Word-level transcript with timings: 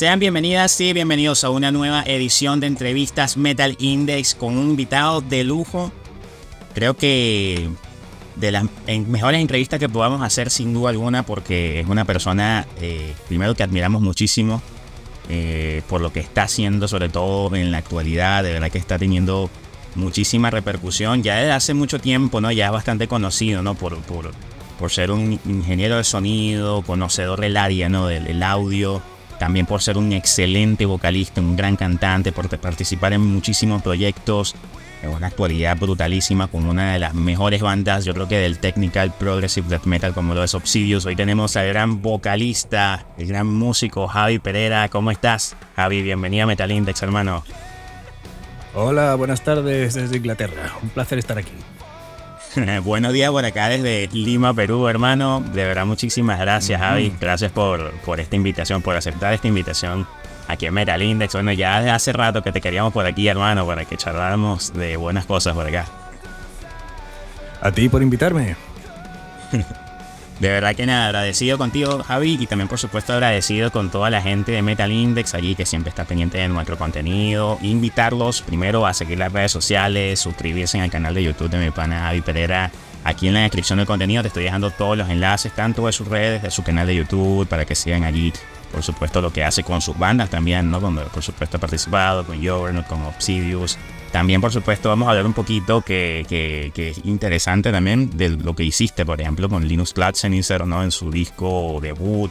Sean 0.00 0.18
bienvenidas 0.18 0.80
y 0.80 0.94
bienvenidos 0.94 1.44
a 1.44 1.50
una 1.50 1.70
nueva 1.70 2.02
edición 2.06 2.58
de 2.58 2.68
entrevistas 2.68 3.36
Metal 3.36 3.76
Index 3.78 4.34
con 4.34 4.56
un 4.56 4.70
invitado 4.70 5.20
de 5.20 5.44
lujo. 5.44 5.92
Creo 6.74 6.96
que 6.96 7.68
de 8.36 8.50
las 8.50 8.64
mejores 9.06 9.42
entrevistas 9.42 9.78
que 9.78 9.90
podamos 9.90 10.22
hacer 10.22 10.48
sin 10.48 10.72
duda 10.72 10.88
alguna 10.88 11.26
porque 11.26 11.80
es 11.80 11.86
una 11.86 12.06
persona, 12.06 12.66
eh, 12.80 13.12
primero 13.28 13.54
que 13.54 13.62
admiramos 13.62 14.00
muchísimo 14.00 14.62
eh, 15.28 15.82
por 15.86 16.00
lo 16.00 16.14
que 16.14 16.20
está 16.20 16.44
haciendo, 16.44 16.88
sobre 16.88 17.10
todo 17.10 17.54
en 17.54 17.70
la 17.70 17.76
actualidad, 17.76 18.42
de 18.42 18.54
verdad 18.54 18.70
que 18.70 18.78
está 18.78 18.98
teniendo 18.98 19.50
muchísima 19.96 20.48
repercusión 20.48 21.22
ya 21.22 21.36
desde 21.36 21.52
hace 21.52 21.74
mucho 21.74 21.98
tiempo, 21.98 22.40
¿no? 22.40 22.50
Ya 22.50 22.64
es 22.64 22.72
bastante 22.72 23.06
conocido, 23.06 23.62
¿no? 23.62 23.74
Por, 23.74 23.98
por, 24.04 24.30
por 24.78 24.90
ser 24.90 25.10
un 25.10 25.38
ingeniero 25.44 25.98
de 25.98 26.04
sonido, 26.04 26.80
conocedor 26.80 27.42
del 27.42 27.58
área, 27.58 27.90
¿no? 27.90 28.06
del 28.06 28.42
audio 28.42 29.02
también 29.40 29.64
por 29.64 29.80
ser 29.80 29.96
un 29.96 30.12
excelente 30.12 30.84
vocalista, 30.84 31.40
un 31.40 31.56
gran 31.56 31.74
cantante, 31.74 32.30
por 32.30 32.46
participar 32.58 33.14
en 33.14 33.22
muchísimos 33.22 33.80
proyectos, 33.80 34.54
en 35.02 35.08
una 35.08 35.28
actualidad 35.28 35.78
brutalísima 35.78 36.46
con 36.48 36.66
una 36.66 36.92
de 36.92 36.98
las 36.98 37.14
mejores 37.14 37.62
bandas, 37.62 38.04
yo 38.04 38.12
creo 38.12 38.28
que 38.28 38.36
del 38.36 38.58
technical 38.58 39.14
progressive 39.18 39.66
death 39.66 39.86
metal 39.86 40.12
como 40.12 40.34
lo 40.34 40.44
es 40.44 40.54
Obsidious. 40.54 41.06
Hoy 41.06 41.16
tenemos 41.16 41.56
al 41.56 41.68
gran 41.68 42.02
vocalista, 42.02 43.06
el 43.16 43.28
gran 43.28 43.46
músico 43.46 44.06
Javi 44.08 44.40
Pereira. 44.40 44.90
¿Cómo 44.90 45.10
estás? 45.10 45.56
Javi, 45.74 46.02
bienvenido 46.02 46.44
a 46.44 46.46
Metal 46.46 46.70
Index, 46.70 47.02
hermano. 47.02 47.42
Hola, 48.74 49.14
buenas 49.14 49.40
tardes 49.42 49.94
desde 49.94 50.18
Inglaterra. 50.18 50.74
Un 50.82 50.90
placer 50.90 51.18
estar 51.18 51.38
aquí. 51.38 51.54
Buenos 52.84 53.12
días 53.12 53.30
por 53.30 53.44
acá 53.44 53.68
desde 53.68 54.08
Lima, 54.12 54.54
Perú, 54.54 54.88
hermano. 54.88 55.40
De 55.40 55.64
verdad, 55.64 55.86
muchísimas 55.86 56.38
gracias, 56.40 56.80
Javi. 56.80 57.14
Gracias 57.20 57.52
por, 57.52 57.92
por 58.00 58.20
esta 58.20 58.36
invitación, 58.36 58.82
por 58.82 58.96
aceptar 58.96 59.32
esta 59.32 59.48
invitación 59.48 60.06
aquí 60.48 60.66
en 60.66 60.74
Metal 60.74 61.00
Index. 61.00 61.34
Bueno, 61.34 61.52
ya 61.52 61.94
hace 61.94 62.12
rato 62.12 62.42
que 62.42 62.52
te 62.52 62.60
queríamos 62.60 62.92
por 62.92 63.06
aquí, 63.06 63.28
hermano, 63.28 63.66
para 63.66 63.84
que 63.84 63.96
charláramos 63.96 64.72
de 64.72 64.96
buenas 64.96 65.26
cosas 65.26 65.54
por 65.54 65.66
acá. 65.66 65.86
A 67.60 67.70
ti 67.70 67.88
por 67.88 68.02
invitarme. 68.02 68.56
De 70.40 70.48
verdad 70.48 70.74
que 70.74 70.86
nada, 70.86 71.08
agradecido 71.08 71.58
contigo, 71.58 72.02
Javi, 72.02 72.38
y 72.40 72.46
también 72.46 72.66
por 72.66 72.78
supuesto 72.78 73.12
agradecido 73.12 73.70
con 73.70 73.90
toda 73.90 74.08
la 74.08 74.22
gente 74.22 74.52
de 74.52 74.62
Metal 74.62 74.90
Index 74.90 75.34
allí 75.34 75.54
que 75.54 75.66
siempre 75.66 75.90
está 75.90 76.06
pendiente 76.06 76.38
de 76.38 76.48
nuestro 76.48 76.78
contenido. 76.78 77.58
Invitarlos 77.60 78.40
primero 78.40 78.86
a 78.86 78.94
seguir 78.94 79.18
las 79.18 79.34
redes 79.34 79.52
sociales, 79.52 80.18
suscribirse 80.18 80.80
al 80.80 80.90
canal 80.90 81.12
de 81.12 81.24
YouTube 81.24 81.50
de 81.50 81.58
mi 81.58 81.70
pana 81.70 82.00
Javi 82.00 82.22
Pereira. 82.22 82.70
Aquí 83.04 83.28
en 83.28 83.34
la 83.34 83.40
descripción 83.40 83.78
del 83.78 83.86
contenido 83.86 84.22
te 84.22 84.28
estoy 84.28 84.44
dejando 84.44 84.70
todos 84.70 84.96
los 84.96 85.10
enlaces, 85.10 85.52
tanto 85.54 85.84
de 85.84 85.92
sus 85.92 86.08
redes, 86.08 86.42
de 86.42 86.50
su 86.50 86.62
canal 86.62 86.86
de 86.86 86.96
YouTube, 86.96 87.46
para 87.46 87.66
que 87.66 87.74
sigan 87.74 88.04
allí, 88.04 88.32
por 88.72 88.82
supuesto, 88.82 89.20
lo 89.20 89.30
que 89.34 89.44
hace 89.44 89.62
con 89.62 89.82
sus 89.82 89.98
bandas 89.98 90.30
también, 90.30 90.70
¿no? 90.70 90.80
Donde 90.80 91.02
por 91.02 91.22
supuesto 91.22 91.58
ha 91.58 91.60
participado, 91.60 92.24
con 92.24 92.42
Jordan, 92.42 92.82
con 92.84 93.02
Obsidious, 93.02 93.78
también, 94.12 94.40
por 94.40 94.52
supuesto, 94.52 94.88
vamos 94.88 95.06
a 95.06 95.10
hablar 95.10 95.26
un 95.26 95.32
poquito 95.32 95.82
que, 95.82 96.26
que, 96.28 96.88
es 96.88 97.00
interesante 97.04 97.70
también 97.70 98.16
de 98.16 98.30
lo 98.30 98.56
que 98.56 98.64
hiciste, 98.64 99.06
por 99.06 99.20
ejemplo, 99.20 99.48
con 99.48 99.66
Linus 99.66 99.92
Platzenitzer, 99.92 100.66
¿no? 100.66 100.82
En 100.82 100.90
su 100.90 101.10
disco 101.10 101.78
debut, 101.80 102.30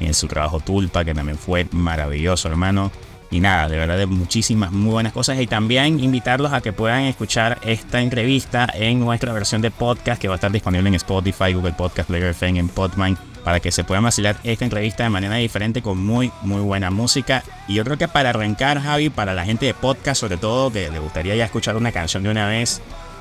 en 0.00 0.12
su 0.12 0.26
trabajo 0.26 0.58
Tulpa, 0.58 1.04
que 1.04 1.14
también 1.14 1.38
fue 1.38 1.68
maravilloso, 1.70 2.48
hermano. 2.48 2.90
Y 3.30 3.40
nada, 3.40 3.68
de 3.68 3.76
verdad, 3.76 3.96
de 3.96 4.06
muchísimas 4.06 4.72
muy 4.72 4.90
buenas 4.90 5.12
cosas. 5.12 5.40
Y 5.40 5.46
también 5.46 6.00
invitarlos 6.00 6.52
a 6.52 6.60
que 6.60 6.72
puedan 6.72 7.02
escuchar 7.02 7.58
esta 7.62 8.00
entrevista 8.00 8.68
en 8.74 9.00
nuestra 9.00 9.32
versión 9.32 9.62
de 9.62 9.70
podcast 9.70 10.20
que 10.20 10.28
va 10.28 10.34
a 10.34 10.36
estar 10.36 10.52
disponible 10.52 10.88
en 10.88 10.94
Spotify, 10.94 11.52
Google 11.52 11.72
Podcast, 11.72 12.08
Player 12.08 12.30
FM, 12.30 12.58
en 12.58 12.68
Podmind 12.68 13.33
para 13.44 13.60
que 13.60 13.70
se 13.70 13.84
pueda 13.84 14.00
vacilar 14.00 14.36
esta 14.42 14.64
entrevista 14.64 15.04
de 15.04 15.10
manera 15.10 15.36
diferente 15.36 15.82
con 15.82 16.04
muy, 16.04 16.32
muy 16.42 16.62
buena 16.62 16.90
música. 16.90 17.44
Y 17.68 17.74
yo 17.74 17.84
creo 17.84 17.98
que 17.98 18.08
para 18.08 18.30
arrancar, 18.30 18.80
Javi, 18.80 19.10
para 19.10 19.34
la 19.34 19.44
gente 19.44 19.66
de 19.66 19.74
podcast, 19.74 20.20
sobre 20.20 20.38
todo 20.38 20.72
que 20.72 20.90
le 20.90 20.98
gustaría 20.98 21.36
ya 21.36 21.44
escuchar 21.44 21.76
una 21.76 21.92
canción 21.92 22.22
de 22.22 22.30
una 22.30 22.48
vez, 22.48 22.80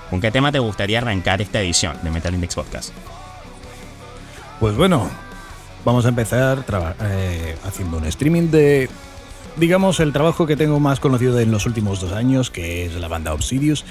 ¿con 0.10 0.22
qué 0.22 0.32
tema 0.32 0.52
te 0.52 0.60
gustaría 0.60 1.00
arrancar 1.00 1.42
esta 1.42 1.62
edición 1.62 1.98
de 2.02 2.10
Metal 2.10 2.34
Index 2.34 2.56
Podcast? 2.56 2.94
Pues 4.60 4.78
bueno, 4.78 5.10
vamos 5.84 6.06
a 6.06 6.10
empezar 6.10 6.64
eh, 7.02 7.58
haciendo 7.66 7.98
un 7.98 8.06
streaming 8.06 8.50
de, 8.50 8.90
digamos, 9.58 10.00
el 10.00 10.14
trabajo 10.14 10.48
que 10.48 10.56
tengo 10.56 10.80
más 10.80 11.02
conocido 11.02 11.38
en 11.40 11.52
los 11.52 11.66
últimos 11.66 12.00
dos 12.00 12.14
años, 12.14 12.50
que 12.50 12.86
es 12.86 12.96
la 12.96 13.10
banda 13.10 13.34
Obsidious. 13.34 13.84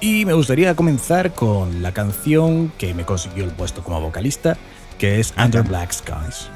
Y 0.00 0.24
me 0.24 0.34
gustaría 0.34 0.74
comenzar 0.76 1.34
con 1.34 1.82
la 1.82 1.92
canción 1.92 2.72
que 2.78 2.94
me 2.94 3.04
consiguió 3.04 3.44
el 3.44 3.50
puesto 3.50 3.82
como 3.82 4.00
vocalista, 4.00 4.56
que 4.98 5.20
es 5.20 5.34
Under 5.36 5.62
Black 5.62 5.92
Skies. 5.92 6.48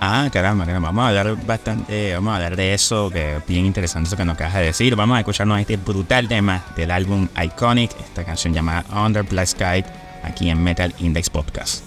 Ah, 0.00 0.30
caramba, 0.32 0.64
caramba. 0.64 0.88
Vamos 0.88 1.04
a 1.04 1.08
hablar 1.08 1.44
bastante, 1.44 2.14
vamos 2.14 2.32
a 2.32 2.36
hablar 2.36 2.56
de 2.56 2.72
eso, 2.72 3.10
que 3.10 3.36
es 3.36 3.46
bien 3.46 3.66
interesante 3.66 4.08
eso 4.08 4.16
que 4.16 4.24
nos 4.24 4.34
acabas 4.34 4.54
de 4.54 4.62
decir. 4.62 4.96
Vamos 4.96 5.16
a 5.16 5.20
escucharnos 5.20 5.60
este 5.60 5.76
brutal 5.76 6.26
tema 6.26 6.64
del 6.74 6.90
álbum 6.90 7.28
Iconic, 7.42 7.90
esta 8.00 8.24
canción 8.24 8.54
llamada 8.54 8.84
Under 9.04 9.22
Black 9.24 9.48
Sky, 9.48 9.84
aquí 10.22 10.48
en 10.48 10.62
Metal 10.62 10.94
Index 11.00 11.28
Podcast. 11.28 11.84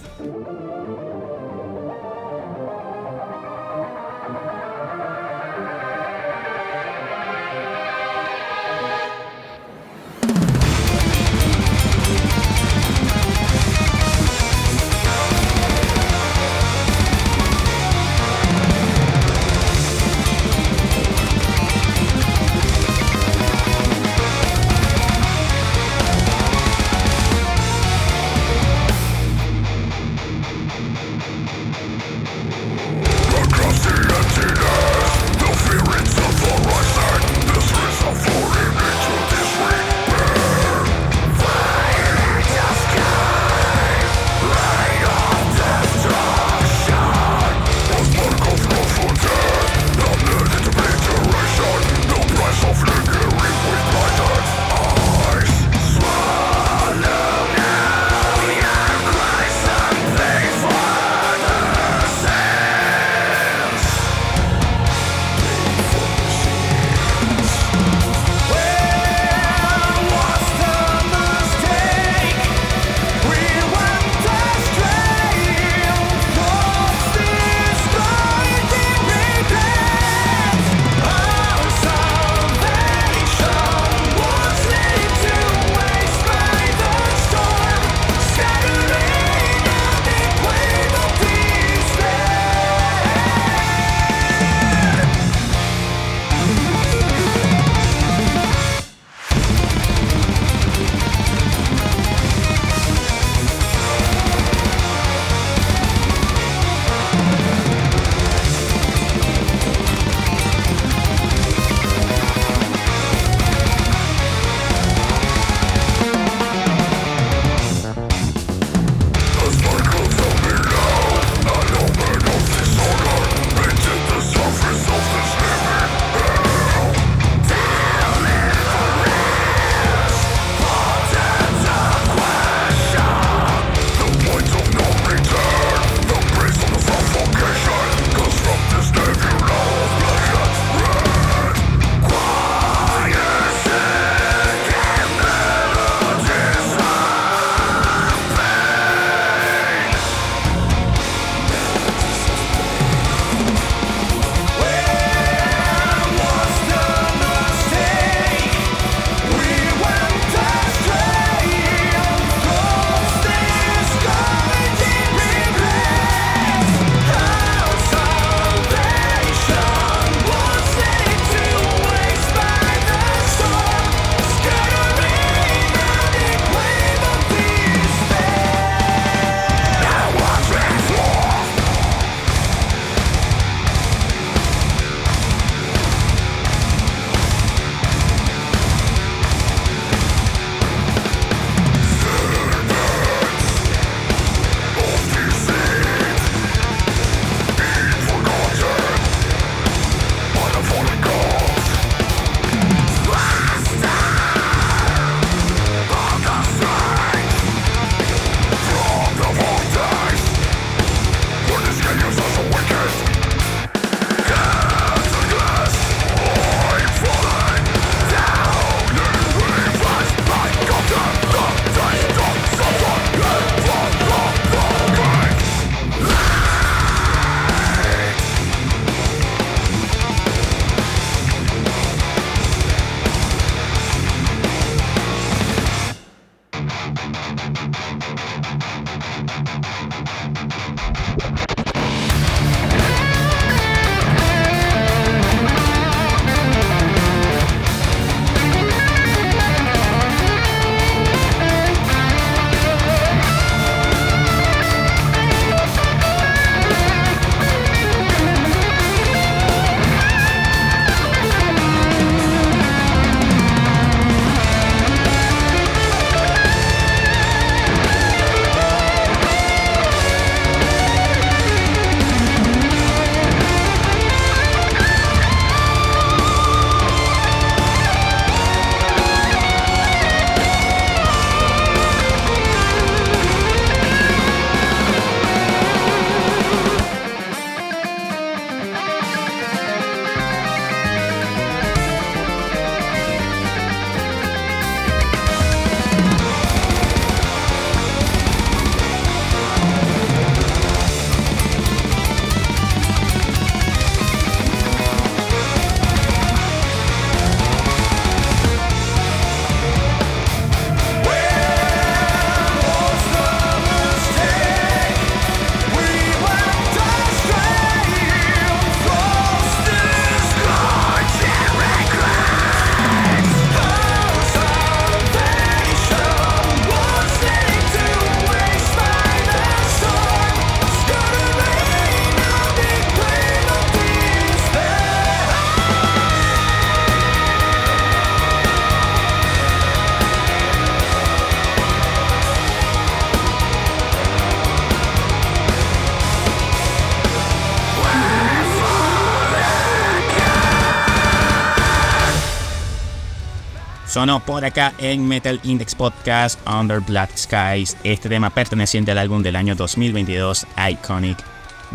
Sonó 354.04 354.20
por 354.20 354.44
acá 354.44 354.74
en 354.80 355.08
Metal 355.08 355.40
Index 355.44 355.76
Podcast 355.76 356.38
Under 356.46 356.82
Black 356.82 357.16
Skies, 357.16 357.78
este 357.86 358.10
tema 358.10 358.30
perteneciente 358.32 358.92
al 358.92 358.98
álbum 358.98 359.24
del 359.24 359.38
año 359.38 359.56
2022 359.56 360.46
Iconic 360.72 361.24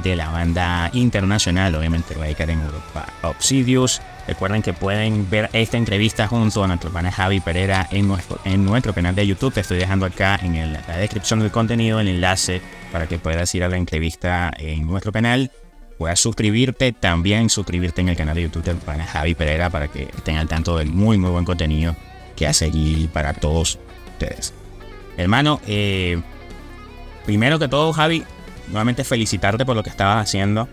de 0.04 0.14
la 0.14 0.28
banda 0.28 0.90
internacional, 0.92 1.74
obviamente 1.74 2.12
radicada 2.12 2.52
en 2.52 2.60
Europa, 2.60 3.06
Obsidious. 3.22 4.02
Recuerden 4.26 4.60
que 4.60 4.74
pueden 4.74 5.30
ver 5.30 5.48
esta 5.54 5.78
entrevista 5.78 6.28
junto 6.28 6.62
a 6.62 6.66
nuestro 6.66 6.90
pana 6.90 7.10
Javi 7.10 7.40
Pereira 7.40 7.88
en 7.90 8.06
nuestro, 8.06 8.92
canal 8.92 9.14
de 9.14 9.26
YouTube. 9.26 9.54
Te 9.54 9.60
estoy 9.60 9.78
dejando 9.78 10.04
acá 10.04 10.38
en 10.42 10.74
la 10.74 10.98
descripción 10.98 11.40
del 11.40 11.50
contenido 11.50 11.98
el 11.98 12.08
enlace 12.08 12.60
para 12.92 13.06
que 13.06 13.18
puedas 13.18 13.54
ir 13.54 13.64
a 13.64 13.70
la 13.70 13.78
entrevista 13.78 14.52
en 14.58 14.86
nuestro 14.86 15.12
canal. 15.12 15.50
Puedas 15.96 16.20
suscribirte, 16.20 16.92
también 16.92 17.48
suscribirte 17.48 18.02
en 18.02 18.10
el 18.10 18.16
canal 18.18 18.34
de 18.34 18.42
YouTube 18.42 18.74
pana 18.84 19.06
Javi 19.06 19.34
Pereira 19.34 19.70
para 19.70 19.88
que 19.88 20.02
estén 20.02 20.36
al 20.36 20.46
tanto 20.46 20.76
del 20.76 20.90
muy 20.90 21.16
muy 21.16 21.30
buen 21.30 21.46
contenido 21.46 21.96
que 22.38 22.46
a 22.46 22.52
seguir 22.52 23.08
para 23.08 23.34
todos 23.34 23.80
ustedes. 24.12 24.54
Hermano, 25.16 25.60
eh, 25.66 26.22
primero 27.26 27.58
que 27.58 27.66
todo, 27.66 27.92
Javi, 27.92 28.24
nuevamente 28.68 29.02
felicitarte 29.02 29.66
por 29.66 29.74
lo 29.74 29.82
que 29.82 29.90
estabas 29.90 30.22
haciendo. 30.22 30.68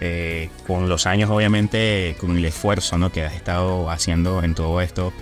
Eh, 0.00 0.48
con 0.66 0.88
los 0.88 1.06
años, 1.06 1.30
obviamente, 1.30 2.16
con 2.18 2.36
el 2.36 2.44
esfuerzo 2.44 2.98
¿no? 2.98 3.12
que 3.12 3.22
has 3.22 3.34
estado 3.34 3.88
haciendo 3.88 4.42
en 4.42 4.56
todo 4.56 4.80
esto, 4.80 5.12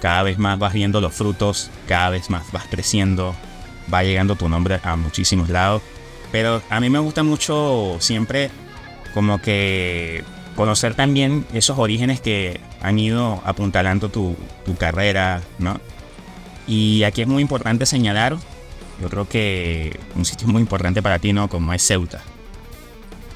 cada 0.00 0.22
vez 0.22 0.38
más 0.38 0.56
vas 0.56 0.72
viendo 0.72 1.00
los 1.00 1.12
frutos, 1.12 1.68
cada 1.88 2.10
vez 2.10 2.30
más 2.30 2.52
vas 2.52 2.64
creciendo, 2.70 3.34
va 3.92 4.04
llegando 4.04 4.36
tu 4.36 4.48
nombre 4.48 4.78
a 4.84 4.94
muchísimos 4.94 5.48
lados. 5.48 5.82
Pero 6.30 6.62
a 6.70 6.78
mí 6.78 6.90
me 6.90 7.00
gusta 7.00 7.24
mucho 7.24 7.96
siempre 7.98 8.50
como 9.14 9.40
que 9.40 10.22
conocer 10.54 10.94
también 10.94 11.44
esos 11.52 11.76
orígenes 11.76 12.20
que 12.20 12.60
han 12.84 12.98
ido 12.98 13.40
apuntalando 13.44 14.10
tu, 14.10 14.36
carrera, 14.78 15.40
¿no? 15.58 15.80
Y 16.66 17.02
aquí 17.04 17.22
es 17.22 17.28
muy 17.28 17.42
importante 17.42 17.86
señalar, 17.86 18.36
yo 19.00 19.08
creo 19.08 19.28
que 19.28 19.98
un 20.14 20.24
sitio 20.24 20.46
muy 20.48 20.60
importante 20.60 21.02
para 21.02 21.18
ti, 21.18 21.32
¿no? 21.32 21.48
Como 21.48 21.72
es 21.72 21.82
Ceuta. 21.82 22.22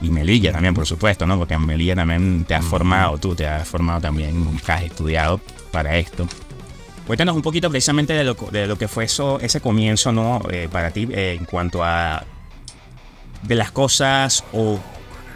Y 0.00 0.10
Melilla 0.10 0.52
también, 0.52 0.74
por 0.74 0.86
supuesto, 0.86 1.26
¿no? 1.26 1.38
Porque 1.38 1.54
en 1.54 1.66
Melilla 1.66 1.96
también 1.96 2.44
te 2.44 2.54
has 2.54 2.64
formado, 2.64 3.18
tú 3.18 3.34
te 3.34 3.46
has 3.46 3.66
formado 3.66 4.00
también, 4.00 4.46
has 4.66 4.82
estudiado 4.82 5.40
para 5.72 5.96
esto. 5.96 6.28
Cuéntanos 7.06 7.34
un 7.34 7.42
poquito 7.42 7.70
precisamente 7.70 8.12
de 8.12 8.24
lo, 8.24 8.34
de 8.34 8.66
lo 8.66 8.76
que 8.76 8.86
fue 8.86 9.04
eso, 9.04 9.40
ese 9.40 9.60
comienzo, 9.60 10.12
¿no? 10.12 10.42
Eh, 10.50 10.68
para 10.70 10.90
ti 10.90 11.08
eh, 11.10 11.36
en 11.38 11.46
cuanto 11.46 11.82
a 11.82 12.24
de 13.42 13.54
las 13.54 13.70
cosas 13.70 14.44
o 14.52 14.78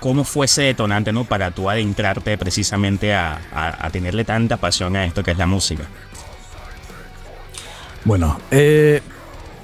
cómo 0.03 0.25
fue 0.25 0.47
ese 0.47 0.63
detonante, 0.63 1.13
¿no? 1.13 1.23
Para 1.23 1.53
tú 1.53 1.71
adentrarte 1.71 2.37
precisamente 2.37 3.15
a, 3.15 3.89
tenerle 3.93 4.25
tanta 4.25 4.57
pasión 4.57 4.97
a 4.97 5.05
esto 5.05 5.23
que 5.23 5.31
es 5.31 5.39
la 5.39 5.47
música. 5.47 5.85
Bueno, 8.05 8.41
eh, 8.51 9.01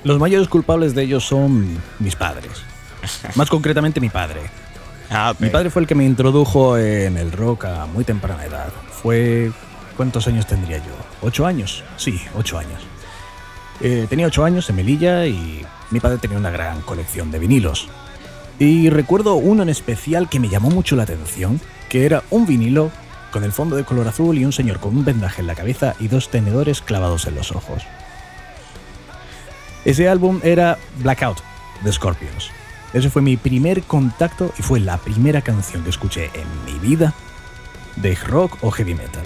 los 0.04 0.20
mayores 0.20 0.46
culpables 0.46 0.94
de 0.94 1.02
ellos 1.02 1.26
son 1.26 1.76
mis 1.98 2.14
padres. 2.14 2.52
Más 3.34 3.50
concretamente 3.50 4.00
mi 4.00 4.10
padre. 4.10 4.42
Ah, 5.10 5.34
mi 5.40 5.48
padre 5.50 5.70
fue 5.70 5.82
el 5.82 5.88
que 5.88 5.96
me 5.96 6.04
introdujo 6.04 6.78
en 6.78 7.16
el 7.16 7.32
rock 7.32 7.64
a 7.64 7.86
muy 7.86 8.04
temprana 8.04 8.44
edad. 8.44 8.72
Fue... 8.90 9.50
¿Cuántos 9.96 10.28
años 10.28 10.46
tendría 10.46 10.78
yo? 10.78 10.92
¿Ocho 11.20 11.46
años? 11.46 11.82
Sí, 11.96 12.22
ocho 12.36 12.56
años. 12.56 12.80
Eh, 13.80 14.06
tenía 14.08 14.28
ocho 14.28 14.44
años 14.44 14.70
en 14.70 14.76
Melilla 14.76 15.26
y 15.26 15.66
mi 15.90 15.98
padre 15.98 16.18
tenía 16.18 16.38
una 16.38 16.52
gran 16.52 16.80
colección 16.82 17.32
de 17.32 17.40
vinilos. 17.40 17.88
Y 18.58 18.90
recuerdo 18.90 19.36
uno 19.36 19.62
en 19.62 19.68
especial 19.68 20.28
que 20.28 20.40
me 20.40 20.48
llamó 20.48 20.70
mucho 20.70 20.96
la 20.96 21.04
atención, 21.04 21.60
que 21.88 22.06
era 22.06 22.24
un 22.30 22.46
vinilo 22.46 22.90
con 23.32 23.44
el 23.44 23.52
fondo 23.52 23.76
de 23.76 23.84
color 23.84 24.08
azul 24.08 24.36
y 24.36 24.44
un 24.44 24.52
señor 24.52 24.80
con 24.80 24.96
un 24.96 25.04
vendaje 25.04 25.40
en 25.42 25.46
la 25.46 25.54
cabeza 25.54 25.94
y 26.00 26.08
dos 26.08 26.30
tenedores 26.30 26.80
clavados 26.80 27.26
en 27.26 27.34
los 27.36 27.52
ojos. 27.52 27.84
Ese 29.84 30.08
álbum 30.08 30.40
era 30.42 30.76
Blackout 30.98 31.38
de 31.82 31.92
Scorpions. 31.92 32.50
Ese 32.92 33.10
fue 33.10 33.22
mi 33.22 33.36
primer 33.36 33.82
contacto 33.82 34.52
y 34.58 34.62
fue 34.62 34.80
la 34.80 34.96
primera 34.96 35.42
canción 35.42 35.84
que 35.84 35.90
escuché 35.90 36.30
en 36.34 36.64
mi 36.64 36.78
vida 36.80 37.14
de 37.96 38.14
rock 38.14 38.58
o 38.62 38.70
heavy 38.70 38.94
metal. 38.94 39.24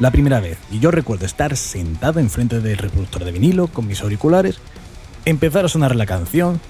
La 0.00 0.10
primera 0.10 0.40
vez, 0.40 0.58
y 0.70 0.80
yo 0.80 0.90
recuerdo 0.90 1.24
estar 1.24 1.56
sentado 1.56 2.18
enfrente 2.18 2.60
del 2.60 2.76
reproductor 2.76 3.24
de 3.24 3.32
vinilo 3.32 3.68
con 3.68 3.86
mis 3.86 4.02
auriculares, 4.02 4.58
empezar 5.24 5.64
a 5.64 5.68
sonar 5.68 5.94
la 5.94 6.06
canción 6.06 6.60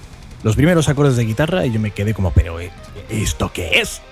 los 0.45 0.57
primeros 0.57 0.89
acordes 0.91 1.17
de 1.17 1.25
guitarra 1.25 1.65
y 1.67 1.73
yo 1.73 1.81
me 1.81 1.91
quedé 1.91 2.13
como, 2.13 2.31
pero 2.31 2.61
eh, 2.61 2.71
¿esto 3.09 3.51
qué 3.53 3.81
es? 3.81 4.03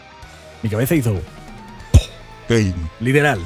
Mi 0.63 0.71
cabeza 0.71 0.95
hizo... 0.95 1.21
Literal. 3.01 3.39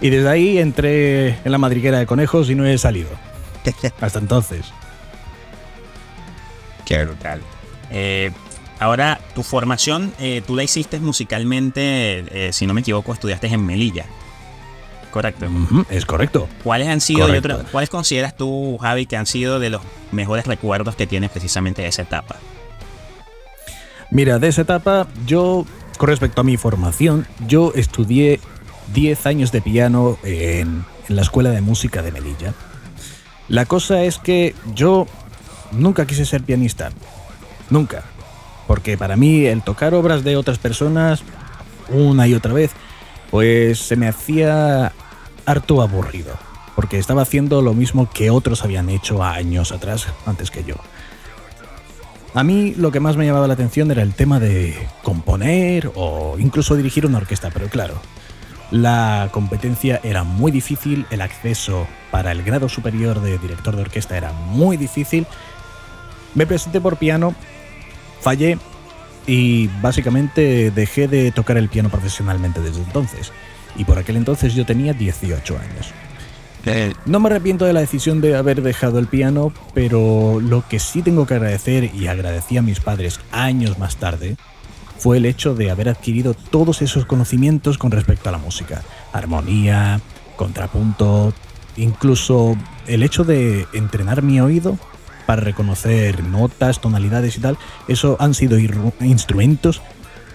Y 0.00 0.10
desde 0.10 0.28
ahí 0.28 0.58
entré 0.58 1.28
en 1.28 1.52
la 1.52 1.58
madriguera 1.58 1.98
de 1.98 2.06
conejos 2.06 2.50
y 2.50 2.54
no 2.54 2.66
he 2.66 2.76
salido. 2.76 3.10
Hasta 4.00 4.18
entonces. 4.18 4.66
Qué 6.84 7.04
brutal. 7.04 7.40
Eh, 7.90 8.30
ahora, 8.78 9.20
tu 9.34 9.42
formación, 9.42 10.12
eh, 10.18 10.42
tú 10.46 10.56
la 10.56 10.64
hiciste 10.64 11.00
musicalmente, 11.00 12.50
si 12.52 12.66
no 12.66 12.74
me 12.74 12.80
equivoco, 12.80 13.12
estudiaste 13.12 13.46
en 13.46 13.64
Melilla. 13.64 14.06
Correcto. 15.12 15.46
es 15.90 16.06
correcto. 16.06 16.48
¿Cuáles 16.64 16.88
han 16.88 17.02
sido, 17.02 17.28
cuáles 17.70 17.90
consideras 17.90 18.34
tú, 18.34 18.78
Javi, 18.80 19.04
que 19.04 19.16
han 19.16 19.26
sido 19.26 19.60
de 19.60 19.68
los 19.68 19.82
mejores 20.10 20.46
recuerdos 20.46 20.96
que 20.96 21.06
tienes 21.06 21.30
precisamente 21.30 21.82
de 21.82 21.88
esa 21.88 22.02
etapa? 22.02 22.36
Mira, 24.10 24.38
de 24.38 24.48
esa 24.48 24.62
etapa, 24.62 25.06
yo, 25.26 25.66
con 25.98 26.08
respecto 26.08 26.40
a 26.40 26.44
mi 26.44 26.56
formación, 26.56 27.26
yo 27.46 27.72
estudié 27.74 28.40
10 28.94 29.26
años 29.26 29.52
de 29.52 29.60
piano 29.60 30.18
en, 30.22 30.84
en 31.08 31.16
la 31.16 31.22
Escuela 31.22 31.50
de 31.50 31.60
Música 31.60 32.02
de 32.02 32.10
Melilla. 32.10 32.54
La 33.48 33.66
cosa 33.66 34.02
es 34.02 34.16
que 34.18 34.54
yo 34.74 35.06
nunca 35.72 36.06
quise 36.06 36.24
ser 36.24 36.42
pianista. 36.42 36.90
Nunca. 37.68 38.02
Porque 38.66 38.96
para 38.96 39.16
mí 39.16 39.44
el 39.44 39.62
tocar 39.62 39.92
obras 39.92 40.24
de 40.24 40.36
otras 40.36 40.58
personas 40.58 41.22
una 41.90 42.26
y 42.26 42.34
otra 42.34 42.54
vez, 42.54 42.70
pues 43.30 43.78
se 43.78 43.96
me 43.96 44.08
hacía 44.08 44.92
harto 45.46 45.82
aburrido, 45.82 46.34
porque 46.74 46.98
estaba 46.98 47.22
haciendo 47.22 47.62
lo 47.62 47.74
mismo 47.74 48.08
que 48.10 48.30
otros 48.30 48.64
habían 48.64 48.88
hecho 48.88 49.22
años 49.22 49.72
atrás, 49.72 50.06
antes 50.26 50.50
que 50.50 50.64
yo. 50.64 50.76
A 52.34 52.44
mí 52.44 52.74
lo 52.76 52.90
que 52.90 53.00
más 53.00 53.16
me 53.16 53.26
llamaba 53.26 53.46
la 53.46 53.54
atención 53.54 53.90
era 53.90 54.02
el 54.02 54.14
tema 54.14 54.40
de 54.40 54.88
componer 55.02 55.92
o 55.94 56.36
incluso 56.38 56.76
dirigir 56.76 57.04
una 57.04 57.18
orquesta, 57.18 57.50
pero 57.50 57.68
claro, 57.68 58.00
la 58.70 59.28
competencia 59.32 60.00
era 60.02 60.24
muy 60.24 60.50
difícil, 60.50 61.06
el 61.10 61.20
acceso 61.20 61.86
para 62.10 62.32
el 62.32 62.42
grado 62.42 62.70
superior 62.70 63.20
de 63.20 63.36
director 63.36 63.76
de 63.76 63.82
orquesta 63.82 64.16
era 64.16 64.32
muy 64.32 64.78
difícil. 64.78 65.26
Me 66.34 66.46
presenté 66.46 66.80
por 66.80 66.96
piano, 66.96 67.34
fallé 68.22 68.58
y 69.26 69.68
básicamente 69.82 70.70
dejé 70.70 71.08
de 71.08 71.32
tocar 71.32 71.58
el 71.58 71.68
piano 71.68 71.90
profesionalmente 71.90 72.60
desde 72.60 72.80
entonces 72.80 73.30
y 73.76 73.84
por 73.84 73.98
aquel 73.98 74.16
entonces 74.16 74.54
yo 74.54 74.66
tenía 74.66 74.92
18 74.92 75.58
años. 75.58 75.92
Eh, 76.64 76.94
no 77.06 77.18
me 77.18 77.28
arrepiento 77.28 77.64
de 77.64 77.72
la 77.72 77.80
decisión 77.80 78.20
de 78.20 78.36
haber 78.36 78.62
dejado 78.62 78.98
el 78.98 79.08
piano, 79.08 79.52
pero 79.74 80.40
lo 80.40 80.66
que 80.68 80.78
sí 80.78 81.02
tengo 81.02 81.26
que 81.26 81.34
agradecer 81.34 81.90
y 81.94 82.06
agradecí 82.06 82.56
a 82.56 82.62
mis 82.62 82.80
padres 82.80 83.18
años 83.32 83.78
más 83.78 83.96
tarde 83.96 84.36
fue 84.96 85.16
el 85.16 85.26
hecho 85.26 85.56
de 85.56 85.70
haber 85.72 85.88
adquirido 85.88 86.34
todos 86.34 86.80
esos 86.80 87.06
conocimientos 87.06 87.78
con 87.78 87.90
respecto 87.90 88.28
a 88.28 88.32
la 88.32 88.38
música. 88.38 88.82
Armonía, 89.12 90.00
contrapunto, 90.36 91.32
incluso 91.76 92.56
el 92.86 93.02
hecho 93.02 93.24
de 93.24 93.66
entrenar 93.72 94.22
mi 94.22 94.40
oído 94.40 94.78
para 95.26 95.42
reconocer 95.42 96.22
notas, 96.22 96.80
tonalidades 96.80 97.36
y 97.36 97.40
tal, 97.40 97.58
eso 97.88 98.16
han 98.20 98.34
sido 98.34 98.56
instrumentos 99.00 99.82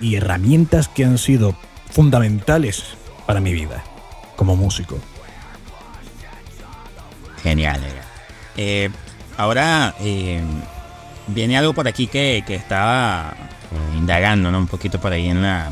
y 0.02 0.16
herramientas 0.16 0.90
que 0.90 1.06
han 1.06 1.18
sido 1.18 1.56
fundamentales 1.90 2.98
para 3.28 3.40
mi 3.42 3.54
vida 3.54 3.84
como 4.38 4.56
músico. 4.56 4.98
Genial. 7.44 7.82
Eh, 8.56 8.90
ahora 9.36 9.94
eh, 10.00 10.42
viene 11.28 11.58
algo 11.58 11.74
por 11.74 11.88
aquí 11.88 12.08
que, 12.08 12.44
estaba 12.48 13.36
eh, 13.72 13.98
indagando 13.98 14.50
¿no? 14.50 14.58
un 14.60 14.68
poquito 14.68 15.00
por 15.00 15.12
ahí 15.12 15.28
en 15.28 15.42
la, 15.42 15.70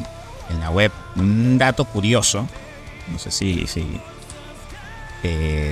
en 0.50 0.60
la 0.60 0.70
web. 0.70 0.92
Un 1.16 1.58
dato 1.58 1.86
curioso. 1.86 2.48
No 3.08 3.20
sé 3.20 3.32
si, 3.32 3.68
si, 3.68 3.86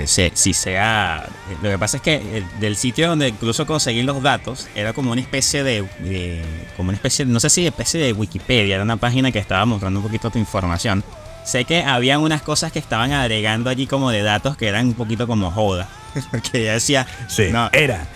si 0.06 0.54
sea... 0.54 1.28
Lo 1.62 1.68
que 1.68 1.78
pasa 1.78 1.96
es 1.98 2.02
que 2.02 2.44
del 2.60 2.76
sitio 2.76 3.08
donde 3.08 3.28
incluso 3.28 3.66
conseguí 3.66 4.02
los 4.02 4.22
datos 4.22 4.68
era 4.74 4.92
como 4.92 5.10
una 5.10 5.20
especie 5.20 5.64
de, 5.64 6.42
como 6.76 6.90
una 6.90 6.96
especie, 6.96 7.26
no 7.26 7.40
sé 7.40 7.50
si 7.50 7.66
especie 7.66 8.00
de 8.00 8.12
Wikipedia, 8.12 8.76
era 8.76 8.84
una 8.84 8.96
página 8.96 9.32
que 9.32 9.40
estaba 9.40 9.66
mostrando 9.66 9.98
un 9.98 10.06
poquito 10.06 10.30
tu 10.30 10.38
información 10.38 11.02
Sé 11.44 11.64
que 11.64 11.82
habían 11.84 12.20
unas 12.20 12.42
cosas 12.42 12.72
que 12.72 12.78
estaban 12.78 13.12
agregando 13.12 13.68
allí 13.68 13.86
como 13.86 14.10
de 14.10 14.22
datos 14.22 14.56
que 14.56 14.66
eran 14.66 14.88
un 14.88 14.94
poquito 14.94 15.26
como 15.26 15.50
joda. 15.50 15.88
Porque 16.30 16.64
ya 16.64 16.72
decía. 16.72 17.06
Sí, 17.28 17.48
no, 17.52 17.68
era. 17.72 18.06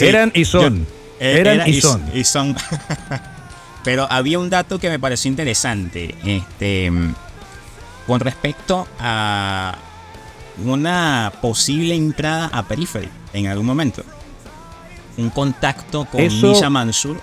eran 0.00 0.30
y 0.34 0.44
son. 0.44 0.86
Eh, 1.18 1.38
eran 1.40 1.68
y, 1.68 1.80
son. 1.80 2.02
Y 2.14 2.24
son. 2.24 2.56
Pero 3.84 4.06
había 4.10 4.38
un 4.38 4.50
dato 4.50 4.78
que 4.78 4.88
me 4.88 4.98
pareció 4.98 5.28
interesante. 5.30 6.14
Este. 6.24 6.90
Con 8.06 8.20
respecto 8.20 8.86
a 9.00 9.76
una 10.64 11.32
posible 11.42 11.94
entrada 11.94 12.48
a 12.52 12.62
Periphery 12.62 13.08
en 13.32 13.48
algún 13.48 13.66
momento. 13.66 14.02
Un 15.16 15.30
contacto 15.30 16.04
con 16.04 16.20
Eso- 16.20 16.48
Misha 16.48 16.70
Mansur. 16.70 17.16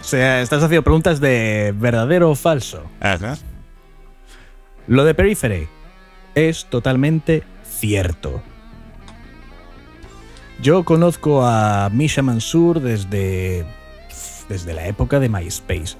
O 0.00 0.04
sea, 0.08 0.40
estás 0.40 0.62
haciendo 0.62 0.82
preguntas 0.82 1.20
de 1.20 1.74
verdadero 1.76 2.30
o 2.30 2.34
falso. 2.36 2.84
Ajá. 3.00 3.38
Lo 4.86 5.04
de 5.04 5.14
Periphery 5.14 5.68
es 6.34 6.66
totalmente 6.66 7.42
cierto. 7.64 8.42
Yo 10.62 10.84
conozco 10.84 11.44
a 11.44 11.90
Misha 11.92 12.22
Mansur 12.22 12.80
desde, 12.80 13.66
desde 14.48 14.74
la 14.74 14.86
época 14.86 15.20
de 15.20 15.28
MySpace. 15.28 15.96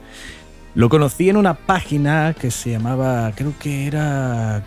Lo 0.74 0.88
conocí 0.88 1.28
en 1.28 1.36
una 1.36 1.54
página 1.54 2.34
que 2.38 2.50
se 2.50 2.70
llamaba, 2.70 3.32
creo 3.34 3.54
que 3.58 3.86
era 3.86 4.56
ah, 4.56 4.62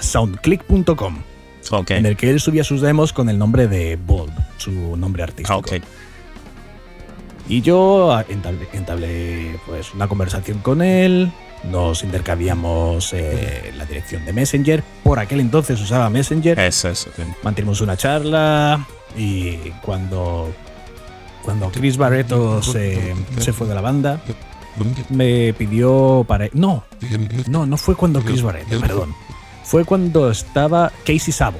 soundclick.com, 0.00 1.18
en 1.88 2.06
el 2.06 2.16
que 2.16 2.30
él 2.30 2.40
subía 2.40 2.64
sus 2.64 2.80
demos 2.80 3.12
con 3.12 3.28
el 3.28 3.38
nombre 3.38 3.68
de 3.68 3.96
Bold, 3.96 4.32
su 4.56 4.96
nombre 4.96 5.22
artístico. 5.22 5.58
Ok. 5.58 5.74
Y 7.48 7.60
yo 7.60 8.12
ah, 8.12 8.24
entablé, 8.28 8.66
entablé, 8.72 9.60
pues, 9.66 9.94
una 9.94 10.08
conversación 10.08 10.58
con 10.60 10.82
él, 10.82 11.30
nos 11.70 12.02
intercambiamos 12.04 13.12
eh, 13.12 13.72
la 13.76 13.84
dirección 13.84 14.24
de 14.24 14.32
Messenger, 14.32 14.82
por 15.02 15.18
aquel 15.18 15.40
entonces 15.40 15.80
usaba 15.80 16.08
Messenger, 16.10 16.58
Eso, 16.58 16.88
eso. 16.88 17.10
sí. 17.14 17.22
mantuvimos 17.42 17.80
una 17.80 17.96
charla 17.96 18.86
y 19.16 19.56
cuando, 19.82 20.52
cuando 21.42 21.70
Chris 21.70 21.96
Barreto 21.96 22.62
se, 22.62 23.14
se 23.38 23.52
fue 23.52 23.66
de 23.66 23.74
la 23.74 23.80
banda, 23.80 24.20
me 25.10 25.54
pidió 25.54 26.24
para... 26.28 26.48
No, 26.52 26.84
no, 27.48 27.66
no 27.66 27.76
fue 27.76 27.94
cuando 27.96 28.20
Chris 28.20 28.42
Barreto, 28.42 28.78
perdón. 28.80 29.14
Fue 29.64 29.84
cuando 29.84 30.30
estaba 30.30 30.92
Casey 31.04 31.32
Sabo. 31.32 31.58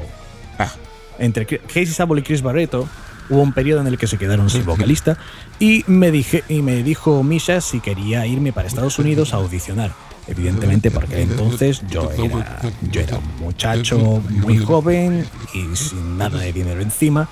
Ah. 0.58 0.70
Entre 1.18 1.46
Casey 1.46 1.86
Sabo 1.86 2.16
y 2.16 2.22
Chris 2.22 2.42
Barreto 2.42 2.88
hubo 3.28 3.40
un 3.40 3.52
periodo 3.52 3.80
en 3.80 3.86
el 3.86 3.98
que 3.98 4.06
se 4.06 4.18
quedaron 4.18 4.50
sin 4.50 4.64
vocalista 4.64 5.16
y 5.58 5.84
me, 5.86 6.10
dije, 6.10 6.44
y 6.48 6.62
me 6.62 6.82
dijo 6.82 7.22
Misha 7.22 7.60
si 7.60 7.80
quería 7.80 8.26
irme 8.26 8.52
para 8.52 8.68
Estados 8.68 8.98
Unidos 8.98 9.32
a 9.32 9.36
audicionar. 9.36 9.92
Evidentemente, 10.28 10.90
porque 10.90 11.22
entonces 11.22 11.82
yo 11.88 12.10
era, 12.10 12.60
yo 12.90 13.00
era 13.00 13.18
un 13.18 13.36
muchacho 13.38 14.20
muy 14.28 14.58
joven 14.58 15.24
y 15.54 15.76
sin 15.76 16.18
nada 16.18 16.40
de 16.40 16.52
dinero 16.52 16.80
encima. 16.80 17.28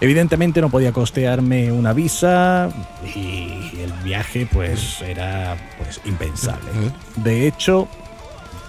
Evidentemente 0.00 0.60
no 0.60 0.68
podía 0.68 0.90
costearme 0.90 1.70
una 1.70 1.92
visa 1.92 2.68
y 3.14 3.80
el 3.80 3.92
viaje 4.02 4.48
pues 4.52 5.00
era 5.02 5.56
pues 5.78 6.00
impensable. 6.04 6.68
De 7.14 7.46
hecho, 7.46 7.86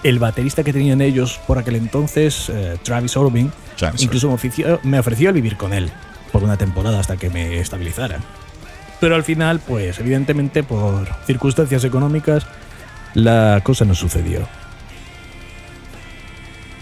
el 0.03 0.20
baterista 0.20 0.63
que 0.63 0.72
tenían 0.72 1.01
ellos 1.01 1.39
por 1.48 1.58
aquel 1.58 1.77
entonces, 1.77 2.50
eh, 2.50 2.77
Travis 2.84 3.18
Orbin, 3.18 3.51
Travis 3.75 4.03
incluso 4.03 4.27
me 4.27 4.36
ofreció, 4.36 4.80
me 4.84 5.00
ofreció 5.00 5.30
el 5.30 5.34
vivir 5.34 5.58
con 5.58 5.74
él 5.74 5.92
por 6.34 6.44
una 6.44 6.58
temporada 6.58 7.00
hasta 7.00 7.16
que 7.16 7.30
me 7.30 7.60
estabilizara. 7.60 8.20
Pero 9.00 9.16
al 9.16 9.24
final, 9.24 9.60
pues 9.60 10.00
evidentemente 10.00 10.63
por 10.63 11.08
circunstancias 11.25 11.84
económicas, 11.86 12.46
la 13.13 13.62
cosa 13.63 13.86
no 13.86 13.96
sucedió. 13.96 14.48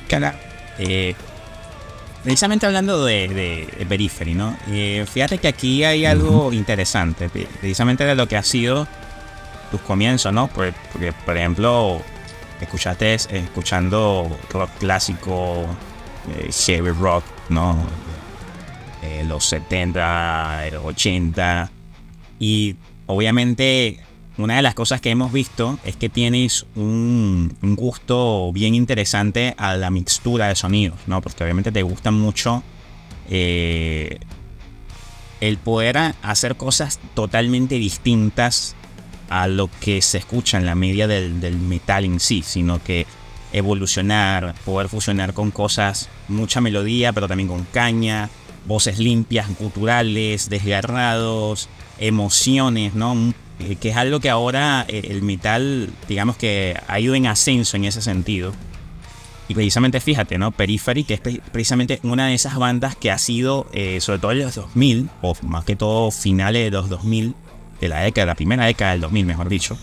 Cara, 0.08 0.36
eh, 0.77 1.15
precisamente 2.24 2.65
hablando 2.65 3.05
de, 3.05 3.27
de, 3.27 3.67
de 3.77 3.86
Periphery, 3.86 4.34
¿no? 4.34 4.58
Eh, 4.67 5.05
fíjate 5.12 5.38
que 5.38 5.48
aquí 5.48 5.84
hay 5.84 6.05
algo 6.05 6.51
interesante, 6.53 7.29
pre- 7.29 7.48
precisamente 7.60 8.03
de 8.03 8.15
lo 8.15 8.27
que 8.27 8.38
ha 8.38 8.43
sido 8.43 8.88
tus 9.72 9.81
comienzos, 9.81 10.34
¿no? 10.34 10.48
Pues, 10.48 10.74
porque, 10.91 11.13
por 11.13 11.38
ejemplo, 11.38 12.01
escuchaste 12.60 13.15
escuchando 13.15 14.38
rock 14.51 14.70
clásico, 14.79 15.65
eh, 16.38 16.50
heavy 16.51 16.91
rock, 16.91 17.24
¿no? 17.50 17.77
Eh, 19.01 19.24
los 19.27 19.46
70, 19.46 20.67
eh, 20.67 20.77
80. 20.77 21.72
Y 22.39 22.75
obviamente 23.08 24.00
una 24.38 24.55
de 24.55 24.62
las 24.62 24.74
cosas 24.74 25.01
que 25.01 25.10
hemos 25.10 25.31
visto 25.31 25.77
es 25.84 25.96
que 25.96 26.10
tienes 26.10 26.65
un, 26.75 27.55
gusto 27.62 28.51
bien 28.53 28.75
interesante 28.75 29.53
a 29.58 29.75
la 29.75 29.89
mixtura 29.89 30.48
de 30.48 30.55
sonidos, 30.55 31.00
¿no? 31.08 31.22
Porque 31.22 31.43
obviamente 31.43 31.72
te 31.72 31.84
gusta 31.84 32.12
mucho 32.12 32.63
eh, 33.29 34.20
el 35.41 35.58
poder 35.58 35.98
hacer 36.22 36.55
cosas 36.55 37.00
totalmente 37.13 37.75
distintas 37.75 38.75
a 39.29 39.48
lo 39.48 39.70
que 39.79 40.01
se 40.01 40.17
escucha 40.17 40.58
en 40.58 40.65
la 40.65 40.75
media 40.75 41.08
del 41.08 41.58
metal 41.58 42.05
en 42.05 42.20
sí, 42.20 42.43
sino 42.43 42.84
que 42.84 43.05
evolucionar, 43.53 44.55
poder 44.65 44.89
fusionar 44.89 45.34
con 45.34 45.51
cosas, 45.51 46.10
mucha 46.27 46.62
melodía, 46.62 47.13
pero 47.13 47.27
también 47.27 47.50
con 47.50 47.63
caña, 47.65 48.29
voces 48.65 48.99
limpias, 48.99 49.47
culturales, 49.57 50.49
desgarrados, 50.49 51.69
emociones, 51.99 52.93
¿no? 52.93 53.33
Eh, 53.59 53.75
Que 53.79 53.89
es 53.89 53.97
algo 53.97 54.19
que 54.19 54.29
ahora 54.29 54.85
eh, 54.87 55.07
el 55.09 55.21
metal, 55.21 55.89
digamos 56.07 56.35
que 56.37 56.77
ha 56.87 56.99
ido 56.99 57.15
en 57.15 57.27
ascenso 57.27 57.77
en 57.77 57.85
ese 57.85 58.01
sentido. 58.01 58.53
Y 59.47 59.53
precisamente 59.53 59.99
fíjate, 59.99 60.37
¿no? 60.37 60.51
Periphery, 60.51 61.03
que 61.03 61.15
es 61.15 61.19
pre- 61.19 61.41
precisamente 61.51 61.99
una 62.03 62.27
de 62.27 62.33
esas 62.35 62.55
bandas 62.57 62.95
que 62.95 63.11
ha 63.11 63.17
sido, 63.17 63.67
eh, 63.73 63.99
sobre 63.99 64.19
todo 64.19 64.31
en 64.31 64.39
los 64.39 64.55
2000, 64.55 65.09
o 65.21 65.35
más 65.43 65.65
que 65.65 65.75
todo 65.75 66.09
finales 66.11 66.63
de 66.63 66.71
los 66.71 66.87
2000, 66.89 67.35
de 67.81 67.89
la 67.89 67.99
década, 68.01 68.27
la 68.27 68.35
primera 68.35 68.65
década 68.65 68.91
del 68.91 69.01
2000, 69.01 69.25
mejor 69.25 69.49
dicho, 69.49 69.77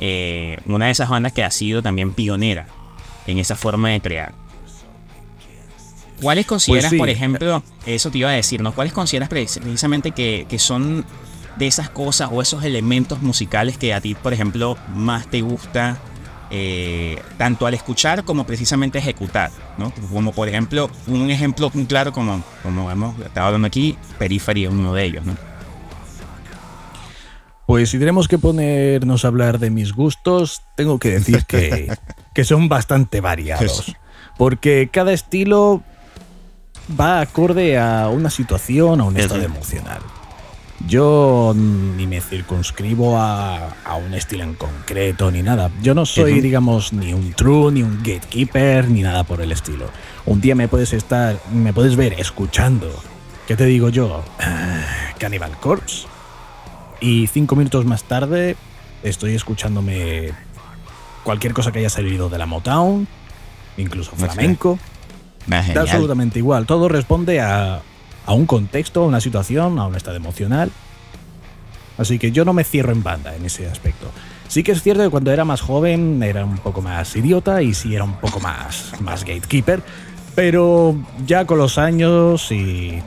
eh, 0.00 0.58
una 0.66 0.86
de 0.86 0.92
esas 0.92 1.08
bandas 1.08 1.32
que 1.32 1.44
ha 1.44 1.50
sido 1.50 1.82
también 1.82 2.12
pionera 2.12 2.66
en 3.26 3.38
esa 3.38 3.56
forma 3.56 3.88
de 3.90 4.00
crear. 4.00 4.34
¿Cuáles 6.20 6.46
consideras, 6.46 6.90
sí. 6.90 6.98
por 6.98 7.08
ejemplo, 7.08 7.62
eso 7.86 8.10
te 8.10 8.18
iba 8.18 8.30
a 8.30 8.32
decir, 8.32 8.60
¿no? 8.62 8.72
¿Cuáles 8.72 8.92
consideras 8.92 9.28
precis- 9.28 9.60
precisamente 9.60 10.10
que, 10.12 10.46
que 10.48 10.58
son 10.58 11.04
de 11.56 11.66
esas 11.66 11.90
cosas 11.90 12.30
o 12.32 12.40
esos 12.42 12.64
elementos 12.64 13.22
musicales 13.22 13.76
que 13.76 13.92
a 13.94 14.00
ti, 14.00 14.14
por 14.14 14.32
ejemplo, 14.32 14.76
más 14.94 15.26
te 15.28 15.40
gusta 15.42 15.98
eh, 16.50 17.20
tanto 17.38 17.66
al 17.66 17.74
escuchar 17.74 18.24
como 18.24 18.44
precisamente 18.44 18.98
ejecutar, 18.98 19.50
¿no? 19.78 19.92
Como 20.12 20.32
por 20.32 20.48
ejemplo, 20.48 20.90
un 21.06 21.30
ejemplo 21.30 21.70
muy 21.74 21.84
claro 21.86 22.12
como, 22.12 22.42
como 22.62 22.90
hemos 22.90 23.18
estado 23.20 23.46
hablando 23.48 23.66
aquí, 23.66 23.96
Periphery 24.18 24.64
es 24.64 24.70
uno 24.70 24.92
de 24.94 25.04
ellos, 25.04 25.24
¿no? 25.24 25.36
Pues 27.66 27.90
si 27.90 27.98
tenemos 28.00 28.26
que 28.26 28.36
ponernos 28.36 29.24
a 29.24 29.28
hablar 29.28 29.60
de 29.60 29.70
mis 29.70 29.92
gustos, 29.92 30.62
tengo 30.76 30.98
que 30.98 31.10
decir 31.10 31.44
que, 31.46 31.92
que 32.34 32.44
son 32.44 32.68
bastante 32.68 33.20
variados. 33.20 33.94
Porque 34.36 34.88
cada 34.92 35.12
estilo 35.12 35.82
va 36.98 37.20
acorde 37.20 37.78
a 37.78 38.08
una 38.08 38.30
situación, 38.30 39.00
a 39.00 39.04
un 39.04 39.16
estado 39.16 39.42
emocional. 39.42 40.00
Yo 40.86 41.52
ni 41.54 42.06
me 42.06 42.22
circunscribo 42.22 43.18
a, 43.18 43.68
a 43.84 43.96
un 43.96 44.14
estilo 44.14 44.44
en 44.44 44.54
concreto 44.54 45.30
ni 45.30 45.42
nada. 45.42 45.70
Yo 45.82 45.94
no 45.94 46.06
soy, 46.06 46.40
digamos, 46.40 46.94
ni 46.94 47.12
un 47.12 47.34
true, 47.34 47.70
ni 47.70 47.82
un 47.82 47.98
gatekeeper, 47.98 48.88
ni 48.88 49.02
nada 49.02 49.24
por 49.24 49.42
el 49.42 49.52
estilo. 49.52 49.90
Un 50.24 50.40
día 50.40 50.54
me 50.54 50.68
puedes 50.68 50.94
estar, 50.94 51.38
me 51.52 51.74
puedes 51.74 51.96
ver 51.96 52.14
escuchando, 52.14 52.90
¿qué 53.46 53.56
te 53.56 53.66
digo 53.66 53.90
yo? 53.90 54.24
Ah, 54.38 54.80
Cannibal 55.18 55.52
Corpse. 55.60 56.06
Y 57.00 57.26
cinco 57.26 57.56
minutos 57.56 57.84
más 57.84 58.04
tarde 58.04 58.56
estoy 59.02 59.34
escuchándome 59.34 60.32
cualquier 61.24 61.52
cosa 61.52 61.72
que 61.72 61.80
haya 61.80 61.90
salido 61.90 62.28
de 62.30 62.38
la 62.38 62.46
Motown, 62.46 63.06
incluso 63.76 64.12
flamenco. 64.16 64.78
Ah, 65.50 65.62
Da 65.74 65.82
absolutamente 65.82 66.38
igual. 66.38 66.66
Todo 66.66 66.88
responde 66.88 67.40
a, 67.40 67.80
a 68.26 68.32
un 68.32 68.46
contexto, 68.46 69.02
a 69.04 69.06
una 69.06 69.20
situación, 69.20 69.78
a 69.78 69.86
un 69.86 69.96
estado 69.96 70.16
emocional. 70.16 70.70
Así 71.98 72.18
que 72.18 72.32
yo 72.32 72.44
no 72.44 72.52
me 72.52 72.64
cierro 72.64 72.92
en 72.92 73.02
banda 73.02 73.34
en 73.36 73.44
ese 73.44 73.66
aspecto. 73.68 74.10
Sí 74.48 74.62
que 74.62 74.72
es 74.72 74.82
cierto 74.82 75.02
que 75.02 75.10
cuando 75.10 75.30
era 75.32 75.44
más 75.44 75.60
joven 75.60 76.22
era 76.22 76.44
un 76.44 76.58
poco 76.58 76.82
más 76.82 77.14
idiota 77.14 77.62
y 77.62 77.74
sí 77.74 77.94
era 77.94 78.04
un 78.04 78.14
poco 78.14 78.40
más, 78.40 78.92
más 79.00 79.24
gatekeeper. 79.24 79.82
Pero 80.34 80.96
ya 81.26 81.44
con 81.44 81.58
los 81.58 81.76
años 81.78 82.50
y 82.50 83.00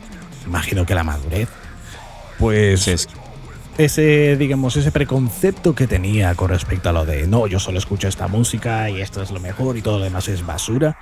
imagino 0.45 0.85
que 0.85 0.93
la 0.95 1.03
madurez, 1.03 1.49
pues 2.37 2.81
Sí, 2.81 2.97
sí. 2.97 3.07
Ese, 3.77 4.37
digamos, 4.37 4.75
ese 4.75 4.91
preconcepto 4.91 5.73
que 5.73 5.87
tenía 5.87 6.35
con 6.35 6.49
respecto 6.49 6.89
a 6.89 6.91
lo 6.91 7.05
de 7.05 7.27
no, 7.27 7.47
yo 7.47 7.59
solo 7.59 7.79
escucho 7.79 8.07
esta 8.07 8.27
música 8.27 8.89
y 8.89 9.01
esto 9.01 9.21
es 9.21 9.31
lo 9.31 9.39
mejor 9.39 9.77
y 9.77 9.81
todo 9.81 9.97
lo 9.97 10.03
demás 10.03 10.27
es 10.27 10.45
basura, 10.45 10.97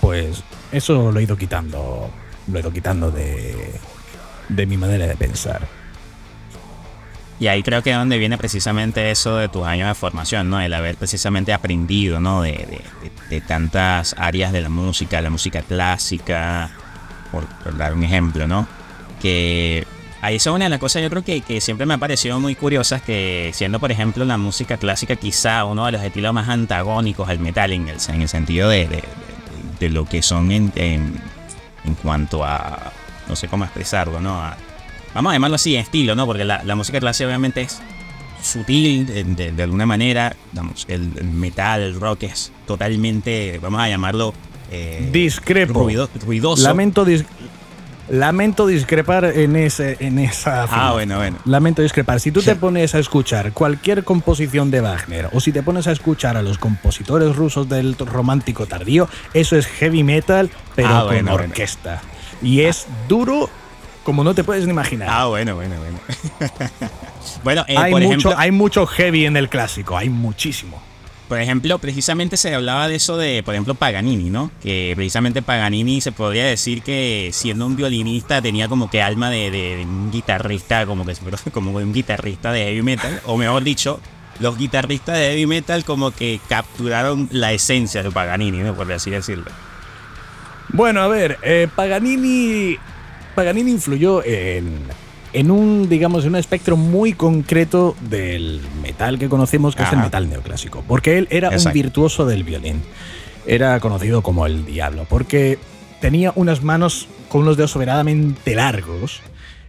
pues 0.00 0.42
eso 0.72 1.10
lo 1.10 1.18
he 1.18 1.24
ido 1.24 1.36
quitando, 1.36 2.10
lo 2.46 2.56
he 2.56 2.60
ido 2.60 2.72
quitando 2.72 3.10
de, 3.10 3.72
de 4.48 4.66
mi 4.66 4.76
manera 4.76 5.06
de 5.06 5.16
pensar. 5.16 5.66
Y 7.38 7.48
ahí 7.48 7.62
creo 7.62 7.82
que 7.82 7.90
es 7.90 7.96
donde 7.96 8.16
viene 8.16 8.38
precisamente 8.38 9.10
eso 9.10 9.36
de 9.36 9.50
tus 9.50 9.66
años 9.66 9.88
de 9.88 9.94
formación, 9.94 10.48
¿no? 10.48 10.58
El 10.58 10.72
haber 10.72 10.96
precisamente 10.96 11.52
aprendido, 11.52 12.18
¿no? 12.18 12.40
De, 12.40 12.52
de- 12.52 12.80
de- 13.02 13.12
de 13.28 13.40
tantas 13.42 14.14
áreas 14.16 14.52
de 14.52 14.62
la 14.62 14.70
música, 14.70 15.20
la 15.20 15.28
música 15.28 15.60
clásica, 15.60 16.70
por, 17.30 17.44
por 17.62 17.76
dar 17.76 17.92
un 17.92 18.04
ejemplo, 18.04 18.46
¿no? 18.46 18.66
Que 19.20 19.86
ahí 20.26 20.36
es 20.36 20.46
una 20.46 20.64
de 20.64 20.68
las 20.70 20.78
cosas 20.80 21.02
yo 21.02 21.10
creo 21.10 21.22
que, 21.22 21.40
que 21.40 21.60
siempre 21.60 21.86
me 21.86 21.94
ha 21.94 21.98
parecido 21.98 22.38
muy 22.40 22.54
curiosas, 22.54 23.00
que 23.02 23.50
siendo 23.54 23.78
por 23.80 23.90
ejemplo 23.92 24.24
la 24.24 24.36
música 24.38 24.76
clásica 24.76 25.16
quizá 25.16 25.64
uno 25.64 25.86
de 25.86 25.92
los 25.92 26.02
estilos 26.02 26.32
más 26.34 26.48
antagónicos 26.48 27.28
al 27.28 27.38
metal 27.38 27.72
en 27.72 27.88
el, 27.88 27.96
en 28.08 28.22
el 28.22 28.28
sentido 28.28 28.68
de, 28.68 28.86
de- 28.88 28.96
de- 28.96 29.02
de 29.78 29.90
lo 29.90 30.04
que 30.06 30.22
son 30.22 30.50
en, 30.52 30.72
en, 30.74 31.20
en, 31.84 31.94
cuanto 31.96 32.44
a, 32.44 32.92
no 33.28 33.36
sé 33.36 33.46
cómo 33.48 33.64
expresarlo, 33.64 34.20
¿no? 34.20 34.40
vamos 35.14 35.30
a 35.30 35.34
llamarlo 35.34 35.56
así, 35.56 35.76
estilo, 35.76 36.14
¿no? 36.14 36.24
Porque 36.26 36.44
la, 36.44 36.62
la 36.64 36.74
música 36.74 36.98
clásica 36.98 37.26
obviamente 37.26 37.60
es 37.62 37.80
sutil 38.42 39.06
de, 39.36 39.52
de, 39.52 39.62
alguna 39.62 39.84
manera, 39.86 40.34
vamos, 40.52 40.84
el, 40.88 41.10
el, 41.18 41.24
metal, 41.24 41.82
el 41.82 42.00
rock 42.00 42.24
es 42.24 42.52
totalmente, 42.66 43.58
vamos 43.62 43.80
a 43.80 43.88
llamarlo... 43.88 44.34
Eh, 44.70 45.08
Discrepo. 45.12 45.84
Ruido, 45.84 46.08
ruidoso. 46.24 46.62
Lamento, 46.64 47.04
dis 47.04 47.24
Lamento 48.08 48.66
discrepar 48.66 49.24
en, 49.24 49.56
ese, 49.56 49.96
en 50.00 50.18
esa. 50.18 50.66
Ah, 50.70 50.92
bueno, 50.92 51.16
bueno. 51.16 51.38
Lamento 51.44 51.82
discrepar. 51.82 52.20
Si 52.20 52.30
tú 52.30 52.40
te 52.42 52.54
pones 52.54 52.94
a 52.94 52.98
escuchar 53.00 53.52
cualquier 53.52 54.04
composición 54.04 54.70
de 54.70 54.80
Wagner 54.80 55.28
o 55.32 55.40
si 55.40 55.50
te 55.52 55.62
pones 55.62 55.86
a 55.88 55.92
escuchar 55.92 56.36
a 56.36 56.42
los 56.42 56.58
compositores 56.58 57.34
rusos 57.34 57.68
del 57.68 57.96
romántico 57.98 58.66
tardío, 58.66 59.08
eso 59.34 59.56
es 59.56 59.66
heavy 59.66 60.04
metal, 60.04 60.50
pero 60.76 60.88
Ah, 60.88 60.98
con 61.00 61.06
bueno, 61.08 61.32
bueno. 61.32 61.48
orquesta. 61.48 62.00
Y 62.42 62.60
es 62.60 62.86
duro 63.08 63.50
como 64.04 64.22
no 64.22 64.34
te 64.34 64.44
puedes 64.44 64.64
ni 64.66 64.70
imaginar. 64.70 65.08
Ah, 65.10 65.26
bueno, 65.26 65.56
bueno, 65.56 65.74
bueno. 65.80 65.98
bueno, 67.42 67.64
eh, 67.66 67.76
hay, 67.76 67.90
por 67.90 68.00
mucho, 68.02 68.10
ejemplo, 68.12 68.34
hay 68.38 68.50
mucho 68.52 68.86
heavy 68.86 69.26
en 69.26 69.36
el 69.36 69.48
clásico, 69.48 69.96
hay 69.96 70.08
muchísimo. 70.10 70.80
Por 71.28 71.40
ejemplo, 71.40 71.78
precisamente 71.78 72.36
se 72.36 72.54
hablaba 72.54 72.86
de 72.86 72.94
eso 72.94 73.16
de, 73.16 73.42
por 73.42 73.54
ejemplo, 73.54 73.74
Paganini, 73.74 74.30
¿no? 74.30 74.50
Que 74.62 74.92
precisamente 74.94 75.42
Paganini 75.42 76.00
se 76.00 76.12
podría 76.12 76.46
decir 76.46 76.82
que 76.82 77.30
siendo 77.32 77.66
un 77.66 77.74
violinista 77.74 78.40
tenía 78.40 78.68
como 78.68 78.88
que 78.88 79.02
alma 79.02 79.28
de, 79.28 79.84
un 79.84 80.12
guitarrista, 80.12 80.86
como 80.86 81.04
que 81.04 81.14
como 81.52 81.72
un 81.72 81.92
guitarrista 81.92 82.52
de 82.52 82.66
heavy 82.66 82.82
metal, 82.82 83.20
o 83.24 83.36
mejor 83.36 83.64
dicho, 83.64 84.00
los 84.38 84.56
guitarristas 84.56 85.18
de 85.18 85.30
heavy 85.30 85.46
metal 85.46 85.84
como 85.84 86.12
que 86.12 86.40
capturaron 86.48 87.28
la 87.32 87.52
esencia 87.52 88.04
de 88.04 88.12
Paganini, 88.12 88.58
¿no? 88.58 88.74
Por 88.74 88.90
así 88.92 89.10
decirlo. 89.10 89.50
Bueno, 90.68 91.00
a 91.00 91.08
ver, 91.08 91.38
eh, 91.42 91.66
Paganini, 91.74 92.76
Paganini 93.34 93.72
influyó 93.72 94.24
en, 94.24 94.80
en 95.36 95.50
un, 95.50 95.86
digamos, 95.90 96.24
en 96.24 96.30
un 96.30 96.36
espectro 96.36 96.78
muy 96.78 97.12
concreto 97.12 97.94
del 98.08 98.62
metal 98.80 99.18
que 99.18 99.28
conocemos, 99.28 99.76
que 99.76 99.82
es 99.82 99.92
el 99.92 99.98
metal 99.98 100.30
neoclásico. 100.30 100.82
Porque 100.88 101.18
él 101.18 101.28
era 101.30 101.50
un 101.50 101.72
virtuoso 101.74 102.24
del 102.24 102.42
violín. 102.42 102.80
Era 103.46 103.78
conocido 103.80 104.22
como 104.22 104.46
el 104.46 104.64
diablo, 104.64 105.04
porque 105.10 105.58
tenía 106.00 106.32
unas 106.36 106.62
manos 106.62 107.06
con 107.28 107.42
unos 107.42 107.58
dedos 107.58 107.72
soberanamente 107.72 108.54
largos 108.54 109.20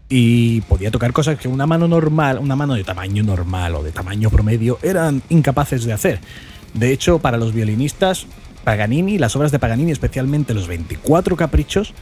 y 0.08 0.62
podía 0.62 0.90
tocar 0.90 1.12
cosas 1.12 1.38
que 1.38 1.50
una 1.50 1.68
mano 1.68 1.90
normal, 1.90 2.40
una 2.40 2.56
mano 2.56 2.76
de 2.76 2.86
tamaño 2.86 3.22
normal 3.24 3.76
o 3.76 3.84
de 3.84 3.92
tamaño 3.92 4.30
promedio, 4.30 4.80
eran 4.84 5.22
incapaces 5.28 5.84
de 5.84 5.92
hacer. 5.92 6.22
De 6.76 6.94
hecho, 6.94 7.20
para 7.20 7.36
los 7.36 7.54
violinistas, 7.54 8.26
Paganini, 8.64 9.18
las 9.18 9.36
obras 9.36 9.52
de 9.52 9.60
Paganini, 9.60 9.92
especialmente 9.92 10.54
los 10.54 10.70
24 10.70 11.36
caprichos, 11.36 11.94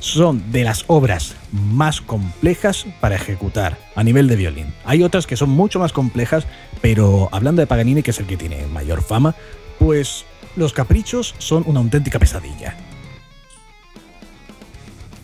son 0.00 0.52
de 0.52 0.64
las 0.64 0.84
obras 0.86 1.34
más 1.52 2.00
complejas 2.00 2.86
para 3.00 3.16
ejecutar 3.16 3.76
a 3.96 4.04
nivel 4.04 4.28
de 4.28 4.36
violín. 4.36 4.72
Hay 4.84 5.02
otras 5.02 5.26
que 5.26 5.36
son 5.36 5.50
mucho 5.50 5.78
más 5.78 5.92
complejas, 5.92 6.46
pero 6.80 7.28
hablando 7.32 7.60
de 7.60 7.66
Paganini, 7.66 8.02
que 8.02 8.12
es 8.12 8.18
el 8.20 8.26
que 8.26 8.36
tiene 8.36 8.66
mayor 8.66 9.02
fama, 9.02 9.34
pues 9.78 10.24
los 10.56 10.72
caprichos 10.72 11.34
son 11.38 11.62
una 11.66 11.80
auténtica 11.80 12.18
pesadilla. 12.18 12.76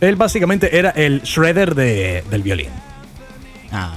Él 0.01 0.15
básicamente 0.17 0.77
era 0.77 0.89
el 0.91 1.21
shredder 1.23 1.73
de- 1.73 2.23
del 2.29 2.43
violín. 2.43 2.69
Ah. 3.71 3.95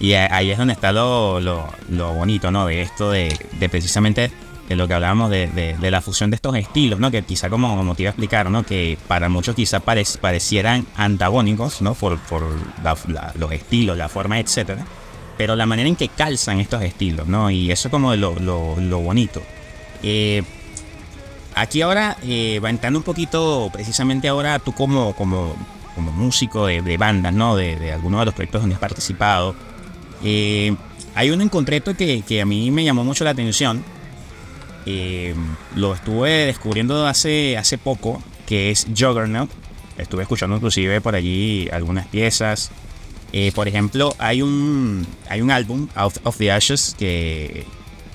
Y 0.00 0.12
ahí 0.14 0.50
es 0.50 0.58
donde 0.58 0.74
está 0.74 0.92
lo, 0.92 1.40
lo- 1.40 1.68
lo 1.88 2.12
bonito, 2.14 2.50
¿no? 2.50 2.66
De 2.66 2.82
esto, 2.82 3.10
de, 3.10 3.34
de 3.58 3.68
precisamente 3.68 4.30
de 4.68 4.76
lo 4.76 4.88
que 4.88 4.94
hablábamos 4.94 5.30
de, 5.30 5.46
de- 5.48 5.76
de 5.76 5.90
la 5.90 6.00
fusión 6.00 6.30
de 6.30 6.36
estos 6.36 6.54
estilos, 6.56 6.98
¿no? 6.98 7.10
Que 7.10 7.22
quizá 7.22 7.48
como, 7.48 7.76
como 7.76 7.94
te 7.94 8.02
iba 8.02 8.08
a 8.10 8.12
explicar, 8.12 8.50
¿no? 8.50 8.64
Que 8.64 8.98
para 9.06 9.28
muchos 9.28 9.54
quizá 9.54 9.80
parec- 9.84 10.18
parecieran 10.18 10.86
antagónicos, 10.96 11.80
¿no? 11.82 11.94
Por, 11.94 12.18
por 12.18 12.42
la- 12.82 12.96
la- 13.08 13.32
los 13.38 13.52
estilos, 13.52 13.96
la 13.96 14.08
forma, 14.08 14.38
etcétera. 14.40 14.84
Pero 15.38 15.54
la 15.54 15.66
manera 15.66 15.88
en 15.88 15.96
que 15.96 16.08
calzan 16.08 16.60
estos 16.60 16.82
estilos, 16.82 17.26
¿no? 17.28 17.50
Y 17.50 17.70
eso 17.70 17.88
es 17.88 17.92
como 17.92 18.14
lo, 18.16 18.34
lo- 18.40 18.74
lo 18.80 18.98
bonito. 19.00 19.42
Eh, 20.02 20.42
aquí 21.54 21.82
ahora 21.82 22.16
eh, 22.22 22.60
va 22.64 22.70
entrando 22.70 22.98
un 22.98 23.02
poquito, 23.04 23.70
precisamente 23.72 24.28
ahora 24.28 24.58
tú 24.58 24.72
como, 24.72 25.14
como, 25.14 25.54
como 25.94 26.12
músico 26.12 26.66
de, 26.66 26.82
de 26.82 26.96
bandas, 26.96 27.32
¿no? 27.32 27.56
De, 27.56 27.76
de 27.76 27.92
algunos 27.92 28.20
de 28.20 28.26
los 28.26 28.34
proyectos 28.34 28.62
donde 28.62 28.74
has 28.74 28.80
participado. 28.80 29.54
Eh, 30.24 30.74
hay 31.14 31.30
uno 31.30 31.42
en 31.42 31.48
concreto 31.48 31.96
que, 31.96 32.22
que 32.26 32.42
a 32.42 32.46
mí 32.46 32.70
me 32.70 32.84
llamó 32.84 33.04
mucho 33.04 33.24
la 33.24 33.30
atención. 33.30 33.82
Eh, 34.86 35.34
lo 35.74 35.94
estuve 35.94 36.46
descubriendo 36.46 37.06
hace, 37.06 37.56
hace 37.56 37.76
poco, 37.76 38.22
que 38.46 38.70
es 38.70 38.86
Juggernaut. 38.96 39.50
Estuve 39.98 40.22
escuchando 40.22 40.56
inclusive 40.56 41.00
por 41.00 41.14
allí 41.14 41.68
algunas 41.70 42.06
piezas. 42.06 42.70
Eh, 43.32 43.52
por 43.54 43.68
ejemplo, 43.68 44.14
hay 44.18 44.42
un, 44.42 45.06
hay 45.28 45.40
un 45.40 45.50
álbum, 45.50 45.88
Out 45.94 46.18
of 46.22 46.38
the 46.38 46.52
Ashes, 46.52 46.94
que 46.98 47.64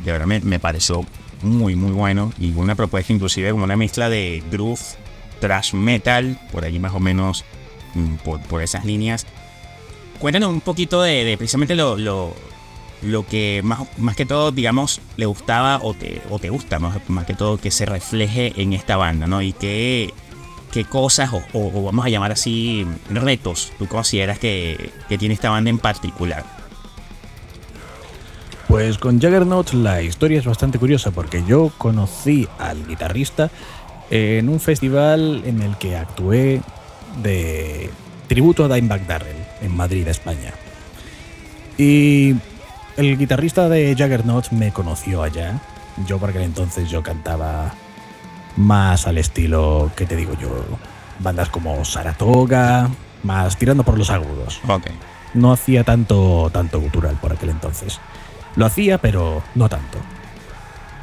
de 0.03 0.11
verdad 0.11 0.27
me, 0.27 0.39
me 0.39 0.59
pareció 0.59 1.05
muy, 1.41 1.75
muy 1.75 1.91
bueno. 1.91 2.31
Y 2.39 2.53
una 2.53 2.75
propuesta 2.75 3.11
inclusive 3.13 3.51
como 3.51 3.65
una 3.65 3.75
mezcla 3.75 4.09
de 4.09 4.41
groove, 4.49 4.81
thrash 5.39 5.73
metal, 5.73 6.39
por 6.51 6.63
allí 6.63 6.79
más 6.79 6.93
o 6.93 6.99
menos 6.99 7.43
mm, 7.95 8.15
por, 8.23 8.41
por 8.43 8.61
esas 8.61 8.85
líneas. 8.85 9.25
Cuéntanos 10.19 10.49
un 10.49 10.61
poquito 10.61 11.01
de, 11.01 11.35
precisamente 11.37 11.75
lo, 11.75 12.35
lo 13.01 13.25
que 13.25 13.61
más, 13.63 13.79
más 13.97 14.15
que 14.15 14.25
todo, 14.25 14.51
digamos, 14.51 15.01
le 15.17 15.25
gustaba 15.25 15.79
o 15.81 15.93
te, 15.93 16.21
o 16.29 16.39
te 16.39 16.49
gusta 16.49 16.79
más, 16.79 16.97
más 17.09 17.25
que 17.25 17.33
todo 17.33 17.57
que 17.57 17.71
se 17.71 17.85
refleje 17.85 18.53
en 18.61 18.73
esta 18.73 18.97
banda, 18.97 19.27
¿no? 19.27 19.41
Y 19.41 19.53
qué, 19.53 20.13
qué 20.71 20.85
cosas, 20.85 21.31
o, 21.33 21.41
o- 21.53 21.83
vamos 21.83 22.05
a 22.05 22.09
llamar 22.09 22.31
así, 22.31 22.85
retos, 23.09 23.71
tú 23.79 23.87
consideras 23.87 24.37
que, 24.39 24.91
que 25.09 25.17
tiene 25.17 25.33
esta 25.33 25.49
banda 25.49 25.69
en 25.69 25.79
particular. 25.79 26.45
Pues 28.67 28.97
con 28.97 29.19
Juggernaut 29.19 29.73
la 29.73 30.01
historia 30.01 30.39
es 30.39 30.45
bastante 30.45 30.79
curiosa 30.79 31.11
porque 31.11 31.43
yo 31.45 31.71
conocí 31.77 32.47
al 32.57 32.85
guitarrista 32.87 33.49
en 34.09 34.47
un 34.47 34.59
festival 34.59 35.41
en 35.45 35.61
el 35.61 35.77
que 35.77 35.97
actué 35.97 36.61
de 37.21 37.89
tributo 38.27 38.63
a 38.63 38.73
Dimebag 38.73 39.05
Darrell 39.07 39.35
en 39.61 39.75
Madrid, 39.75 40.07
España. 40.07 40.53
Y 41.77 42.35
el 42.97 43.17
guitarrista 43.17 43.69
de 43.69 43.95
Juggernaut 43.97 44.49
me 44.51 44.71
conoció 44.71 45.23
allá. 45.23 45.59
Yo 46.07 46.17
por 46.19 46.29
aquel 46.29 46.43
entonces 46.43 46.89
yo 46.89 47.03
cantaba 47.03 47.73
más 48.57 49.07
al 49.07 49.17
estilo, 49.17 49.91
que 49.95 50.05
te 50.05 50.15
digo 50.15 50.33
yo? 50.39 50.49
Bandas 51.19 51.49
como 51.49 51.83
Saratoga, 51.85 52.89
más 53.23 53.57
tirando 53.57 53.83
por 53.83 53.97
los 53.97 54.09
agudos 54.09 54.59
Ok. 54.67 54.87
no 55.35 55.51
hacía 55.51 55.83
tanto, 55.83 56.49
tanto 56.51 56.79
gutural 56.79 57.15
por 57.21 57.31
aquel 57.33 57.49
entonces. 57.49 57.99
Lo 58.55 58.65
hacía, 58.65 58.97
pero 58.97 59.41
no 59.55 59.69
tanto. 59.69 59.97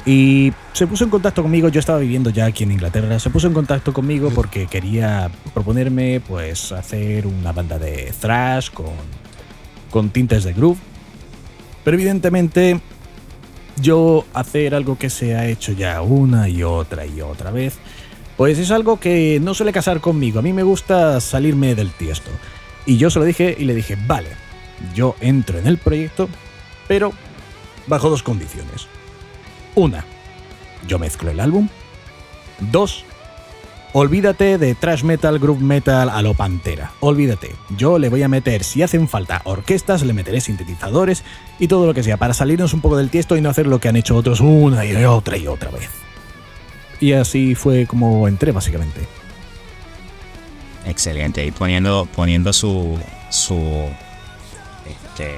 Y 0.05 0.53
se 0.73 0.87
puso 0.87 1.03
en 1.03 1.09
contacto 1.09 1.41
conmigo, 1.43 1.69
yo 1.69 1.79
estaba 1.79 1.99
viviendo 1.99 2.29
ya 2.29 2.45
aquí 2.45 2.63
en 2.63 2.71
Inglaterra, 2.71 3.19
se 3.19 3.29
puso 3.29 3.47
en 3.47 3.53
contacto 3.53 3.93
conmigo 3.93 4.29
porque 4.33 4.67
quería 4.67 5.29
proponerme 5.53 6.19
pues 6.21 6.71
hacer 6.71 7.27
una 7.27 7.51
banda 7.51 7.77
de 7.79 8.11
thrash 8.19 8.69
con, 8.71 8.93
con 9.91 10.09
tintes 10.09 10.43
de 10.43 10.53
groove. 10.53 10.79
Pero 11.83 11.95
evidentemente 11.95 12.79
yo 13.81 14.25
hacer 14.33 14.75
algo 14.75 14.97
que 14.97 15.09
se 15.09 15.35
ha 15.35 15.47
hecho 15.47 15.71
ya 15.71 16.01
una 16.01 16.49
y 16.49 16.63
otra 16.63 17.05
y 17.05 17.21
otra 17.21 17.51
vez, 17.51 17.77
pues 18.37 18.57
es 18.57 18.71
algo 18.71 18.99
que 18.99 19.39
no 19.41 19.53
suele 19.53 19.73
casar 19.73 19.99
conmigo. 19.99 20.39
A 20.39 20.41
mí 20.41 20.53
me 20.53 20.63
gusta 20.63 21.19
salirme 21.19 21.75
del 21.75 21.91
tiesto. 21.91 22.29
Y 22.85 22.97
yo 22.97 23.09
se 23.09 23.19
lo 23.19 23.25
dije 23.25 23.55
y 23.57 23.65
le 23.65 23.75
dije, 23.75 23.97
vale, 24.07 24.29
yo 24.95 25.15
entro 25.19 25.59
en 25.59 25.67
el 25.67 25.77
proyecto, 25.77 26.29
pero 26.87 27.11
bajo 27.87 28.09
dos 28.09 28.23
condiciones. 28.23 28.87
Una, 29.75 30.05
yo 30.87 30.99
mezclo 30.99 31.31
el 31.31 31.39
álbum. 31.39 31.67
Dos, 32.71 33.05
olvídate 33.93 34.57
de 34.57 34.75
thrash 34.75 35.03
metal, 35.03 35.39
groove 35.39 35.61
metal 35.61 36.09
a 36.09 36.21
lo 36.21 36.33
pantera. 36.33 36.91
Olvídate. 36.99 37.55
Yo 37.75 37.99
le 37.99 38.09
voy 38.09 38.23
a 38.23 38.27
meter, 38.27 38.63
si 38.63 38.81
hacen 38.81 39.07
falta 39.07 39.41
orquestas, 39.45 40.03
le 40.03 40.13
meteré 40.13 40.41
sintetizadores 40.41 41.23
y 41.59 41.67
todo 41.67 41.85
lo 41.85 41.93
que 41.93 42.03
sea 42.03 42.17
para 42.17 42.33
salirnos 42.33 42.73
un 42.73 42.81
poco 42.81 42.97
del 42.97 43.09
tiesto 43.09 43.37
y 43.37 43.41
no 43.41 43.49
hacer 43.49 43.67
lo 43.67 43.79
que 43.79 43.89
han 43.89 43.95
hecho 43.95 44.15
otros 44.15 44.39
una 44.39 44.85
y 44.85 45.03
otra 45.05 45.37
y 45.37 45.47
otra 45.47 45.71
vez. 45.71 45.89
Y 46.99 47.13
así 47.13 47.55
fue 47.55 47.87
como 47.87 48.27
entré 48.27 48.51
básicamente. 48.51 49.01
Excelente. 50.85 51.45
Y 51.45 51.51
poniendo, 51.51 52.07
poniendo 52.15 52.53
su. 52.53 52.97
su. 53.29 53.87
Este. 54.85 55.35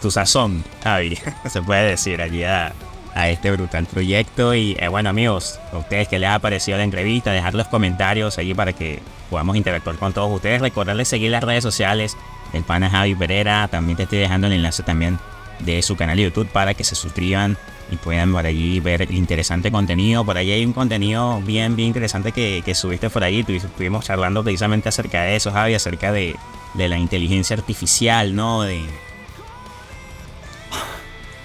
Tu 0.00 0.10
sazón, 0.10 0.64
Javi, 0.82 1.18
se 1.50 1.60
puede 1.60 1.90
decir 1.90 2.22
allí 2.22 2.42
a, 2.42 2.72
a 3.14 3.28
este 3.28 3.50
brutal 3.50 3.86
proyecto. 3.86 4.54
Y 4.54 4.76
eh, 4.78 4.88
bueno, 4.88 5.10
amigos, 5.10 5.58
a 5.72 5.78
ustedes 5.78 6.08
que 6.08 6.18
les 6.18 6.30
ha 6.30 6.38
parecido 6.38 6.78
la 6.78 6.84
entrevista, 6.84 7.32
dejar 7.32 7.54
los 7.54 7.68
comentarios 7.68 8.38
allí 8.38 8.54
para 8.54 8.72
que 8.72 9.00
podamos 9.28 9.56
interactuar 9.56 9.96
con 9.96 10.12
todos 10.12 10.30
ustedes. 10.30 10.60
Recordarles 10.60 11.08
seguir 11.08 11.30
las 11.30 11.44
redes 11.44 11.62
sociales 11.62 12.16
del 12.52 12.64
pana 12.64 12.90
Javi 12.90 13.14
Pereira. 13.14 13.68
También 13.68 13.96
te 13.96 14.04
estoy 14.04 14.18
dejando 14.18 14.46
el 14.46 14.54
enlace 14.54 14.82
también 14.82 15.18
de 15.60 15.82
su 15.82 15.96
canal 15.96 16.16
de 16.16 16.24
YouTube 16.24 16.48
para 16.48 16.74
que 16.74 16.84
se 16.84 16.94
suscriban 16.94 17.56
y 17.90 17.96
puedan 17.96 18.32
por 18.32 18.46
allí 18.46 18.80
ver 18.80 19.10
interesante 19.10 19.70
contenido. 19.70 20.24
Por 20.24 20.38
allí 20.38 20.52
hay 20.52 20.64
un 20.64 20.72
contenido 20.72 21.40
bien, 21.42 21.76
bien 21.76 21.88
interesante 21.88 22.32
que, 22.32 22.74
subiste 22.74 23.10
por 23.10 23.24
ahí. 23.24 23.44
Estuvimos 23.46 24.04
charlando 24.04 24.42
precisamente 24.42 24.88
acerca 24.88 25.22
de 25.22 25.36
eso, 25.36 25.50
Javi, 25.50 25.74
acerca 25.74 26.12
de, 26.12 26.36
de 26.74 26.88
la 26.88 26.98
inteligencia 26.98 27.56
artificial, 27.56 28.34
¿no? 28.34 28.62
De, 28.62 28.84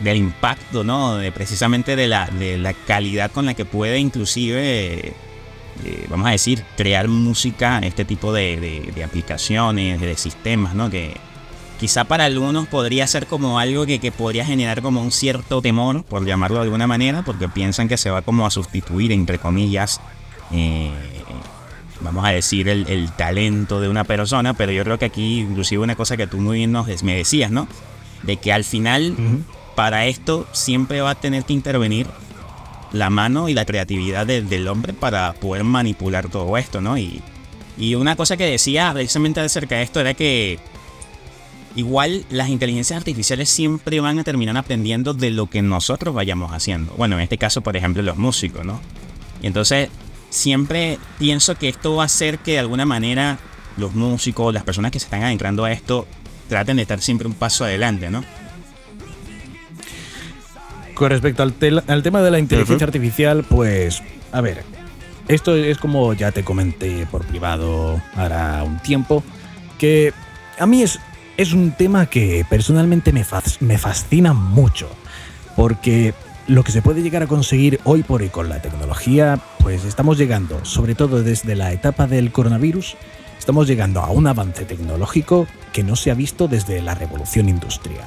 del 0.05 0.17
impacto, 0.17 0.83
¿no? 0.83 1.17
De 1.17 1.31
precisamente 1.31 1.95
de 1.95 2.07
la, 2.07 2.27
de 2.27 2.57
la 2.57 2.73
calidad 2.73 3.31
con 3.31 3.45
la 3.45 3.55
que 3.55 3.65
puede 3.65 3.99
inclusive, 3.99 5.13
eh, 5.83 6.05
vamos 6.09 6.27
a 6.27 6.31
decir, 6.31 6.63
crear 6.77 7.07
música, 7.07 7.79
este 7.79 8.05
tipo 8.05 8.31
de, 8.31 8.91
de, 8.93 9.03
aplicaciones, 9.03 9.99
de 9.99 10.15
sistemas, 10.15 10.75
¿no? 10.75 10.89
Que 10.91 11.17
quizá 11.79 12.03
para 12.05 12.25
algunos 12.25 12.67
podría 12.67 13.07
ser 13.07 13.25
como 13.25 13.59
algo 13.59 13.85
que, 13.85 13.99
que, 13.99 14.11
podría 14.11 14.45
generar 14.45 14.81
como 14.81 15.01
un 15.01 15.11
cierto 15.11 15.61
temor, 15.61 16.03
por 16.03 16.23
llamarlo 16.23 16.57
de 16.57 16.65
alguna 16.65 16.87
manera, 16.87 17.23
porque 17.25 17.49
piensan 17.49 17.87
que 17.87 17.97
se 17.97 18.11
va 18.11 18.21
como 18.21 18.45
a 18.45 18.51
sustituir, 18.51 19.11
entre 19.11 19.39
comillas, 19.39 19.99
eh, 20.51 20.91
vamos 22.01 22.23
a 22.23 22.29
decir, 22.29 22.69
el, 22.69 22.87
el, 22.87 23.11
talento 23.11 23.81
de 23.81 23.89
una 23.89 24.03
persona, 24.03 24.53
pero 24.53 24.71
yo 24.71 24.83
creo 24.83 24.99
que 24.99 25.05
aquí 25.05 25.39
inclusive 25.39 25.81
una 25.81 25.95
cosa 25.95 26.15
que 26.15 26.27
tú 26.27 26.37
muy 26.37 26.59
bien 26.59 26.71
nos, 26.71 27.01
me 27.01 27.15
decías, 27.15 27.49
¿no? 27.49 27.67
De 28.21 28.37
que 28.37 28.53
al 28.53 28.63
final 28.63 29.15
para 29.75 30.05
esto 30.05 30.47
siempre 30.53 31.01
va 31.01 31.11
a 31.11 31.15
tener 31.15 31.43
que 31.43 31.53
intervenir 31.53 32.07
la 32.91 33.09
mano 33.09 33.49
y 33.49 33.53
la 33.53 33.65
creatividad 33.65 34.25
del 34.25 34.67
hombre 34.67 34.93
para 34.93 35.33
poder 35.33 35.63
manipular 35.63 36.29
todo 36.29 36.57
esto, 36.57 36.81
¿no? 36.81 36.97
Y, 36.97 37.21
y 37.77 37.95
una 37.95 38.15
cosa 38.15 38.37
que 38.37 38.45
decía 38.45 38.91
precisamente 38.93 39.41
acerca 39.41 39.75
de 39.75 39.83
esto 39.83 39.99
era 39.99 40.13
que 40.13 40.59
igual 41.75 42.25
las 42.29 42.49
inteligencias 42.49 42.97
artificiales 42.97 43.49
siempre 43.49 43.99
van 43.99 44.17
a 44.19 44.23
terminar 44.23 44.55
aprendiendo 44.55 45.13
de 45.13 45.29
lo 45.29 45.49
que 45.49 45.61
nosotros 45.61 46.15
vayamos 46.15 46.53
haciendo. 46.53 46.93
Bueno, 46.93 47.17
en 47.17 47.23
este 47.23 47.37
caso, 47.37 47.61
por 47.61 47.75
ejemplo, 47.75 48.01
los 48.01 48.17
músicos, 48.17 48.65
¿no? 48.65 48.79
Y 49.41 49.47
entonces 49.47 49.89
siempre 50.29 50.97
pienso 51.19 51.55
que 51.55 51.67
esto 51.67 51.95
va 51.95 52.03
a 52.03 52.05
hacer 52.05 52.39
que 52.39 52.53
de 52.53 52.59
alguna 52.59 52.85
manera 52.85 53.39
los 53.77 53.93
músicos, 53.93 54.53
las 54.53 54.63
personas 54.63 54.91
que 54.91 54.99
se 54.99 55.05
están 55.05 55.23
adentrando 55.23 55.65
a 55.65 55.71
esto, 55.71 56.07
traten 56.47 56.77
de 56.77 56.83
estar 56.83 57.01
siempre 57.01 57.27
un 57.27 57.33
paso 57.33 57.65
adelante, 57.65 58.09
¿no? 58.09 58.23
Con 60.95 61.09
respecto 61.09 61.43
al, 61.43 61.53
tema 61.53 62.21
de 62.21 62.31
la 62.31 62.39
inteligencia 62.39 62.87
artificial, 62.87 63.43
pues, 63.43 64.01
a 64.31 64.39
ver, 64.39 64.63
esto 65.27 65.53
es 65.53 65.77
como 65.77 66.13
ya 66.13 66.31
te 66.31 66.45
comenté 66.45 67.05
por 67.11 67.25
privado 67.25 68.01
ahora 68.15 68.63
un 68.63 68.79
tiempo, 68.79 69.21
que 69.77 70.13
a 70.57 70.65
mí 70.65 70.83
es, 70.83 71.01
es 71.35 71.51
un 71.51 71.73
tema 71.73 72.05
que 72.05 72.45
personalmente 72.49 73.11
me, 73.11 73.25
me 73.59 73.77
fascina 73.77 74.31
mucho, 74.31 74.89
porque 75.57 76.13
lo 76.47 76.63
que 76.63 76.71
se 76.71 76.81
puede 76.81 77.01
llegar 77.01 77.23
a 77.23 77.27
conseguir 77.27 77.81
hoy 77.83 78.01
por 78.03 78.21
hoy 78.21 78.29
con 78.29 78.47
la 78.47 78.61
tecnología, 78.61 79.37
pues 79.59 79.83
estamos 79.83 80.17
llegando, 80.17 80.63
sobre 80.63 80.95
todo 80.95 81.23
desde 81.23 81.55
la 81.55 81.73
etapa 81.73 82.07
del 82.07 82.31
coronavirus, 82.31 82.95
estamos 83.37 83.67
llegando 83.67 83.99
a 83.99 84.11
un 84.11 84.27
avance 84.27 84.63
tecnológico 84.63 85.45
que 85.73 85.83
no 85.83 85.97
se 85.97 86.09
ha 86.09 86.13
visto 86.13 86.47
desde 86.47 86.81
la 86.81 86.95
revolución 86.95 87.49
industrial 87.49 88.05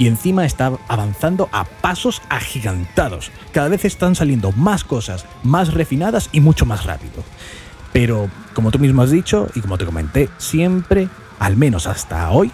y 0.00 0.06
encima 0.06 0.46
está 0.46 0.72
avanzando 0.88 1.50
a 1.52 1.64
pasos 1.64 2.22
agigantados. 2.30 3.30
Cada 3.52 3.68
vez 3.68 3.84
están 3.84 4.14
saliendo 4.14 4.50
más 4.52 4.82
cosas, 4.82 5.26
más 5.42 5.74
refinadas 5.74 6.30
y 6.32 6.40
mucho 6.40 6.64
más 6.64 6.86
rápido. 6.86 7.22
Pero, 7.92 8.30
como 8.54 8.70
tú 8.70 8.78
mismo 8.78 9.02
has 9.02 9.10
dicho 9.10 9.48
y 9.54 9.60
como 9.60 9.76
te 9.76 9.84
comenté, 9.84 10.30
siempre, 10.38 11.10
al 11.38 11.58
menos 11.58 11.86
hasta 11.86 12.30
hoy, 12.30 12.50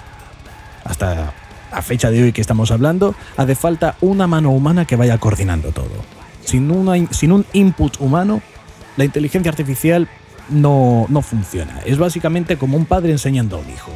hasta 0.82 1.32
la 1.70 1.82
fecha 1.82 2.10
de 2.10 2.24
hoy 2.24 2.32
que 2.32 2.40
estamos 2.40 2.72
hablando, 2.72 3.14
hace 3.36 3.54
falta 3.54 3.94
una 4.00 4.26
mano 4.26 4.50
humana 4.50 4.84
que 4.84 4.96
vaya 4.96 5.18
coordinando 5.18 5.70
todo. 5.70 6.02
Sin, 6.44 6.68
sin 7.12 7.30
un 7.30 7.46
input 7.52 8.00
humano, 8.00 8.42
la 8.96 9.04
inteligencia 9.04 9.50
artificial 9.50 10.08
no, 10.48 11.06
no 11.08 11.22
funciona. 11.22 11.78
Es 11.84 11.96
básicamente 11.96 12.58
como 12.58 12.76
un 12.76 12.86
padre 12.86 13.12
enseñando 13.12 13.54
a 13.54 13.60
un 13.60 13.70
hijo. 13.70 13.92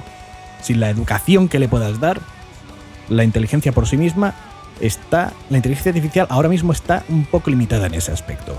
Sin 0.62 0.78
la 0.78 0.88
educación 0.88 1.48
que 1.48 1.58
le 1.58 1.66
puedas 1.66 1.98
dar, 1.98 2.20
la 3.10 3.24
inteligencia 3.24 3.72
por 3.72 3.86
sí 3.86 3.98
misma 3.98 4.34
está, 4.80 5.34
la 5.50 5.58
inteligencia 5.58 5.90
artificial 5.90 6.26
ahora 6.30 6.48
mismo 6.48 6.72
está 6.72 7.04
un 7.08 7.26
poco 7.26 7.50
limitada 7.50 7.86
en 7.86 7.94
ese 7.94 8.12
aspecto. 8.12 8.58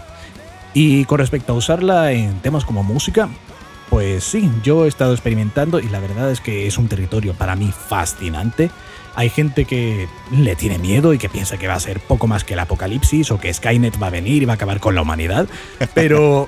Y 0.74 1.06
con 1.06 1.18
respecto 1.18 1.54
a 1.54 1.56
usarla 1.56 2.12
en 2.12 2.40
temas 2.40 2.64
como 2.64 2.84
música, 2.84 3.28
pues 3.90 4.24
sí, 4.24 4.50
yo 4.64 4.86
he 4.86 4.88
estado 4.88 5.12
experimentando 5.14 5.80
y 5.80 5.90
la 5.90 6.00
verdad 6.00 6.32
es 6.32 6.40
que 6.40 6.68
es 6.68 6.78
un 6.78 6.88
territorio 6.88 7.34
para 7.34 7.56
mí 7.56 7.74
fascinante. 7.74 8.72
Hay 9.16 9.30
gente 9.30 9.66
que 9.66 10.08
le 10.32 10.56
tiene 10.56 10.78
miedo 10.78 11.14
y 11.14 11.18
que 11.18 11.28
piensa 11.28 11.58
que 11.58 11.68
va 11.68 11.74
a 11.74 11.80
ser 11.80 12.00
poco 12.00 12.28
más 12.28 12.46
que 12.46 12.54
el 12.54 12.60
apocalipsis 12.60 13.32
o 13.32 13.40
que 13.40 13.54
Skynet 13.54 14.02
va 14.02 14.08
a 14.08 14.12
venir 14.12 14.44
y 14.44 14.46
va 14.46 14.54
a 14.54 14.56
acabar 14.56 14.80
con 14.80 14.96
la 14.96 15.02
humanidad, 15.02 15.48
pero 15.94 16.48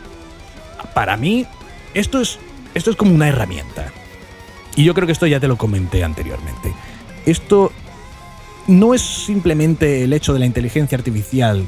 para 0.93 1.17
mí 1.17 1.45
esto 1.93 2.21
es, 2.21 2.39
esto 2.73 2.91
es 2.91 2.95
como 2.95 3.13
una 3.13 3.27
herramienta. 3.27 3.91
Y 4.77 4.85
yo 4.85 4.93
creo 4.93 5.05
que 5.05 5.11
esto 5.11 5.27
ya 5.27 5.41
te 5.41 5.49
lo 5.49 5.57
comenté 5.57 6.03
anteriormente. 6.03 6.73
Esto 7.25 7.73
no 8.67 8.93
es 8.93 9.01
simplemente 9.01 10.03
el 10.03 10.13
hecho 10.13 10.33
de 10.33 10.39
la 10.39 10.45
inteligencia 10.45 10.97
artificial 10.97 11.65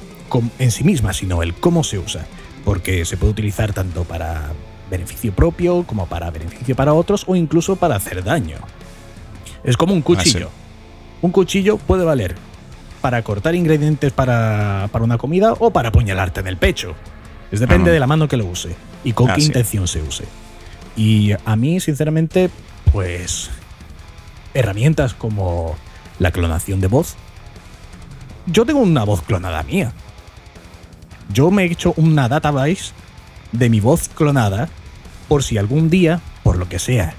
en 0.59 0.71
sí 0.71 0.83
misma, 0.83 1.13
sino 1.13 1.43
el 1.43 1.53
cómo 1.53 1.83
se 1.83 1.99
usa, 1.99 2.25
porque 2.63 3.05
se 3.05 3.17
puede 3.17 3.31
utilizar 3.31 3.73
tanto 3.73 4.03
para 4.03 4.51
beneficio 4.89 5.33
propio 5.33 5.83
como 5.83 6.07
para 6.07 6.29
beneficio 6.31 6.75
para 6.75 6.93
otros 6.93 7.23
o 7.27 7.35
incluso 7.35 7.75
para 7.75 7.95
hacer 7.95 8.23
daño. 8.23 8.57
Es 9.63 9.77
como 9.77 9.93
un 9.93 9.99
ah, 9.99 10.05
cuchillo. 10.05 10.49
Un 11.21 11.31
cuchillo 11.31 11.77
puede 11.77 12.03
valer 12.03 12.35
para 13.01 13.21
cortar 13.23 13.55
ingredientes 13.55 14.11
para, 14.13 14.89
una 14.99 15.17
comida 15.17 15.53
o 15.53 15.71
para 15.71 15.89
apuñalarte 15.89 16.39
en 16.39 16.47
el 16.47 16.57
pecho. 16.57 16.95
Es 17.51 17.59
depende 17.59 17.91
de 17.91 17.99
la 17.99 18.07
mano 18.07 18.27
que 18.27 18.37
lo 18.37 18.45
use 18.45 18.75
y 19.03 19.13
con 19.13 19.29
ah, 19.29 19.35
qué 19.35 19.43
intención 19.43 19.87
se 19.87 20.01
use. 20.01 20.25
Y 20.95 21.31
a 21.33 21.55
mí, 21.55 21.79
sinceramente, 21.79 22.49
pues 22.91 23.49
herramientas 24.53 25.13
como 25.13 25.75
la 26.19 26.31
clonación 26.31 26.81
de 26.81 26.87
voz. 26.87 27.15
Yo 28.47 28.65
tengo 28.65 28.79
una 28.79 29.03
voz 29.03 29.21
clonada 29.21 29.63
mía. 29.63 29.93
Yo 31.33 31.51
me 31.51 31.63
he 31.63 31.71
hecho 31.71 31.93
una 31.97 32.29
database 32.29 32.91
de 33.51 33.69
mi 33.69 33.79
voz 33.79 34.09
clonada 34.09 34.69
por 35.27 35.43
si 35.43 35.57
algún 35.57 35.89
día, 35.89 36.21
por 36.43 36.57
lo 36.57 36.69
que 36.69 36.79
sea, 36.79 37.15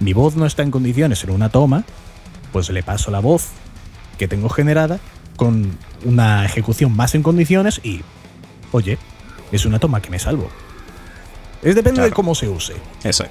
mi 0.00 0.12
voz 0.12 0.36
no 0.36 0.46
está 0.46 0.62
en 0.62 0.70
condiciones 0.70 1.24
en 1.24 1.30
una 1.30 1.48
toma, 1.48 1.84
pues 2.52 2.70
le 2.70 2.82
paso 2.82 3.10
la 3.10 3.20
voz 3.20 3.48
que 4.16 4.28
tengo 4.28 4.48
generada 4.48 5.00
con 5.36 5.76
una 6.04 6.44
ejecución 6.44 6.94
más 6.94 7.14
en 7.14 7.22
condiciones 7.22 7.80
y, 7.82 8.02
oye, 8.72 8.98
es 9.52 9.64
una 9.64 9.78
toma 9.78 10.00
que 10.00 10.10
me 10.10 10.18
salvo. 10.18 10.50
Es 11.62 11.74
depende 11.74 12.02
de 12.02 12.10
cómo 12.10 12.34
se 12.34 12.48
use. 12.48 12.74
Eso. 13.02 13.24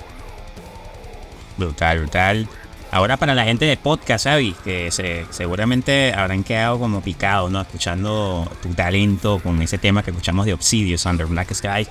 Brutal, 1.58 1.99
brutal. 1.99 2.47
Ahora 2.91 3.17
para 3.17 3.36
la 3.36 3.43
gente 3.43 3.65
de 3.65 3.76
podcast, 3.76 4.26
Xavi, 4.26 4.56
que 4.63 4.91
se, 4.91 5.26
seguramente 5.30 6.13
habrán 6.13 6.43
quedado 6.43 6.80
como 6.80 7.02
picados, 7.02 7.52
¿no? 7.52 7.62
Escuchando 7.62 8.50
tu 8.62 8.69
talento 8.69 9.39
con 9.39 9.62
ese 9.62 9.78
tema 9.78 10.04
que 10.04 10.12
escuchamos 10.12 10.45
de 10.45 10.54
Obsidious 10.54 11.06
Under 11.06 11.26
Black 11.26 11.54
Sky. 11.54 11.88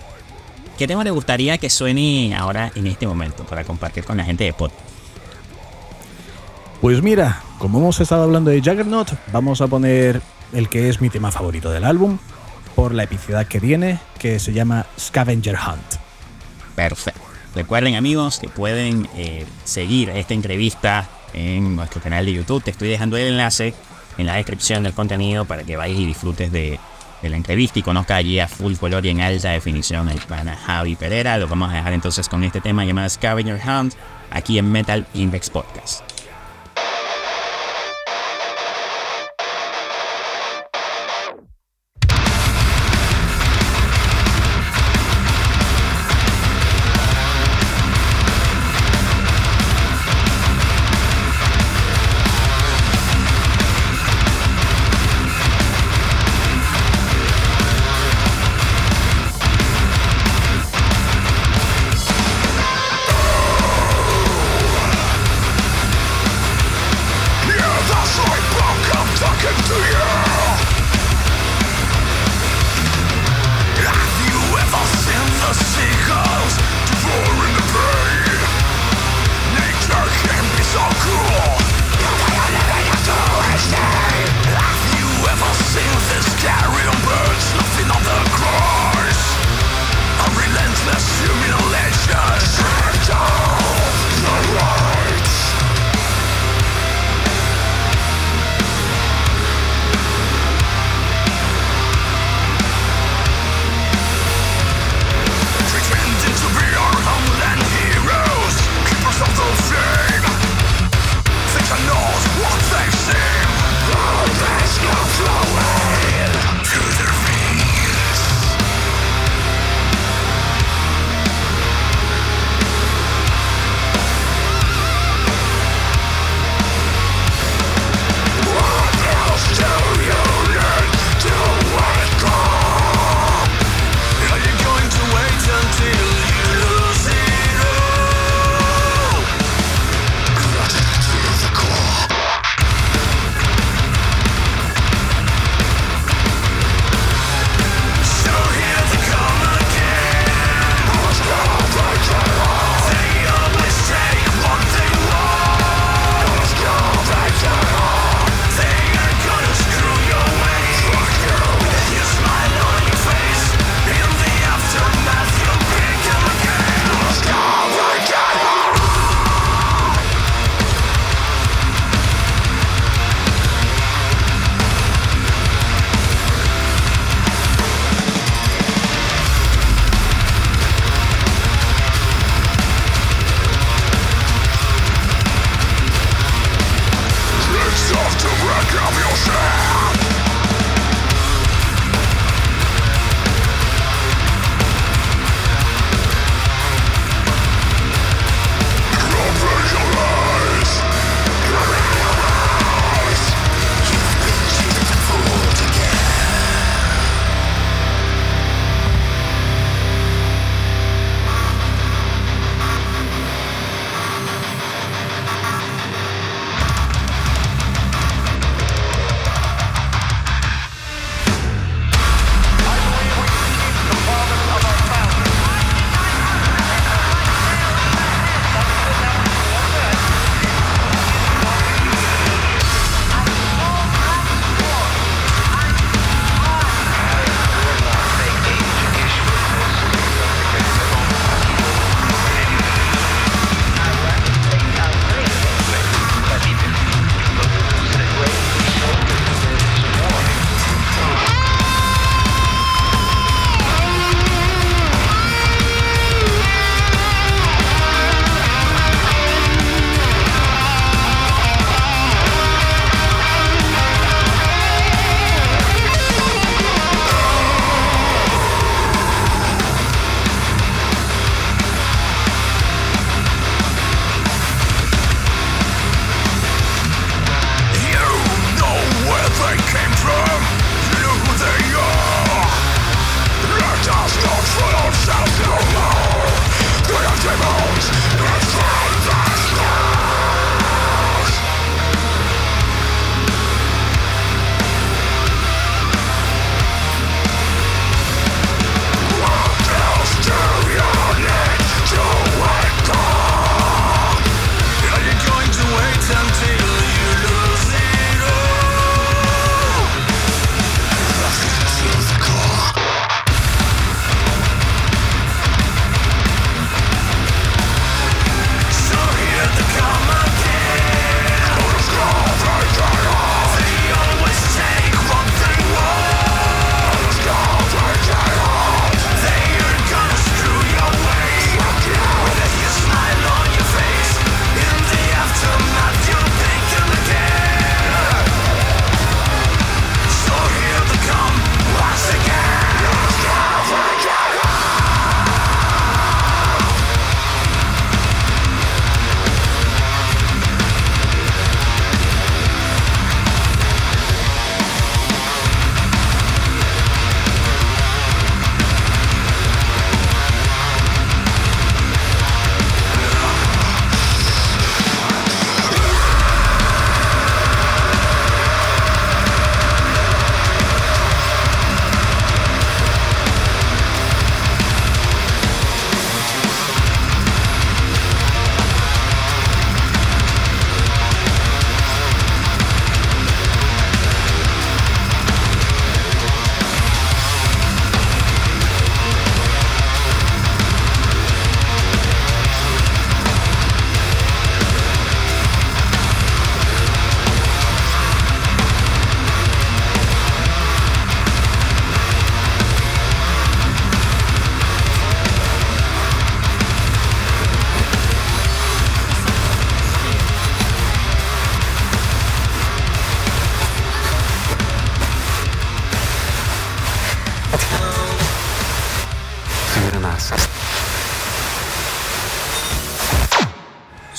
¿Qué 0.78 0.86
tema 0.86 1.04
le 1.04 1.10
gustaría 1.10 1.58
que 1.58 1.70
suene 1.70 2.34
ahora 2.34 2.72
en 2.74 2.86
este 2.86 3.06
momento 3.06 3.44
para 3.44 3.64
compartir 3.64 4.04
con 4.04 4.16
la 4.16 4.24
gente 4.24 4.44
de 4.44 4.52
podcast? 4.52 4.80
Pues 6.80 7.02
mira, 7.02 7.42
como 7.58 7.78
hemos 7.78 8.00
estado 8.00 8.24
hablando 8.24 8.50
de 8.50 8.60
Juggernaut, 8.60 9.10
vamos 9.32 9.60
a 9.60 9.66
poner 9.66 10.20
el 10.52 10.68
que 10.68 10.88
es 10.88 11.00
mi 11.00 11.10
tema 11.10 11.30
favorito 11.30 11.70
del 11.70 11.84
álbum, 11.84 12.18
por 12.74 12.94
la 12.94 13.04
epicidad 13.04 13.46
que 13.46 13.60
tiene, 13.60 13.98
que 14.18 14.38
se 14.38 14.52
llama 14.52 14.86
Scavenger 14.98 15.56
Hunt. 15.56 16.00
Perfecto. 16.74 17.25
Recuerden 17.56 17.94
amigos 17.94 18.38
que 18.38 18.50
pueden 18.50 19.08
eh, 19.16 19.46
seguir 19.64 20.10
esta 20.10 20.34
entrevista 20.34 21.08
en 21.32 21.74
nuestro 21.74 22.02
canal 22.02 22.26
de 22.26 22.34
YouTube. 22.34 22.62
Te 22.62 22.70
estoy 22.70 22.88
dejando 22.88 23.16
el 23.16 23.28
enlace 23.28 23.72
en 24.18 24.26
la 24.26 24.34
descripción 24.34 24.82
del 24.82 24.92
contenido 24.92 25.46
para 25.46 25.64
que 25.64 25.74
vayas 25.74 25.98
y 25.98 26.04
disfrutes 26.04 26.52
de, 26.52 26.78
la 27.22 27.36
entrevista 27.36 27.78
y 27.78 27.82
conozca 27.82 28.14
allí 28.14 28.38
a 28.38 28.46
full 28.46 28.74
color 28.74 29.04
y 29.04 29.08
en 29.08 29.22
alta 29.22 29.50
definición 29.50 30.10
el 30.10 30.18
pana 30.18 30.54
Javi 30.54 30.96
Pereira. 30.96 31.38
Lo 31.38 31.48
vamos 31.48 31.72
a 31.72 31.76
dejar 31.76 31.94
entonces 31.94 32.28
con 32.28 32.44
este 32.44 32.60
tema 32.60 32.84
llamado 32.84 33.08
Scavenger 33.08 33.58
Hunt 33.66 33.94
aquí 34.30 34.58
en 34.58 34.70
Metal 34.70 35.06
Index 35.14 35.48
Podcast. 35.48 36.05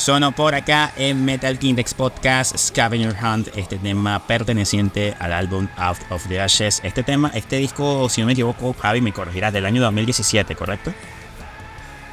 Sono 0.08 0.32
por 0.32 0.56
acá 0.56 0.94
en 0.96 1.26
Metal 1.26 1.60
Kindex 1.60 1.94
Podcast 1.94 2.56
Scavenger 2.58 3.16
Hunt, 3.22 3.50
este 3.58 3.78
tema 3.78 4.26
perteneciente 4.26 5.16
al 5.20 5.34
álbum 5.34 5.68
Out 5.76 5.98
of 6.12 6.28
the 6.28 6.40
Ashes. 6.40 6.80
Este 6.84 7.04
tema, 7.04 7.32
este 7.34 7.58
disco, 7.58 8.08
si 8.08 8.22
no 8.22 8.28
me 8.28 8.34
equivoco, 8.34 8.74
Javi 8.80 9.02
me 9.02 9.12
corregirá, 9.12 9.52
del 9.52 9.66
año 9.66 9.82
2017, 9.82 10.56
¿correcto? 10.56 10.94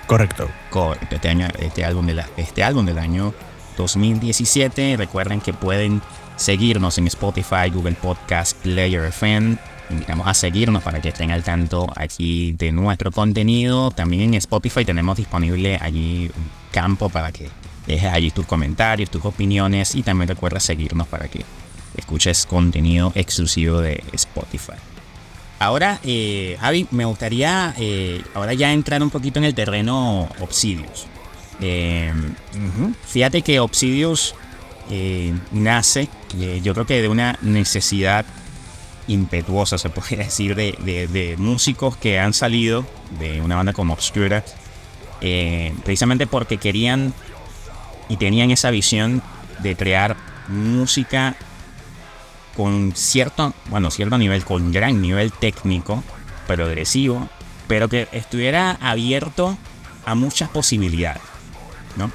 Correcto. 0.06 0.48
Correcto, 0.70 1.14
este, 1.14 1.28
año, 1.28 1.46
este, 1.58 1.84
álbum 1.84 2.06
de 2.06 2.24
este 2.36 2.64
álbum 2.64 2.84
del 2.84 2.98
año 2.98 3.32
2017. 3.76 4.96
Recuerden 4.96 5.40
que 5.40 5.52
pueden 5.52 6.02
seguirnos 6.36 6.98
en 6.98 7.06
Spotify, 7.06 7.70
Google 7.72 7.94
Podcast, 7.94 8.56
Player 8.62 9.04
FM. 9.04 9.56
Invitamos 9.90 10.26
a 10.26 10.34
seguirnos 10.34 10.82
para 10.82 11.00
que 11.00 11.10
estén 11.10 11.30
al 11.30 11.42
tanto 11.42 11.86
aquí 11.96 12.52
de 12.52 12.72
nuestro 12.72 13.12
contenido. 13.12 13.90
También 13.90 14.22
en 14.22 14.34
Spotify 14.34 14.84
tenemos 14.84 15.16
disponible 15.16 15.78
allí 15.80 16.30
un 16.36 16.50
campo 16.72 17.08
para 17.08 17.30
que 17.32 17.50
Deja 17.86 18.14
allí 18.14 18.30
tus 18.30 18.46
comentarios, 18.46 19.10
tus 19.10 19.24
opiniones 19.24 19.94
y 19.94 20.02
también 20.02 20.28
recuerda 20.28 20.58
seguirnos 20.58 21.06
para 21.06 21.28
que 21.28 21.44
escuches 21.96 22.46
contenido 22.46 23.12
exclusivo 23.14 23.80
de 23.80 24.02
Spotify. 24.12 24.72
Ahora, 25.58 26.00
eh, 26.02 26.56
Javi, 26.60 26.86
me 26.90 27.04
gustaría 27.04 27.74
eh, 27.78 28.22
ahora 28.34 28.54
ya 28.54 28.72
entrar 28.72 29.02
un 29.02 29.10
poquito 29.10 29.38
en 29.38 29.44
el 29.44 29.54
terreno 29.54 30.28
Obsidios. 30.40 31.06
Eh, 31.60 32.12
fíjate 33.06 33.42
que 33.42 33.60
Obsidios 33.60 34.34
nace, 35.52 36.08
yo 36.62 36.74
creo 36.74 36.86
que 36.86 37.00
de 37.00 37.08
una 37.08 37.38
necesidad 37.40 38.26
impetuosa, 39.08 39.78
se 39.78 39.90
podría 39.90 40.24
decir, 40.24 40.54
de, 40.54 40.72
de 40.82 41.36
músicos 41.38 41.96
que 41.96 42.18
han 42.18 42.32
salido 42.32 42.86
de 43.18 43.40
una 43.40 43.56
banda 43.56 43.72
como 43.72 43.92
Obscura, 43.92 44.44
precisamente 45.84 46.26
porque 46.26 46.58
querían 46.58 47.14
y 48.08 48.16
tenían 48.16 48.50
esa 48.50 48.70
visión 48.70 49.22
de 49.60 49.76
crear 49.76 50.16
música 50.48 51.36
con 52.56 52.92
cierto, 52.94 53.52
bueno, 53.66 53.90
cierto 53.90 54.18
nivel, 54.18 54.44
con 54.44 54.72
gran 54.72 55.00
nivel 55.00 55.32
técnico, 55.32 56.02
progresivo, 56.46 57.28
pero 57.66 57.88
que 57.88 58.08
estuviera 58.12 58.72
abierto 58.80 59.56
a 60.04 60.14
muchas 60.14 60.48
posibilidades, 60.50 61.22
¿no? 61.96 62.10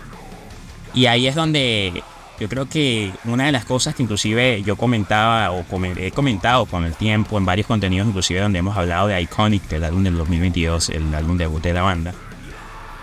Y 0.94 1.08
ahí 1.08 1.28
es 1.28 1.36
donde 1.36 2.04
yo 2.40 2.48
creo 2.48 2.70
que 2.70 3.12
una 3.26 3.46
de 3.46 3.52
las 3.52 3.66
cosas 3.66 3.96
que 3.96 4.04
inclusive 4.04 4.64
yo 4.64 4.78
comentaba 4.78 5.52
o 5.52 5.66
he 5.98 6.12
comentado 6.12 6.66
con 6.66 6.86
el 6.86 6.94
tiempo 6.94 7.38
en 7.38 7.46
varios 7.46 7.68
contenidos, 7.68 8.08
inclusive 8.08 8.40
donde 8.40 8.60
hemos 8.60 8.78
hablado 8.78 9.08
de 9.08 9.22
Iconic, 9.22 9.72
el 9.74 9.84
álbum 9.84 10.04
del 10.04 10.18
2022, 10.18 10.90
el 10.90 11.14
álbum 11.14 11.38
debut 11.38 11.62
de 11.62 11.74
la 11.74 11.82
banda, 11.82 12.14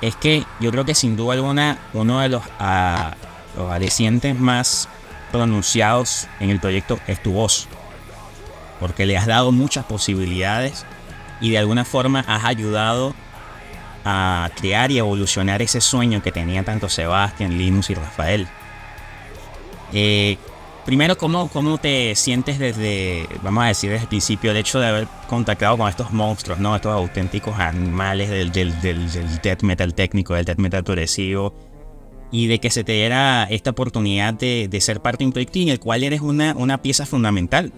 es 0.01 0.17
que 0.17 0.45
yo 0.59 0.71
creo 0.71 0.87
que 0.87 0.95
sin 0.95 1.17
duda 1.17 1.35
alguna 1.35 1.79
uno 1.93 2.21
de 2.21 2.31
los, 2.31 2.43
uh, 2.47 3.13
los 3.57 4.39
más 4.39 4.89
pronunciados 5.31 6.29
en 6.41 6.51
el 6.51 6.59
proyecto 6.59 6.99
es 7.07 7.23
tu 7.23 7.33
voz. 7.33 7.69
Porque 8.81 9.05
le 9.05 9.17
has 9.19 9.27
dado 9.27 9.53
muchas 9.53 9.85
posibilidades 9.85 10.87
y 11.41 11.51
de 11.51 11.59
alguna 11.59 11.85
forma 11.85 12.25
has 12.27 12.45
ayudado 12.45 13.15
a 14.05 14.49
crear 14.57 14.91
y 14.91 14.99
evolucionar 14.99 15.61
ese 15.61 15.81
sueño 15.81 16.23
que 16.23 16.33
tenía 16.33 16.63
tanto 16.63 16.89
Sebastián, 16.89 17.59
Linus 17.59 17.91
y 17.91 17.95
Rafael. 17.95 18.49
Eh, 19.93 20.37
primero, 20.85 21.17
¿cómo, 21.17 21.49
¿cómo 21.49 21.79
te 21.79 22.15
sientes 22.15 22.59
desde, 22.59 23.27
vamos 23.43 23.65
a 23.65 23.69
decir, 23.69 23.91
desde 23.91 24.05
el 24.05 24.09
principio, 24.09 24.51
el 24.51 24.57
hecho 24.57 24.81
de 24.81 24.87
haber 24.87 25.09
contactado 25.29 25.77
con 25.77 25.89
estos 25.89 26.13
monstruos, 26.13 26.59
¿no? 26.59 26.77
Estos 26.77 26.93
auténticos 26.93 27.59
animales 27.59 28.31
del, 28.31 28.53
del, 28.53 29.41
death 29.43 29.63
metal 29.63 29.95
técnico, 29.95 30.35
del 30.35 30.45
death 30.45 30.59
metal 30.59 30.85
progresivo, 30.85 31.55
y 32.31 32.47
de 32.47 32.59
que 32.59 32.71
se 32.71 32.85
te 32.85 32.93
diera 32.93 33.45
esta 33.45 33.71
oportunidad 33.71 34.35
de, 34.35 34.69
de 34.69 34.81
ser 34.81 35.01
parte 35.01 35.25
de 35.25 35.27
un 35.27 35.33
proyecto 35.33 35.59
en 35.59 35.69
el 35.69 35.81
cual 35.81 36.03
eres 36.03 36.21
una, 36.21 36.55
una 36.57 36.83
pieza 36.83 37.07
fundamental. 37.07 37.73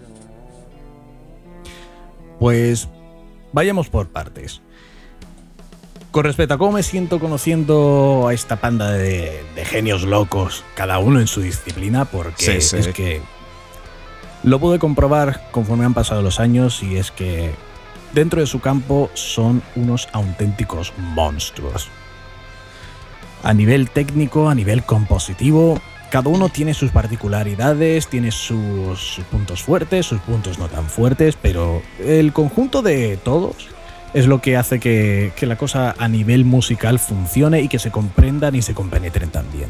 Pues 2.39 2.87
vayamos 3.51 3.89
por 3.89 4.09
partes. 4.09 4.61
Con 6.11 6.23
respecto 6.23 6.55
a 6.55 6.57
cómo 6.57 6.71
me 6.71 6.83
siento 6.83 7.19
conociendo 7.19 8.25
a 8.27 8.33
esta 8.33 8.55
panda 8.55 8.91
de, 8.91 9.43
genios 9.65 10.03
locos, 10.03 10.63
cada 10.73 10.97
uno 10.97 11.19
en 11.19 11.27
su 11.27 11.41
disciplina, 11.41 12.05
porque 12.05 12.57
es 12.57 12.73
que 12.95 13.21
lo 14.41 14.59
pude 14.59 14.79
comprobar 14.79 15.51
conforme 15.51 15.85
han 15.85 15.93
pasado 15.93 16.23
los 16.23 16.39
años 16.39 16.81
y 16.81 16.97
es 16.97 17.11
que 17.11 17.51
dentro 18.13 18.41
de 18.41 18.47
su 18.47 18.59
campo 18.59 19.11
son 19.13 19.61
unos 19.75 20.07
auténticos 20.11 20.93
monstruos. 20.97 21.89
A 23.43 23.53
nivel 23.53 23.91
técnico, 23.91 24.49
a 24.49 24.55
nivel 24.55 24.83
compositivo, 24.83 25.79
cada 26.09 26.29
uno 26.29 26.49
tiene 26.49 26.73
sus 26.73 26.89
particularidades, 26.89 28.07
tiene 28.07 28.31
sus, 28.31 28.99
sus 28.99 29.25
puntos 29.25 29.61
fuertes, 29.61 30.07
sus 30.07 30.19
puntos 30.21 30.57
no 30.57 30.69
tan 30.69 30.89
fuertes, 30.89 31.37
pero 31.39 31.83
el 31.99 32.33
conjunto 32.33 32.81
de 32.81 33.17
todos 33.17 33.67
es 34.13 34.27
lo 34.27 34.41
que 34.41 34.57
hace 34.57 34.79
que, 34.79 35.33
la 35.41 35.57
cosa 35.57 35.95
a 35.97 36.07
nivel 36.07 36.45
musical 36.45 36.99
funcione 36.99 37.61
y 37.61 37.67
que 37.67 37.79
se 37.79 37.91
comprendan 37.91 38.55
y 38.55 38.61
se 38.61 38.73
compenetren 38.73 39.29
también. 39.29 39.69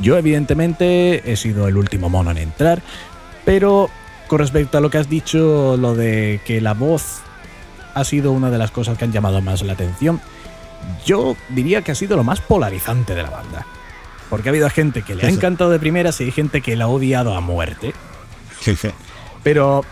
Yo 0.00 0.16
evidentemente 0.16 1.30
he 1.30 1.36
sido 1.36 1.66
el 1.66 1.76
último 1.76 2.08
mono 2.08 2.30
en 2.30 2.38
entrar, 2.38 2.82
pero 3.44 3.90
con 4.28 4.38
respecto 4.38 4.78
a 4.78 4.80
lo 4.80 4.90
que 4.90 4.98
has 4.98 5.08
dicho, 5.08 5.76
lo 5.76 5.94
de 5.94 6.40
que 6.44 6.60
la 6.60 6.74
voz 6.74 7.20
ha 7.94 8.04
sido 8.04 8.32
una 8.32 8.50
de 8.50 8.58
las 8.58 8.70
cosas 8.70 8.96
que 8.96 9.04
han 9.04 9.12
llamado 9.12 9.40
más 9.40 9.62
la 9.62 9.72
atención, 9.72 10.20
yo 11.04 11.36
diría 11.48 11.82
que 11.82 11.92
ha 11.92 11.94
sido 11.94 12.16
lo 12.16 12.24
más 12.24 12.40
polarizante 12.40 13.14
de 13.14 13.22
la 13.22 13.30
banda. 13.30 13.66
Porque 14.30 14.50
ha 14.50 14.52
habido 14.52 14.68
gente 14.68 15.02
que 15.02 15.14
le 15.14 15.26
ha 15.26 15.30
encantado 15.30 15.70
de 15.70 15.78
primeras 15.78 16.20
y 16.20 16.24
hay 16.24 16.32
gente 16.32 16.60
que 16.60 16.76
la 16.76 16.84
ha 16.84 16.88
odiado 16.88 17.34
a 17.34 17.40
muerte. 17.40 17.94
Pero 19.42 19.84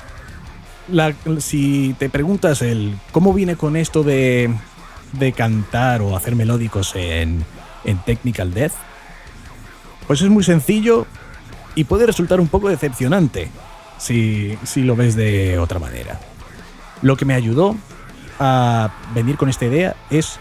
si 1.38 1.94
te 1.98 2.08
preguntas 2.08 2.62
el 2.62 2.96
cómo 3.12 3.32
viene 3.32 3.56
con 3.56 3.76
esto 3.76 4.02
de, 4.02 4.52
de 5.12 5.32
cantar 5.32 6.02
o 6.02 6.16
hacer 6.16 6.36
melódicos 6.36 6.94
en, 6.94 7.44
en 7.84 7.98
Technical 7.98 8.52
Death, 8.54 8.72
pues 10.06 10.22
es 10.22 10.28
muy 10.28 10.44
sencillo 10.44 11.06
y 11.74 11.84
puede 11.84 12.06
resultar 12.06 12.40
un 12.40 12.48
poco 12.48 12.68
decepcionante 12.68 13.48
si, 13.98 14.56
si 14.64 14.82
lo 14.82 14.96
ves 14.96 15.16
de 15.16 15.58
otra 15.58 15.78
manera. 15.78 16.20
Lo 17.02 17.16
que 17.16 17.24
me 17.24 17.34
ayudó 17.34 17.76
a 18.38 18.90
venir 19.14 19.36
con 19.36 19.48
esta 19.48 19.66
idea 19.66 19.96
es 20.10 20.38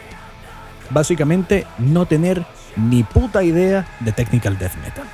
básicamente 0.89 1.65
no 1.77 2.05
tener 2.05 2.45
ni 2.75 3.03
puta 3.03 3.43
idea 3.43 3.87
de 3.99 4.11
Technical 4.11 4.57
Death 4.57 4.75
Metal. 4.83 5.05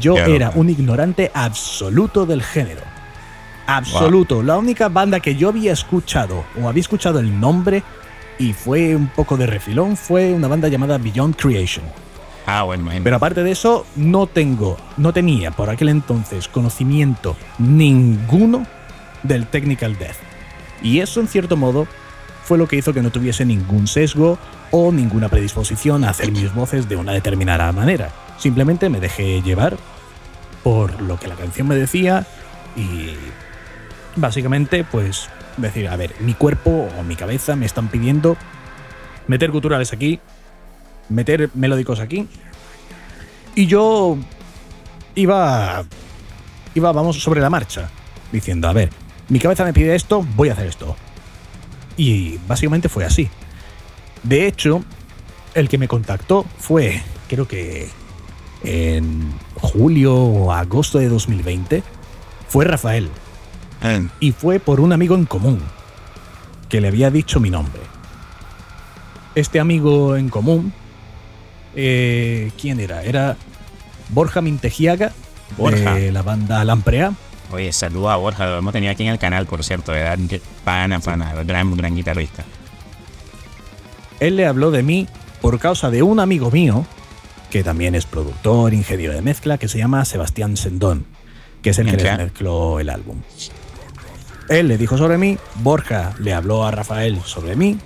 Yo 0.00 0.16
era 0.16 0.50
un 0.54 0.70
ignorante 0.70 1.30
absoluto 1.34 2.26
del 2.26 2.42
género 2.42 2.93
absoluto. 3.66 4.42
La 4.42 4.56
única 4.56 4.88
banda 4.88 5.20
que 5.20 5.36
yo 5.36 5.48
había 5.48 5.72
escuchado 5.72 6.44
o 6.60 6.68
había 6.68 6.80
escuchado 6.80 7.18
el 7.18 7.38
nombre 7.38 7.82
y 8.38 8.52
fue 8.52 8.96
un 8.96 9.08
poco 9.08 9.36
de 9.36 9.46
refilón 9.46 9.96
fue 9.96 10.32
una 10.32 10.48
banda 10.48 10.68
llamada 10.68 10.98
Beyond 10.98 11.36
Creation. 11.36 11.84
Ah, 12.46 12.62
bueno, 12.64 12.90
Pero 13.02 13.16
aparte 13.16 13.42
de 13.42 13.50
eso, 13.52 13.86
no 13.96 14.26
tengo, 14.26 14.76
no 14.98 15.14
tenía 15.14 15.50
por 15.50 15.70
aquel 15.70 15.88
entonces 15.88 16.46
conocimiento 16.46 17.36
ninguno 17.58 18.66
del 19.22 19.46
Technical 19.46 19.96
Death. 19.98 20.16
Y 20.82 21.00
eso, 21.00 21.20
en 21.20 21.28
cierto 21.28 21.56
modo, 21.56 21.86
fue 22.44 22.58
lo 22.58 22.68
que 22.68 22.76
hizo 22.76 22.92
que 22.92 23.00
no 23.00 23.10
tuviese 23.10 23.46
ningún 23.46 23.86
sesgo 23.86 24.38
o 24.70 24.92
ninguna 24.92 25.30
predisposición 25.30 26.04
a 26.04 26.10
hacer 26.10 26.30
mis 26.32 26.52
voces 26.54 26.86
de 26.88 26.96
una 26.96 27.12
determinada 27.12 27.72
manera. 27.72 28.10
Simplemente 28.38 28.90
me 28.90 29.00
dejé 29.00 29.40
llevar 29.40 29.78
por 30.62 31.00
lo 31.00 31.18
que 31.18 31.28
la 31.28 31.36
canción 31.36 31.68
me 31.68 31.76
decía 31.76 32.26
y 32.76 33.10
básicamente, 34.16 34.84
pues 34.84 35.28
decir, 35.56 35.88
a 35.88 35.96
ver, 35.96 36.14
mi 36.20 36.34
cuerpo 36.34 36.88
o 36.98 37.02
mi 37.02 37.16
cabeza 37.16 37.56
me 37.56 37.66
están 37.66 37.88
pidiendo 37.88 38.36
meter 39.26 39.50
culturales 39.50 39.92
aquí, 39.92 40.20
meter 41.08 41.50
melódicos 41.54 42.00
aquí. 42.00 42.28
Y 43.54 43.66
yo 43.66 44.18
iba, 45.14 45.84
iba, 46.74 46.92
vamos, 46.92 47.22
sobre 47.22 47.40
la 47.40 47.50
marcha, 47.50 47.88
diciendo, 48.32 48.68
a 48.68 48.72
ver, 48.72 48.90
mi 49.28 49.38
cabeza 49.38 49.64
me 49.64 49.72
pide 49.72 49.94
esto, 49.94 50.26
voy 50.34 50.48
a 50.48 50.52
hacer 50.52 50.66
esto. 50.66 50.96
Y 51.96 52.38
básicamente 52.48 52.88
fue 52.88 53.04
así. 53.04 53.28
De 54.22 54.46
hecho, 54.46 54.82
el 55.54 55.68
que 55.68 55.78
me 55.78 55.88
contactó 55.88 56.44
fue, 56.58 57.00
creo 57.28 57.46
que 57.46 57.88
en 58.64 59.32
julio 59.60 60.16
o 60.16 60.52
agosto 60.52 60.98
de 60.98 61.08
2020, 61.08 61.82
fue 62.48 62.64
Rafael. 62.64 63.08
Y 64.20 64.32
fue 64.32 64.60
por 64.60 64.80
un 64.80 64.92
amigo 64.92 65.14
en 65.14 65.26
común, 65.26 65.60
que 66.68 66.80
le 66.80 66.88
había 66.88 67.10
dicho 67.10 67.40
mi 67.40 67.50
nombre. 67.50 67.82
Este 69.34 69.60
amigo 69.60 70.16
en 70.16 70.28
común, 70.28 70.72
eh, 71.74 72.50
¿quién 72.60 72.80
era? 72.80 73.02
Era 73.02 73.36
Borja 74.10 74.40
Mintejiaga, 74.40 75.12
de 75.58 76.12
la 76.12 76.22
banda 76.22 76.64
Lamprea. 76.64 77.12
Oye, 77.52 77.72
saluda 77.72 78.14
a 78.14 78.16
Borja, 78.16 78.46
lo 78.46 78.58
hemos 78.58 78.72
tenido 78.72 78.92
aquí 78.92 79.02
en 79.02 79.10
el 79.10 79.18
canal, 79.18 79.46
por 79.46 79.62
cierto, 79.62 79.92
de 79.92 80.40
pana, 80.64 81.00
pana, 81.00 81.34
gran, 81.44 81.76
gran 81.76 81.94
guitarrista. 81.94 82.44
él 84.18 84.36
le 84.36 84.46
habló 84.46 84.70
de 84.70 84.82
mí 84.82 85.06
por 85.42 85.58
causa 85.58 85.90
de 85.90 86.02
un 86.02 86.20
amigo 86.20 86.50
mío, 86.50 86.86
que 87.50 87.62
también 87.62 87.94
es 87.94 88.06
productor, 88.06 88.72
ingeniero 88.72 89.12
de 89.12 89.20
mezcla, 89.20 89.58
que 89.58 89.68
se 89.68 89.78
llama 89.78 90.04
Sebastián 90.06 90.56
Sendón, 90.56 91.04
que 91.60 91.70
es 91.70 91.78
el 91.78 91.90
que 91.90 92.02
les 92.02 92.16
mezcló 92.16 92.80
el 92.80 92.88
álbum. 92.88 93.18
Él 94.48 94.68
le 94.68 94.76
dijo 94.76 94.98
sobre 94.98 95.18
mí, 95.18 95.38
Borja 95.56 96.12
le 96.18 96.34
habló 96.34 96.64
a 96.64 96.70
Rafael 96.70 97.20
sobre 97.24 97.56
mí, 97.56 97.78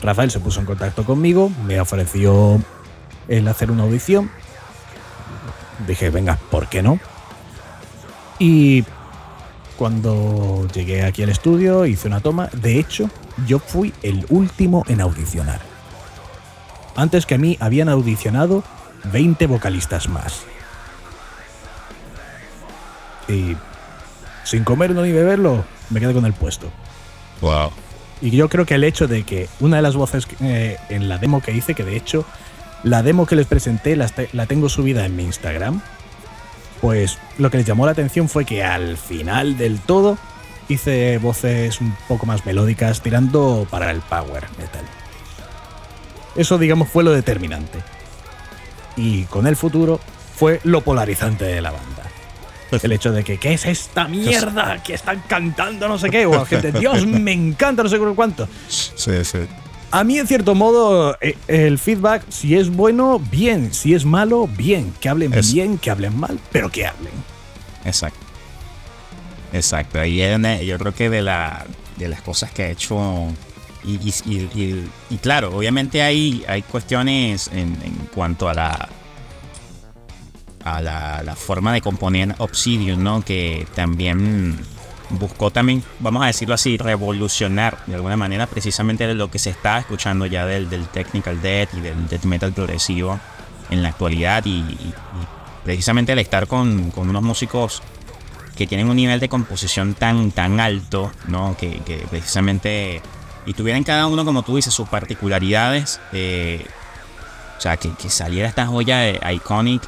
Rafael 0.00 0.30
se 0.30 0.40
puso 0.40 0.60
en 0.60 0.66
contacto 0.66 1.04
conmigo, 1.04 1.50
me 1.66 1.80
ofreció 1.80 2.62
el 3.26 3.48
hacer 3.48 3.70
una 3.70 3.82
audición. 3.82 4.30
Dije, 5.86 6.10
venga, 6.10 6.38
¿por 6.50 6.68
qué 6.68 6.82
no? 6.82 7.00
Y 8.38 8.84
cuando 9.76 10.66
llegué 10.72 11.04
aquí 11.04 11.22
al 11.22 11.28
estudio, 11.30 11.86
hice 11.86 12.08
una 12.08 12.20
toma. 12.20 12.48
De 12.52 12.78
hecho, 12.78 13.10
yo 13.46 13.58
fui 13.58 13.92
el 14.02 14.24
último 14.28 14.84
en 14.88 15.00
audicionar. 15.00 15.60
Antes 16.94 17.26
que 17.26 17.34
a 17.34 17.38
mí 17.38 17.56
habían 17.60 17.88
audicionado 17.88 18.64
20 19.12 19.46
vocalistas 19.46 20.08
más. 20.08 20.42
Y 23.28 23.56
sin 24.44 24.64
comerlo 24.64 25.02
ni 25.02 25.12
beberlo, 25.12 25.64
me 25.90 26.00
quedé 26.00 26.12
con 26.12 26.26
el 26.26 26.32
puesto. 26.32 26.70
Wow. 27.40 27.70
Y 28.20 28.30
yo 28.30 28.48
creo 28.48 28.66
que 28.66 28.74
el 28.74 28.84
hecho 28.84 29.06
de 29.06 29.22
que 29.22 29.48
una 29.60 29.76
de 29.76 29.82
las 29.82 29.94
voces 29.94 30.26
eh, 30.40 30.76
en 30.88 31.08
la 31.08 31.18
demo 31.18 31.40
que 31.40 31.52
hice, 31.52 31.74
que 31.74 31.84
de 31.84 31.96
hecho 31.96 32.24
la 32.82 33.02
demo 33.02 33.26
que 33.26 33.36
les 33.36 33.46
presenté 33.46 33.96
la, 33.96 34.10
la 34.32 34.46
tengo 34.46 34.68
subida 34.68 35.04
en 35.04 35.16
mi 35.16 35.24
Instagram, 35.24 35.80
pues 36.80 37.18
lo 37.38 37.50
que 37.50 37.58
les 37.58 37.66
llamó 37.66 37.86
la 37.86 37.92
atención 37.92 38.28
fue 38.28 38.44
que 38.44 38.62
al 38.62 38.96
final 38.96 39.56
del 39.56 39.80
todo 39.80 40.18
hice 40.68 41.18
voces 41.18 41.80
un 41.80 41.96
poco 42.06 42.26
más 42.26 42.44
melódicas 42.44 43.00
tirando 43.00 43.66
para 43.70 43.90
el 43.90 44.00
power 44.00 44.44
metal. 44.58 44.84
Eso 46.36 46.58
digamos 46.58 46.88
fue 46.88 47.04
lo 47.04 47.12
determinante. 47.12 47.78
Y 48.96 49.24
con 49.24 49.46
el 49.46 49.56
futuro 49.56 50.00
fue 50.36 50.60
lo 50.64 50.82
polarizante 50.82 51.44
de 51.44 51.60
la 51.60 51.70
banda. 51.70 51.97
El 52.82 52.92
hecho 52.92 53.12
de 53.12 53.24
que, 53.24 53.38
¿qué 53.38 53.54
es 53.54 53.64
esta 53.66 54.08
mierda? 54.08 54.82
Que 54.82 54.94
están 54.94 55.22
cantando 55.26 55.88
no 55.88 55.98
sé 55.98 56.10
qué. 56.10 56.26
O 56.26 56.44
gente, 56.46 56.72
Dios, 56.72 57.06
me 57.06 57.32
encanta 57.32 57.82
no 57.82 57.88
sé 57.88 57.98
cuánto. 57.98 58.48
Sí, 58.68 59.24
sí. 59.24 59.38
A 59.90 60.04
mí, 60.04 60.18
en 60.18 60.26
cierto 60.26 60.54
modo, 60.54 61.16
eh, 61.20 61.36
el 61.48 61.78
feedback, 61.78 62.22
si 62.28 62.56
es 62.56 62.68
bueno, 62.68 63.18
bien. 63.18 63.72
Si 63.72 63.94
es 63.94 64.04
malo, 64.04 64.46
bien. 64.46 64.92
Que 65.00 65.08
hablen 65.08 65.32
bien, 65.52 65.78
que 65.78 65.90
hablen 65.90 66.18
mal, 66.18 66.38
pero 66.52 66.70
que 66.70 66.86
hablen. 66.86 67.12
Exacto. 67.84 68.18
Exacto. 69.52 69.98
Ahí 69.98 70.20
yo 70.66 70.78
creo 70.78 70.94
que 70.94 71.08
de, 71.08 71.22
la, 71.22 71.64
de 71.96 72.08
las 72.08 72.20
cosas 72.20 72.50
que 72.50 72.64
ha 72.64 72.70
hecho. 72.70 73.28
Y, 73.84 75.16
claro, 75.22 75.56
obviamente 75.56 76.02
hay, 76.02 76.44
hay 76.46 76.62
cuestiones 76.62 77.48
en, 77.52 77.74
cuanto 78.14 78.48
a 78.48 78.54
la, 78.54 78.88
a 80.64 80.80
la, 80.80 81.22
la, 81.24 81.36
forma 81.36 81.72
de 81.72 81.80
componer 81.80 82.34
Obsidian, 82.38 83.02
¿no? 83.02 83.22
Que 83.22 83.66
también 83.74 84.58
buscó 85.10 85.50
también, 85.50 85.82
vamos 86.00 86.22
a 86.22 86.26
decirlo 86.26 86.54
así, 86.54 86.76
revolucionar 86.76 87.78
de 87.86 87.94
alguna 87.94 88.16
manera 88.16 88.46
precisamente 88.46 89.12
lo 89.14 89.30
que 89.30 89.38
se 89.38 89.50
está 89.50 89.78
escuchando 89.78 90.26
ya 90.26 90.44
del, 90.46 90.68
del 90.68 90.86
technical 90.88 91.40
death 91.40 91.70
y 91.74 91.80
del 91.80 92.08
death 92.08 92.24
metal 92.24 92.52
progresivo 92.52 93.18
en 93.70 93.82
la 93.82 93.90
actualidad 93.90 94.44
y, 94.46 94.64
precisamente 95.64 96.12
al 96.12 96.18
estar 96.18 96.46
con, 96.46 96.92
unos 96.96 97.22
músicos 97.22 97.82
que 98.56 98.66
tienen 98.66 98.88
un 98.88 98.96
nivel 98.96 99.20
de 99.20 99.28
composición 99.28 99.94
tan, 99.94 100.30
tan 100.30 100.60
alto, 100.60 101.12
¿no? 101.26 101.56
Que, 101.58 101.80
precisamente 102.10 103.02
y 103.46 103.54
tuvieran 103.54 103.82
cada 103.82 104.06
uno, 104.06 104.24
como 104.24 104.42
tú 104.42 104.56
dices, 104.56 104.74
sus 104.74 104.88
particularidades. 104.88 106.00
Eh, 106.12 106.66
o 107.56 107.60
sea, 107.60 107.76
que, 107.76 107.90
que 107.92 108.10
saliera 108.10 108.48
esta 108.48 108.66
joya 108.66 108.98
de 108.98 109.20
Iconic, 109.34 109.82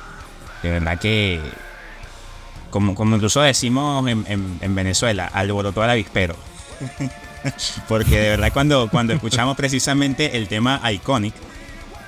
de 0.63 0.71
verdad 0.71 0.99
que 0.99 1.41
como, 2.71 2.95
como 2.95 3.17
incluso 3.17 3.41
decimos 3.41 4.07
en, 4.09 4.25
en, 4.61 4.75
Venezuela, 4.75 5.27
alborotó 5.33 5.83
al 5.83 5.91
avispero. 5.91 6.37
Porque 7.89 8.19
de 8.19 8.29
verdad 8.31 8.53
cuando, 8.53 8.89
cuando 8.91 9.13
escuchamos 9.13 9.57
precisamente 9.57 10.37
el 10.37 10.47
tema 10.47 10.81
Iconic 10.91 11.35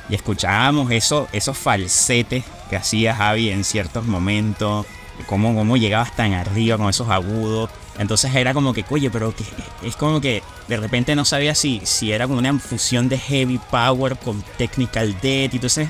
y 0.09 0.15
escuchábamos 0.15 0.91
eso, 0.91 1.27
esos 1.33 1.57
falsetes 1.57 2.45
que 2.69 2.77
hacía 2.77 3.15
Javi 3.15 3.51
en 3.51 3.65
ciertos 3.65 4.05
momentos, 4.05 4.87
cómo, 5.27 5.55
cómo 5.55 5.77
llegabas 5.77 6.15
tan 6.15 6.35
arriba 6.35 6.77
con 6.77 6.89
esos 6.89 7.09
agudos, 7.09 7.71
entonces 7.99 8.35
era 8.35 8.55
como 8.55 8.73
que, 8.73 8.85
oye, 8.91 9.11
pero 9.11 9.35
que, 9.35 9.45
es 9.83 9.97
como 9.97 10.21
que 10.21 10.43
de 10.69 10.77
repente 10.77 11.15
no 11.15 11.25
sabía 11.25 11.55
si, 11.55 11.81
si 11.85 12.13
era 12.13 12.27
como 12.27 12.39
una 12.39 12.59
fusión 12.59 13.09
de 13.09 13.19
heavy 13.19 13.59
power 13.71 14.17
con 14.17 14.43
technical 14.57 15.15
death, 15.21 15.53
y 15.53 15.57
entonces 15.57 15.89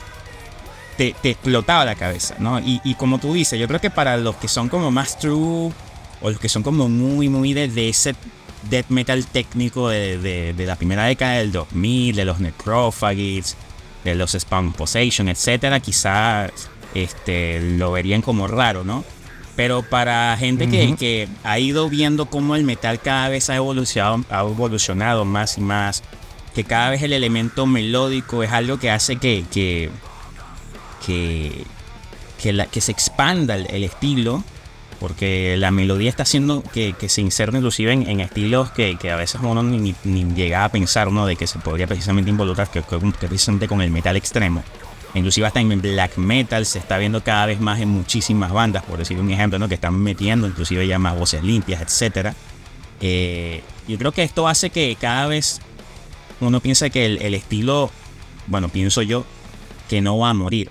te, 1.23 1.31
explotaba 1.31 1.85
la 1.85 1.95
cabeza, 1.95 2.37
¿no? 2.39 2.61
Y, 2.61 2.95
como 2.95 3.19
tú 3.19 3.35
dices, 3.35 3.59
yo 3.59 3.67
creo 3.67 3.81
que 3.81 3.91
para 3.91 4.17
los 4.17 4.37
que 4.37 4.49
son 4.49 4.69
como 4.69 4.91
más 4.91 5.19
true 5.19 5.73
o 6.21 6.31
los 6.31 6.39
que 6.39 6.49
son 6.49 6.63
como 6.63 6.89
muy, 6.89 7.29
muy 7.29 7.53
de, 7.53 7.89
ese 7.89 8.15
death 8.71 8.89
metal 8.89 9.27
técnico 9.27 9.89
de, 9.89 10.55
la 10.59 10.77
primera 10.77 11.05
década 11.05 11.39
del 11.39 11.51
2000, 11.51 12.15
de 12.15 12.25
los 12.25 12.39
Necrophagies, 12.39 13.57
de 14.05 14.15
los 14.15 14.33
Spawn 14.33 14.73
Possession, 14.73 15.29
etcétera, 15.29 15.81
quizás 15.81 16.51
este, 16.95 17.61
lo 17.61 17.93
verían 17.93 18.23
como 18.23 18.47
raro, 18.47 18.85
¿no? 18.85 19.05
Pero 19.57 19.83
para 19.83 20.35
gente 20.39 20.69
que, 20.69 20.97
que, 20.97 21.29
ha 21.45 21.59
ido 21.59 21.89
viendo 21.89 22.27
cómo 22.27 22.57
el 22.57 22.65
metal 22.65 23.01
cada 23.01 23.29
vez 23.29 23.51
ha 23.51 23.57
evolucionado, 23.57 24.25
ha 24.31 24.41
evolucionado 24.41 25.25
más 25.25 25.59
y 25.59 25.61
más, 25.61 26.03
que 26.55 26.65
cada 26.65 26.91
vez 26.91 27.03
el 27.03 27.13
elemento 27.13 27.67
melódico 27.67 28.43
es 28.43 28.53
algo 28.53 28.79
que 28.79 28.91
hace 28.91 29.17
que, 29.17 29.45
que 29.53 29.91
que, 31.05 31.65
que, 32.41 32.81
se 32.81 32.93
expanda 32.93 33.55
el, 33.57 33.85
estilo, 33.85 34.43
porque 34.99 35.57
la 35.59 35.71
melodía 35.71 36.11
está 36.11 36.23
haciendo 36.23 36.63
que, 36.63 36.95
se 37.09 37.21
inserte 37.21 37.57
inclusive 37.57 37.93
en, 37.93 38.21
estilos 38.21 38.71
que, 38.71 38.97
a 39.11 39.17
veces 39.17 39.41
uno 39.43 39.63
ni, 39.63 39.95
ni, 40.05 40.25
llega 40.35 40.65
a 40.65 40.69
pensar 40.71 41.09
uno 41.09 41.27
de 41.27 41.37
que 41.37 41.47
se 41.47 41.59
podría 41.59 41.87
precisamente 41.87 42.31
involucrar, 42.31 42.69
que, 42.69 42.83
precisamente 42.83 43.69
con 43.69 43.83
el 43.83 43.91
metal 43.91 44.17
extremo. 44.17 44.63
Inclusive 45.15 45.47
hasta 45.47 45.61
en 45.61 45.81
black 45.83 46.17
metal 46.17 46.65
se 46.65 46.79
está 46.79 46.97
viendo 46.97 47.23
cada 47.23 47.45
vez 47.45 47.61
más 47.61 47.81
en 47.81 47.89
muchísimas 47.89 48.51
bandas, 48.51 48.83
por 48.83 48.99
decir 48.99 49.21
un 49.21 49.31
ejemplo, 49.31 49.59
¿no? 49.59 49.69
que 49.69 49.75
están 49.75 49.95
metiendo 49.95 50.47
inclusive 50.47 50.87
ya 50.87 50.99
más 50.99 51.19
voces 51.19 51.43
limpias, 51.43 51.83
etc. 51.83 52.33
Eh, 53.03 53.63
yo 53.87 53.99
creo 53.99 54.13
que 54.13 54.23
esto 54.23 54.49
hace 54.49 54.71
que 54.71 54.97
cada 54.99 55.27
vez 55.27 55.61
uno 56.41 56.61
piensa 56.61 56.89
que 56.89 57.05
el 57.05 57.35
estilo, 57.35 57.91
bueno, 58.47 58.71
pienso 58.71 59.03
yo, 59.03 59.27
que 59.91 60.01
no 60.01 60.17
va 60.17 60.31
a 60.31 60.35
morir 60.35 60.71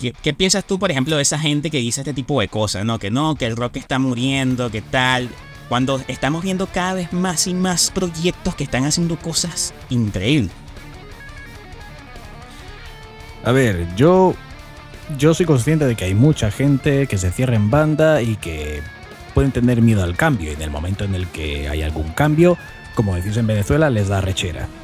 ¿Qué, 0.00 0.32
piensas 0.32 0.64
tú, 0.64 0.78
por 0.78 0.90
ejemplo, 0.90 1.16
de 1.16 1.22
esa 1.22 1.38
gente 1.38 1.70
que 1.70 1.78
dice 1.78 2.00
este 2.00 2.14
tipo 2.14 2.40
de 2.40 2.48
cosas? 2.48 2.84
¿no? 2.84 2.98
Que 2.98 3.10
no, 3.10 3.34
que 3.34 3.46
el 3.46 3.56
rock 3.56 3.76
está 3.76 3.98
muriendo, 3.98 4.70
que 4.70 4.80
tal. 4.80 5.28
Cuando 5.68 6.02
estamos 6.08 6.42
viendo 6.42 6.66
cada 6.66 6.94
vez 6.94 7.12
más 7.12 7.46
y 7.46 7.54
más 7.54 7.90
proyectos 7.90 8.54
que 8.54 8.64
están 8.64 8.84
haciendo 8.84 9.16
cosas 9.16 9.74
increíbles. 9.90 10.50
A 13.44 13.52
ver, 13.52 13.86
yo. 13.96 14.34
Yo 15.18 15.34
soy 15.34 15.44
consciente 15.44 15.86
de 15.86 15.96
que 15.96 16.04
hay 16.04 16.14
mucha 16.14 16.52
gente 16.52 17.08
que 17.08 17.18
se 17.18 17.32
cierra 17.32 17.56
en 17.56 17.68
banda 17.68 18.22
y 18.22 18.36
que 18.36 18.80
pueden 19.34 19.50
tener 19.50 19.82
miedo 19.82 20.04
al 20.04 20.16
cambio. 20.16 20.50
Y 20.50 20.54
en 20.54 20.62
el 20.62 20.70
momento 20.70 21.02
en 21.02 21.16
el 21.16 21.26
que 21.26 21.68
hay 21.68 21.82
algún 21.82 22.12
cambio, 22.12 22.56
como 22.94 23.16
decís 23.16 23.36
en 23.36 23.48
Venezuela, 23.48 23.90
les 23.90 24.08
da 24.08 24.20
rechera. 24.20 24.68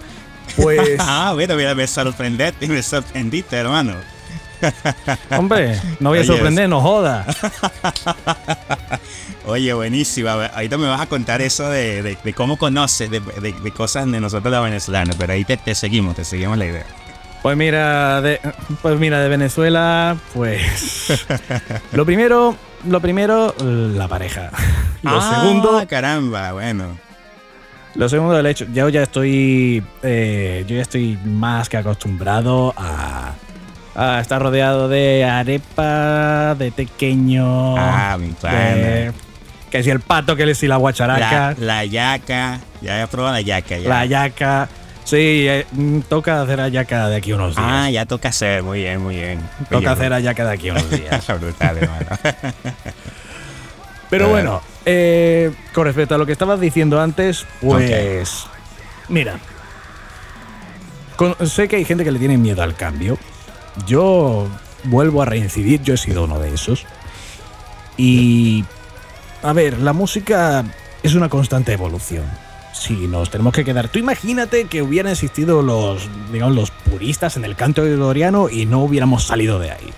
Pues. 0.57 0.97
ah, 1.01 1.33
bueno, 1.35 1.57
me 1.75 1.87
sorprendiste, 1.87 2.69
me 2.69 2.83
sorprendiste, 2.83 3.57
hermano. 3.57 3.95
Hombre, 5.31 5.81
no 6.01 6.11
voy 6.11 6.21
a 6.21 6.25
sorprender, 6.25 6.69
no 6.69 6.81
joda. 6.81 7.27
Oye, 9.47 9.73
buenísima. 9.73 10.47
Ahorita 10.47 10.77
me 10.77 10.89
vas 10.89 11.01
a 11.01 11.07
contar 11.07 11.41
eso 11.41 11.69
de, 11.71 12.17
cómo 12.35 12.57
conoces, 12.57 13.11
de, 13.11 13.21
cosas 13.77 14.11
de 14.11 14.21
nosotros 14.21 14.53
los 14.53 14.65
venezolanos, 14.65 15.17
pero 15.17 15.33
ahí 15.33 15.45
te, 15.45 15.75
seguimos, 15.75 16.17
te 16.17 16.25
seguimos 16.25 16.59
la 16.59 16.67
idea. 16.67 16.87
Pues 17.43 17.57
mira, 17.57 18.21
de, 18.23 18.41
pues 18.83 18.99
mira, 18.99 19.21
de 19.21 19.29
Venezuela, 19.29 20.17
pues 20.35 21.25
lo 21.93 22.05
primero, 22.05 22.57
lo 22.89 23.01
primero, 23.01 23.55
la 23.61 24.09
pareja. 24.09 24.51
Lo 25.03 25.21
ah, 25.21 25.41
segundo, 25.41 25.87
caramba, 25.87 26.53
bueno. 26.53 26.99
Lo 27.95 28.09
segundo 28.09 28.35
del 28.35 28.47
hecho, 28.47 28.67
yo 28.73 28.89
ya 28.89 29.05
estoy, 29.05 29.83
eh, 30.03 30.65
yo 30.67 30.77
ya 30.77 30.83
estoy 30.83 31.19
más 31.25 31.69
que 31.69 31.77
acostumbrado 31.79 32.75
a 32.77 33.33
Ah, 33.99 34.19
está 34.21 34.39
rodeado 34.39 34.89
de 34.89 35.25
arepa, 35.25 36.55
de 36.55 36.71
pequeño. 36.71 37.79
Ah, 37.79 38.19
mi 38.21 38.29
padre. 38.33 39.13
Que 39.71 39.83
si 39.83 39.89
el 39.89 40.01
pato, 40.01 40.37
que 40.37 40.55
si 40.55 40.67
la 40.67 40.77
guacharaca. 40.77 41.55
La, 41.59 41.83
yaca. 41.87 42.61
Ya 42.83 43.03
he 43.03 43.07
probado 43.07 43.33
la 43.33 43.41
yaca. 43.41 43.79
La 43.79 44.05
yaca. 44.05 44.69
Sí, 45.05 45.47
eh, 45.49 45.67
mm, 45.73 46.01
toca 46.01 46.43
hacer 46.43 46.61
ayaca 46.61 47.09
de 47.09 47.17
aquí 47.17 47.33
unos 47.33 47.57
días. 47.57 47.67
Ah, 47.67 47.91
ya 47.91 48.05
toca 48.05 48.29
hacer, 48.29 48.63
muy 48.63 48.81
bien, 48.81 49.01
muy 49.01 49.17
bien. 49.17 49.41
Toca 49.71 49.93
hacer 49.93 50.13
ayaca 50.13 50.45
de 50.45 50.53
aquí 50.53 50.71
unos 50.71 50.91
días. 50.91 51.27
Brutal, 51.41 51.79
hermano. 51.79 52.07
Pero 54.11 54.29
bueno, 54.29 54.61
eh, 54.85 55.53
con 55.73 55.85
respecto 55.87 56.17
a 56.17 56.19
lo 56.19 56.27
que 56.27 56.33
estabas 56.33 56.61
diciendo 56.61 57.01
antes, 57.01 57.47
pues. 57.63 58.47
Mira. 59.09 59.39
sé 61.47 61.67
que 61.67 61.77
hay 61.77 61.85
gente 61.87 62.05
que 62.05 62.11
le 62.11 62.19
tiene 62.19 62.37
miedo 62.37 62.63
al 62.63 62.75
cambio. 62.75 63.17
Yo 63.87 64.49
vuelvo 64.85 65.23
a 65.23 65.25
reincidir, 65.25 65.83
yo 65.83 65.95
he 65.95 65.97
sido 65.97 66.25
uno 66.25 66.39
de 66.39 66.55
esos. 66.55 66.85
Y... 67.97 68.65
A 69.43 69.53
ver, 69.53 69.79
la 69.79 69.93
música 69.93 70.65
es 71.03 71.15
una 71.15 71.29
constante 71.29 71.73
evolución. 71.73 72.25
Si 72.73 72.95
nos 73.07 73.31
tenemos 73.31 73.55
que 73.55 73.65
quedar. 73.65 73.89
Tú 73.89 73.99
imagínate 73.99 74.65
que 74.65 74.83
hubieran 74.83 75.13
existido 75.13 75.63
los, 75.63 76.09
digamos, 76.33 76.55
los 76.55 76.71
puristas 76.71 77.37
en 77.37 77.45
el 77.45 77.55
canto 77.55 77.83
gregoriano 77.83 78.49
y 78.51 78.67
no 78.67 78.81
hubiéramos 78.81 79.25
salido 79.25 79.59
de 79.59 79.71
ahí. 79.71 79.93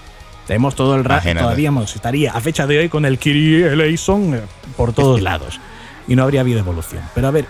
Tenemos 0.47 0.75
todo 0.75 0.95
el 0.95 1.05
rato, 1.05 1.29
todavía 1.35 1.71
estaría 1.85 2.33
a 2.33 2.41
fecha 2.41 2.67
de 2.67 2.79
hoy 2.79 2.89
con 2.89 3.05
el 3.05 3.19
Kyrie 3.19 3.73
Eleison 3.73 4.35
eh, 4.35 4.41
por 4.77 4.93
todos 4.93 5.21
lados. 5.21 5.61
Y 6.07 6.17
no 6.17 6.23
habría 6.23 6.41
habido 6.41 6.59
evolución. 6.59 7.03
Pero 7.15 7.29
a 7.29 7.31
ver, 7.31 7.47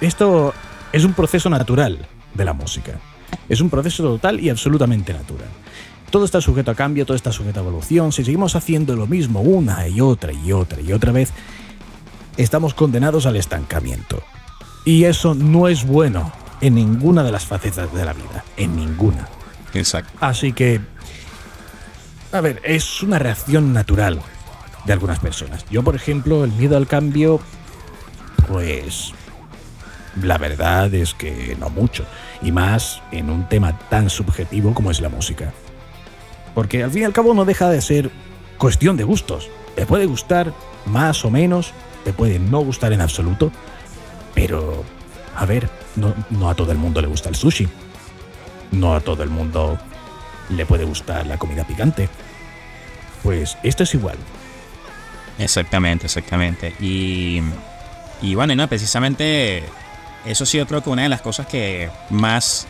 esto 0.00 0.54
es 0.92 1.04
un 1.04 1.12
proceso 1.12 1.50
natural 1.50 2.06
de 2.34 2.44
la 2.44 2.52
música. 2.52 2.98
Es 3.48 3.60
un 3.60 3.70
proceso 3.70 4.02
total 4.02 4.40
y 4.40 4.50
absolutamente 4.50 5.12
natural. 5.12 5.48
Todo 6.10 6.24
está 6.24 6.40
sujeto 6.40 6.70
a 6.70 6.74
cambio, 6.74 7.06
todo 7.06 7.16
está 7.16 7.32
sujeto 7.32 7.60
a 7.60 7.62
evolución. 7.62 8.12
Si 8.12 8.24
seguimos 8.24 8.56
haciendo 8.56 8.96
lo 8.96 9.06
mismo 9.06 9.40
una 9.40 9.86
y 9.88 10.00
otra 10.00 10.32
y 10.32 10.52
otra 10.52 10.80
y 10.80 10.92
otra 10.92 11.12
vez, 11.12 11.32
estamos 12.36 12.74
condenados 12.74 13.26
al 13.26 13.36
estancamiento. 13.36 14.22
Y 14.84 15.04
eso 15.04 15.34
no 15.34 15.68
es 15.68 15.84
bueno 15.86 16.32
en 16.60 16.74
ninguna 16.74 17.22
de 17.22 17.32
las 17.32 17.46
facetas 17.46 17.92
de 17.94 18.04
la 18.04 18.12
vida, 18.12 18.44
en 18.56 18.76
ninguna. 18.76 19.28
Exacto. 19.72 20.12
Así 20.20 20.52
que 20.52 20.80
a 22.32 22.40
ver, 22.40 22.60
es 22.64 23.02
una 23.02 23.18
reacción 23.18 23.72
natural 23.72 24.20
de 24.84 24.92
algunas 24.92 25.18
personas. 25.18 25.64
Yo, 25.68 25.82
por 25.82 25.96
ejemplo, 25.96 26.44
el 26.44 26.52
miedo 26.52 26.76
al 26.76 26.86
cambio, 26.86 27.40
pues 28.46 29.12
la 30.22 30.38
verdad 30.38 30.94
es 30.94 31.12
que 31.14 31.56
no 31.58 31.70
mucho. 31.70 32.04
Y 32.42 32.52
más 32.52 33.02
en 33.12 33.30
un 33.30 33.48
tema 33.48 33.78
tan 33.90 34.10
subjetivo 34.10 34.74
como 34.74 34.90
es 34.90 35.00
la 35.00 35.08
música. 35.08 35.52
Porque 36.54 36.82
al 36.82 36.90
fin 36.90 37.02
y 37.02 37.04
al 37.04 37.12
cabo 37.12 37.34
no 37.34 37.44
deja 37.44 37.68
de 37.68 37.80
ser 37.80 38.10
cuestión 38.58 38.96
de 38.96 39.04
gustos. 39.04 39.48
Te 39.76 39.86
puede 39.86 40.06
gustar 40.06 40.52
más 40.86 41.24
o 41.24 41.30
menos, 41.30 41.72
te 42.04 42.12
puede 42.12 42.38
no 42.38 42.60
gustar 42.60 42.92
en 42.92 43.00
absoluto, 43.00 43.52
pero, 44.34 44.84
a 45.36 45.44
ver, 45.46 45.68
no, 45.96 46.14
no 46.30 46.48
a 46.48 46.54
todo 46.54 46.72
el 46.72 46.78
mundo 46.78 47.00
le 47.00 47.08
gusta 47.08 47.28
el 47.28 47.34
sushi. 47.34 47.68
No 48.72 48.94
a 48.94 49.00
todo 49.00 49.22
el 49.22 49.30
mundo 49.30 49.78
le 50.48 50.66
puede 50.66 50.84
gustar 50.84 51.26
la 51.26 51.38
comida 51.38 51.64
picante. 51.64 52.08
Pues 53.22 53.58
esto 53.62 53.82
es 53.82 53.94
igual. 53.94 54.16
Exactamente, 55.38 56.06
exactamente. 56.06 56.74
Y, 56.80 57.40
y 58.22 58.34
bueno, 58.34 58.54
no, 58.54 58.68
precisamente 58.68 59.64
eso 60.24 60.46
sí 60.46 60.58
yo 60.58 60.66
creo 60.66 60.82
que 60.82 60.90
una 60.90 61.02
de 61.02 61.08
las 61.08 61.22
cosas 61.22 61.46
que 61.46 61.90
más, 62.10 62.66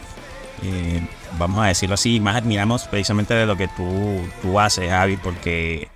eh, 0.63 1.07
vamos 1.39 1.65
a 1.65 1.69
decirlo 1.69 1.95
así, 1.95 2.21
más 2.21 2.37
admiramos 2.37 2.85
precisamente 2.85 3.35
de 3.35 3.47
lo 3.47 3.57
que 3.57 3.69
tú, 3.69 4.21
tú 4.43 4.61
haces, 4.61 4.91
Javi, 4.91 5.17
porque 5.17 5.89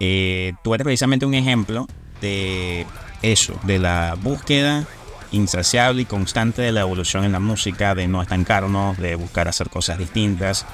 eh, 0.00 0.52
tú 0.62 0.74
eres 0.74 0.84
precisamente 0.84 1.26
un 1.26 1.34
ejemplo 1.34 1.86
de 2.20 2.86
eso, 3.22 3.58
de 3.64 3.78
la 3.78 4.16
búsqueda 4.20 4.86
insaciable 5.30 6.02
y 6.02 6.04
constante 6.06 6.62
de 6.62 6.72
la 6.72 6.80
evolución 6.80 7.24
en 7.24 7.32
la 7.32 7.40
música, 7.40 7.94
de 7.94 8.08
no 8.08 8.22
estancarnos, 8.22 8.96
de 8.96 9.14
buscar 9.14 9.48
hacer 9.48 9.68
cosas 9.68 9.98
distintas, 9.98 10.64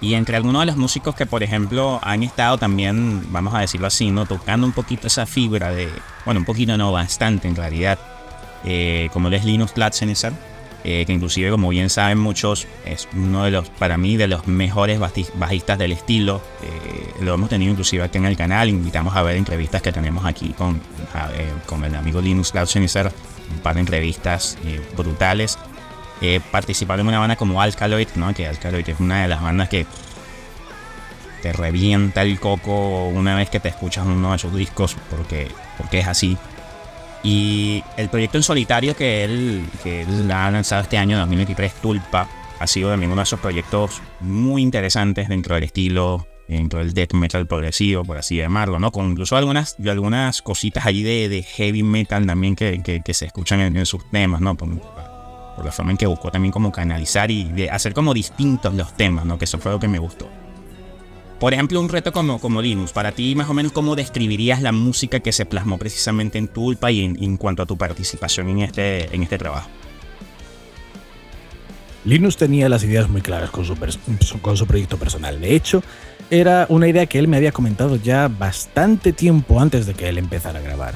y 0.00 0.14
entre 0.14 0.36
algunos 0.36 0.62
de 0.62 0.66
los 0.66 0.76
músicos 0.76 1.14
que, 1.14 1.26
por 1.26 1.42
ejemplo, 1.42 2.00
han 2.02 2.22
estado 2.22 2.56
también, 2.56 3.30
vamos 3.30 3.54
a 3.54 3.60
decirlo 3.60 3.86
así, 3.86 4.10
¿no? 4.10 4.24
Tocando 4.24 4.66
un 4.66 4.72
poquito 4.72 5.06
esa 5.06 5.26
fibra 5.26 5.70
de, 5.70 5.90
bueno, 6.24 6.40
un 6.40 6.46
poquito 6.46 6.76
no, 6.76 6.90
bastante 6.90 7.48
en 7.48 7.56
realidad, 7.56 7.98
eh, 8.64 9.08
como 9.12 9.28
es 9.28 9.44
Linus 9.44 9.72
Platzenizer, 9.72 10.32
eh, 10.82 11.04
que 11.04 11.12
inclusive, 11.12 11.50
como 11.50 11.68
bien 11.68 11.90
saben 11.90 12.18
muchos, 12.18 12.66
es 12.86 13.08
uno 13.14 13.44
de 13.44 13.50
los, 13.50 13.68
para 13.68 13.98
mí, 13.98 14.16
de 14.16 14.28
los 14.28 14.46
mejores 14.46 14.98
bajistas 14.98 15.78
del 15.78 15.92
estilo. 15.92 16.40
Eh, 16.62 17.22
lo 17.22 17.34
hemos 17.34 17.50
tenido 17.50 17.70
inclusive 17.70 18.02
aquí 18.02 18.18
en 18.18 18.24
el 18.24 18.36
canal, 18.36 18.68
invitamos 18.68 19.14
a 19.14 19.22
ver 19.22 19.36
entrevistas 19.36 19.82
que 19.82 19.92
tenemos 19.92 20.24
aquí 20.24 20.54
con, 20.56 20.80
con 21.66 21.84
el 21.84 21.94
amigo 21.94 22.20
Linus 22.20 22.52
Platzenizer, 22.52 23.12
un 23.50 23.58
par 23.58 23.74
de 23.74 23.80
entrevistas 23.80 24.56
brutales 24.96 25.58
eh, 26.22 26.40
participar 26.50 27.00
en 27.00 27.08
una 27.08 27.18
banda 27.18 27.36
como 27.36 27.62
Alkaloid, 27.62 28.08
¿no? 28.16 28.34
que 28.34 28.46
Alkaloid 28.46 28.86
es 28.86 29.00
una 29.00 29.22
de 29.22 29.28
las 29.28 29.40
bandas 29.40 29.70
que 29.70 29.86
te 31.40 31.52
revienta 31.54 32.20
el 32.20 32.38
coco 32.38 33.08
una 33.08 33.34
vez 33.34 33.48
que 33.48 33.58
te 33.58 33.70
escuchas 33.70 34.04
uno 34.04 34.32
de 34.32 34.38
sus 34.38 34.54
discos, 34.54 34.96
porque, 35.08 35.50
porque 35.78 36.00
es 36.00 36.06
así. 36.06 36.36
Y 37.22 37.84
el 37.96 38.08
proyecto 38.08 38.38
en 38.38 38.42
solitario 38.42 38.96
que 38.96 39.24
él, 39.24 39.64
que 39.82 40.06
ha 40.32 40.50
lanzado 40.50 40.82
este 40.82 40.96
año, 40.96 41.18
2023, 41.18 41.74
Tulpa, 41.74 42.28
ha 42.58 42.66
sido 42.66 42.90
también 42.90 43.10
uno 43.10 43.20
de 43.20 43.24
esos 43.24 43.40
proyectos 43.40 44.00
muy 44.20 44.62
interesantes 44.62 45.28
dentro 45.28 45.54
del 45.54 45.64
estilo, 45.64 46.26
dentro 46.48 46.78
del 46.78 46.94
death 46.94 47.12
metal 47.14 47.46
progresivo, 47.46 48.04
por 48.04 48.18
así 48.18 48.36
llamarlo, 48.36 48.78
¿no? 48.78 48.90
Con 48.90 49.10
incluso 49.10 49.36
algunas, 49.36 49.76
algunas 49.86 50.42
cositas 50.42 50.86
allí 50.86 51.02
de, 51.02 51.42
heavy 51.42 51.82
metal 51.82 52.26
también 52.26 52.56
que, 52.56 52.82
que, 52.82 53.14
se 53.14 53.26
escuchan 53.26 53.60
en, 53.60 53.86
sus 53.86 54.10
temas, 54.10 54.40
¿no? 54.40 54.56
por 54.56 54.68
la 55.64 55.72
forma 55.72 55.90
en 55.90 55.98
que 55.98 56.06
buscó 56.06 56.30
también 56.30 56.52
como 56.52 56.72
canalizar 56.72 57.30
y 57.30 57.68
hacer 57.70 57.92
como 57.92 58.14
distintos 58.14 58.74
los 58.74 58.94
temas, 58.94 59.26
¿no? 59.26 59.38
Que 59.38 59.44
eso 59.44 59.58
fue 59.58 59.72
lo 59.72 59.78
que 59.78 59.88
me 59.88 59.98
gustó. 59.98 60.28
Por 61.40 61.54
ejemplo, 61.54 61.80
un 61.80 61.88
reto 61.88 62.12
como, 62.12 62.38
como 62.38 62.60
para 62.92 63.12
ti 63.12 63.34
más 63.34 63.48
o 63.48 63.54
menos 63.54 63.72
cómo 63.72 63.96
describirías 63.96 64.60
la 64.60 64.72
música 64.72 65.20
que 65.20 65.32
se 65.32 65.46
plasmó 65.46 65.78
precisamente 65.78 66.36
en 66.36 66.48
Tulpa 66.48 66.92
y 66.92 67.02
en, 67.02 67.36
cuanto 67.38 67.62
a 67.62 67.66
tu 67.66 67.78
participación 67.78 68.50
en 68.50 68.58
este, 68.60 69.14
en 69.14 69.22
este 69.22 69.38
trabajo. 69.38 69.70
Linus 72.04 72.36
tenía 72.36 72.68
las 72.68 72.84
ideas 72.84 73.08
muy 73.08 73.22
claras 73.22 73.48
con 73.50 73.64
su, 73.64 73.74
con 74.42 74.56
su 74.58 74.66
proyecto 74.66 74.98
personal. 74.98 75.40
De 75.40 75.54
hecho, 75.54 75.82
era 76.28 76.66
una 76.68 76.88
idea 76.88 77.06
que 77.06 77.18
él 77.18 77.26
me 77.26 77.38
había 77.38 77.52
comentado 77.52 77.96
ya 77.96 78.28
bastante 78.28 79.14
tiempo 79.14 79.60
antes 79.60 79.86
de 79.86 79.94
que 79.94 80.10
él 80.10 80.18
empezara 80.18 80.58
a 80.58 80.62
grabar. 80.62 80.94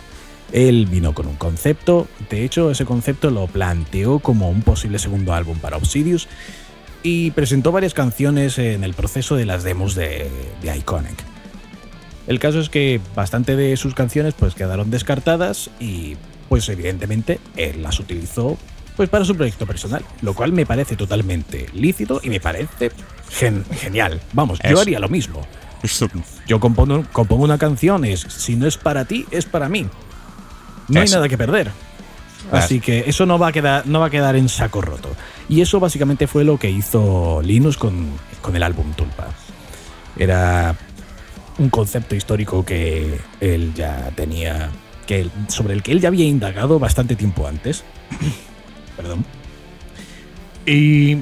Él 0.53 0.86
vino 0.86 1.14
con 1.14 1.26
un 1.26 1.36
concepto, 1.36 2.07
de 2.28 2.45
hecho 2.45 2.70
ese 2.70 2.84
concepto 2.84 3.30
lo 3.30 3.47
planteó 3.47 4.18
como 4.18 4.51
un 4.51 4.61
posible 4.61 4.99
segundo 4.99 5.32
álbum 5.32 5.59
para 5.59 5.78
Obsidious 5.78 6.28
y 7.05 7.30
presentó 7.30 7.70
varias 7.70 7.94
canciones 7.94 8.59
en 8.59 8.82
el 8.82 8.94
proceso 8.94 9.36
de 9.36 9.46
las 9.46 9.62
demos 9.62 9.94
de, 9.94 10.28
Iconic. 10.62 11.22
El 12.26 12.40
caso 12.40 12.59
es 12.59 12.68
que 12.68 13.00
bastante 13.14 13.55
de 13.55 13.76
sus 13.76 13.94
canciones 13.94 14.34
pues 14.36 14.57
quedaron 14.57 14.90
descartadas 14.90 15.70
y 15.78 16.16
pues 16.48 16.68
evidentemente 16.68 17.38
él 17.57 17.82
las 17.82 18.00
utilizó 18.00 18.59
pues 18.96 19.09
para 19.09 19.24
su 19.24 19.36
proyecto 19.36 19.66
personal, 19.66 20.05
lo 20.22 20.34
cual 20.34 20.52
me 20.52 20.66
parece 20.66 20.96
totalmente 20.96 21.66
lícito 21.74 22.20
y 22.24 22.30
me 22.30 22.40
parece 22.40 22.90
genial. 23.30 24.20
Vamos, 24.32 24.59
yo 24.68 24.80
haría 24.80 24.98
lo 24.98 25.09
mismo. 25.09 25.46
Yo 26.48 26.59
compongo, 26.59 27.05
compongo 27.12 27.44
una 27.44 27.59
canción, 27.59 28.05
es 28.05 28.20
si 28.20 28.57
no 28.57 28.66
es 28.66 28.78
para 28.78 29.05
ti, 29.05 29.26
es 29.30 29.44
para 29.44 29.68
mí 29.68 29.86
no 30.88 31.00
hay 31.00 31.09
nada 31.09 31.28
que 31.28 31.38
perder. 31.38 31.70
Así 32.52 32.80
que 32.80 33.05
eso 33.07 33.24
no 33.26 33.38
va, 33.38 33.48
a 33.48 33.52
quedar, 33.52 33.86
no 33.86 34.00
va 34.00 34.07
a 34.07 34.11
quedar 34.11 34.36
en 34.36 34.48
saco 34.48 34.82
roto. 34.82 35.09
Y 35.49 35.61
eso 35.61 35.80
básicamente 35.80 36.26
fue 36.26 36.45
lo 36.45 36.59
que 36.59 36.70
hizo 36.70 37.42
Linus 37.42 37.76
con, 37.76 38.09
con 38.40 38.57
el 38.57 38.62
álbum 38.62 38.92
Tulpa. 38.95 39.28
Era 40.16 40.74
un 41.59 41.68
concepto 41.70 42.14
histórico 42.14 42.64
que 42.64 43.18
él 43.40 43.72
ya 43.74 44.11
tenía, 44.14 44.70
que 45.07 45.28
sobre 45.49 45.74
el 45.74 45.82
que 45.82 45.92
él 45.92 46.01
ya 46.01 46.09
había 46.09 46.24
indagado 46.24 46.78
bastante 46.78 47.16
tiempo 47.16 47.47
antes. 47.47 47.84
Perdón. 48.97 49.24
Y 50.66 51.18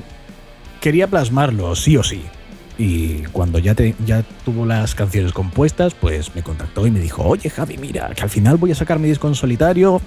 quería 0.81 1.09
plasmarlo 1.09 1.75
sí 1.75 1.97
o 1.97 2.03
sí. 2.03 2.23
Y 2.79 3.23
cuando 3.33 3.59
ya, 3.59 3.75
ya 4.07 4.23
tuvo 4.45 4.67
las 4.67 4.95
canciones 4.95 5.33
compuestas, 5.33 5.95
pues 5.95 6.35
me 6.35 6.43
contactó 6.43 6.87
y 6.87 6.91
me 6.91 7.01
dijo, 7.01 7.23
oye 7.23 7.51
Javi, 7.51 7.77
mira, 7.77 8.11
que 8.15 8.23
al 8.23 8.31
final 8.31 8.57
voy 8.57 8.73
a 8.73 8.75
sacar 8.75 8.99
mi 8.99 9.09
disco 9.09 9.29
en 9.29 9.35
solitario, 9.35 10.01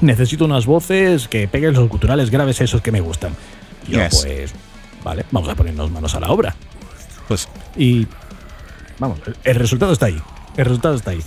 necesito 0.00 0.44
unas 0.44 0.66
voces 0.66 1.28
que 1.28 1.48
peguen 1.48 1.74
los 1.74 1.88
culturales 1.88 2.30
graves 2.30 2.60
esos 2.60 2.80
que 2.80 2.92
me 2.92 3.00
gustan. 3.00 3.34
Y 3.88 3.92
yo, 3.92 4.00
pues, 4.10 4.52
vale, 5.04 5.24
vamos 5.30 5.48
a 5.48 5.54
ponernos 5.54 5.90
manos 5.90 6.14
a 6.14 6.20
la 6.20 6.30
obra. 6.30 6.54
Pues, 7.28 7.48
y 7.76 8.06
vamos, 8.98 9.18
el 9.44 9.54
resultado 9.56 9.92
está 9.92 10.06
ahí. 10.06 10.20
El 10.56 10.64
resultado 10.64 10.94
está 10.94 11.12
ahí. 11.12 11.22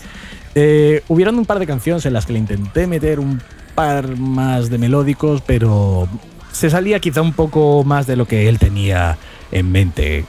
Eh, 0.56 1.04
hubieron 1.08 1.38
un 1.38 1.46
par 1.46 1.60
de 1.60 1.66
canciones 1.66 2.06
en 2.06 2.14
las 2.14 2.26
que 2.26 2.34
le 2.34 2.40
intenté 2.40 2.88
meter 2.88 3.20
un 3.20 3.42
par 3.76 4.18
más 4.18 4.70
de 4.70 4.78
melódicos, 4.78 5.42
pero 5.46 6.08
se 6.52 6.70
salía 6.70 7.00
quizá 7.00 7.22
un 7.22 7.34
poco 7.34 7.84
más 7.84 8.06
de 8.06 8.16
lo 8.16 8.28
que 8.28 8.48
él 8.48 8.60
tenía 8.60 9.18
en 9.52 9.72
mente 9.72 10.26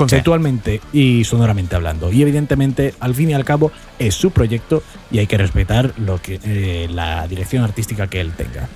conceptualmente 0.00 0.80
y 0.92 1.24
sonoramente 1.24 1.76
hablando. 1.76 2.10
Y 2.12 2.22
evidentemente, 2.22 2.94
al 3.00 3.14
fin 3.14 3.30
y 3.30 3.34
al 3.34 3.44
cabo, 3.44 3.70
es 3.98 4.14
su 4.14 4.30
proyecto 4.30 4.82
y 5.10 5.18
hay 5.18 5.26
que 5.26 5.36
respetar 5.36 5.92
lo 5.98 6.20
que, 6.20 6.40
eh, 6.42 6.88
la 6.90 7.28
dirección 7.28 7.62
artística 7.64 8.06
que 8.06 8.20
él 8.20 8.32
tenga. 8.32 8.68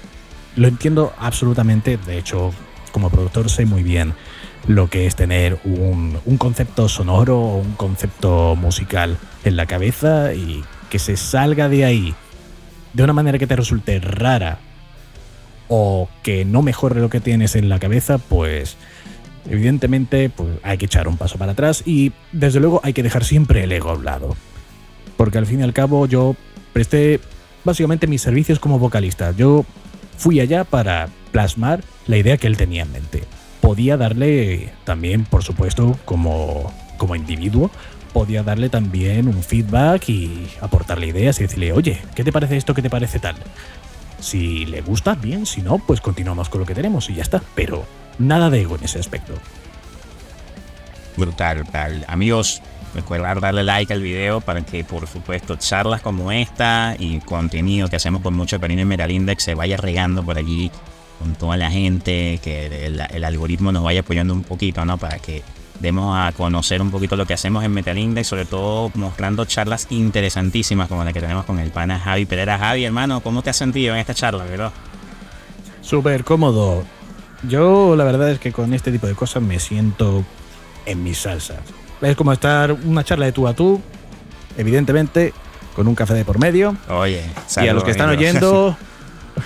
Lo 0.57 0.68
entiendo 0.68 1.14
absolutamente, 1.18 1.97
de 1.97 2.18
hecho, 2.18 2.53
como 2.93 3.11
productor 3.11 3.49
sé 3.49 3.64
muy 3.64 3.83
bien 3.83 4.14
lo 4.66 4.89
que 4.89 5.07
es 5.07 5.16
tener 5.16 5.59
un, 5.64 6.18
un 6.25 6.39
concepto 6.39 6.89
sonoro 6.89 7.39
o 7.39 7.57
un 7.59 7.72
concepto 7.75 8.55
musical 8.57 9.18
en 9.45 9.57
la 9.57 9.66
cabeza 9.66 10.35
y 10.35 10.62
que 10.91 10.99
se 10.99 11.16
salga 11.16 11.68
de 11.68 11.85
ahí 11.85 12.14
de 12.93 13.03
una 13.03 13.12
manera 13.12 13.39
que 13.39 13.47
te 13.47 13.57
resulte 13.57 13.99
rara 13.99 14.59
o 15.68 16.09
que 16.22 16.45
no 16.45 16.62
mejore 16.62 17.01
lo 17.01 17.11
que 17.11 17.20
tienes 17.20 17.57
en 17.57 17.68
la 17.68 17.79
cabeza, 17.79 18.18
pues 18.18 18.77
evidentemente 19.49 20.30
pues, 20.30 20.51
hay 20.62 20.78
que 20.78 20.86
echar 20.86 21.09
un 21.09 21.16
paso 21.16 21.38
para 21.38 21.53
atrás 21.53 21.82
y 21.86 22.12
desde 22.32 22.61
luego 22.61 22.80
hay 22.82 22.92
que 22.92 23.03
dejar 23.03 23.24
siempre 23.24 23.64
el 23.64 23.72
ego 23.72 23.90
a 23.90 23.95
un 23.95 24.05
lado. 24.05 24.36
Porque 25.16 25.38
al 25.38 25.47
fin 25.47 25.61
y 25.61 25.62
al 25.62 25.72
cabo 25.72 26.07
yo 26.07 26.36
presté 26.72 27.20
básicamente 27.64 28.07
mis 28.07 28.22
servicios 28.22 28.59
como 28.59 28.78
vocalista. 28.78 29.32
Yo 29.32 29.64
fui 30.16 30.40
allá 30.40 30.64
para 30.64 31.09
plasmar 31.32 31.82
la 32.07 32.16
idea 32.16 32.36
que 32.36 32.47
él 32.47 32.57
tenía 32.57 32.82
en 32.82 32.92
mente. 32.92 33.24
Podía 33.61 33.97
darle 33.97 34.72
también, 34.84 35.24
por 35.24 35.42
supuesto, 35.42 35.99
como, 36.05 36.72
como 36.99 37.16
individuo, 37.16 37.70
podía 38.12 38.42
darle 38.42 38.68
también 38.68 39.26
un 39.26 39.42
feedback 39.42 40.09
y 40.09 40.47
aportarle 40.61 41.09
ideas 41.09 41.40
y 41.40 41.45
decirle, 41.45 41.72
oye, 41.72 42.01
¿qué 42.14 42.22
te 42.24 42.32
parece 42.32 42.57
esto? 42.57 42.74
¿Qué 42.74 42.82
te 42.82 42.90
parece 42.90 43.18
tal? 43.18 43.36
Si 44.20 44.66
le 44.66 44.82
gusta, 44.82 45.14
bien, 45.14 45.47
si 45.47 45.62
no, 45.62 45.78
pues 45.78 46.01
continuamos 46.01 46.49
con 46.49 46.61
lo 46.61 46.66
que 46.66 46.74
tenemos 46.74 47.11
y 47.11 47.14
ya 47.14 47.22
está. 47.22 47.42
Pero 47.55 47.84
nada 48.19 48.51
de 48.51 48.62
ego 48.62 48.77
en 48.77 48.85
ese 48.85 48.99
aspecto. 48.99 49.35
Brutal, 51.17 51.59
brutal. 51.59 52.05
Amigos, 52.09 52.61
recuerda 52.95 53.35
darle 53.35 53.62
like 53.65 53.93
al 53.93 54.03
video 54.03 54.41
para 54.41 54.62
que, 54.62 54.85
por 54.85 55.07
supuesto, 55.07 55.57
charlas 55.57 56.01
como 56.01 56.33
esta 56.33 56.97
y 56.99 57.21
contenido 57.21 57.89
que 57.89 57.97
hacemos 57.97 58.23
con 58.23 58.35
mucho 58.35 58.59
Perino 58.59 58.83
y 58.83 58.85
Meralindex 58.85 59.43
se 59.43 59.55
vaya 59.55 59.77
regando 59.77 60.25
por 60.25 60.39
allí 60.39 60.71
con 61.19 61.35
toda 61.35 61.57
la 61.57 61.71
gente, 61.71 62.41
que 62.43 62.87
el, 62.87 63.01
el, 63.01 63.25
algoritmo 63.25 63.71
nos 63.71 63.85
vaya 63.85 64.01
apoyando 64.01 64.35
un 64.35 64.43
poquito, 64.43 64.85
¿no? 64.85 64.99
Para 64.99 65.19
que 65.21 65.43
demos 65.81 66.17
a 66.17 66.33
conocer 66.33 66.83
un 66.83 66.91
poquito 66.91 67.17
lo 67.17 67.27
que 67.27 67.35
hacemos 67.35 67.65
en 67.65 67.73
Metalindex, 67.73 68.27
sobre 68.27 68.45
todo 68.45 68.91
mostrando 68.95 69.45
charlas 69.45 69.87
interesantísimas 69.91 70.89
como 70.89 71.05
la 71.05 71.12
que 71.12 71.21
tenemos 71.21 71.45
con 71.45 71.59
el 71.59 71.71
pana 71.71 71.99
Javi 71.99 72.27
Pereira. 72.27 72.59
Javi, 72.59 72.85
hermano, 72.85 73.21
¿cómo 73.21 73.43
te 73.43 73.51
has 73.51 73.57
sentido 73.57 73.95
en 73.95 74.01
esta 74.01 74.15
charla, 74.15 74.45
verdad? 74.45 74.73
Súper 75.83 76.25
cómodo. 76.25 76.85
Yo 77.49 77.97
la 77.97 78.05
verdad 78.05 78.30
es 78.30 78.38
que 78.38 78.53
con 78.53 78.72
este 78.74 78.92
tipo 78.92 79.07
de 79.07 79.14
cosas 79.14 79.42
me 79.42 79.59
siento 79.59 80.24
en 80.86 81.03
mi 81.03 81.14
salsa. 81.14 81.57
Es 82.01 82.16
como 82.16 82.32
estar 82.32 82.72
una 82.72 83.05
charla 83.05 83.26
de 83.26 83.32
tú 83.32 83.49
a 83.49 83.55
tú, 83.55 83.80
evidentemente, 84.57 85.32
con 85.74 85.88
un 85.88 85.95
café 85.95 86.14
de 86.14 86.24
por 86.24 86.38
medio. 86.38 86.76
Oye, 86.88 87.22
y 87.57 87.68
a 87.68 87.72
los 87.74 87.84
que 87.84 87.90
están 87.90 88.11
oyendo, 88.11 88.76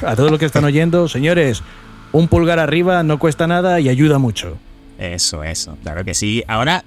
a 0.05 0.17
todos 0.17 0.31
los 0.31 0.39
que 0.39 0.47
están 0.47 0.65
oyendo, 0.65 1.09
señores, 1.09 1.63
un 2.13 2.29
pulgar 2.29 2.59
arriba 2.59 3.03
no 3.03 3.19
cuesta 3.19 3.47
nada 3.47 3.81
y 3.81 3.89
ayuda 3.89 4.19
mucho. 4.19 4.57
Eso, 4.99 5.45
eso, 5.45 5.79
claro 5.83 6.05
que 6.05 6.13
sí. 6.15 6.43
Ahora, 6.49 6.83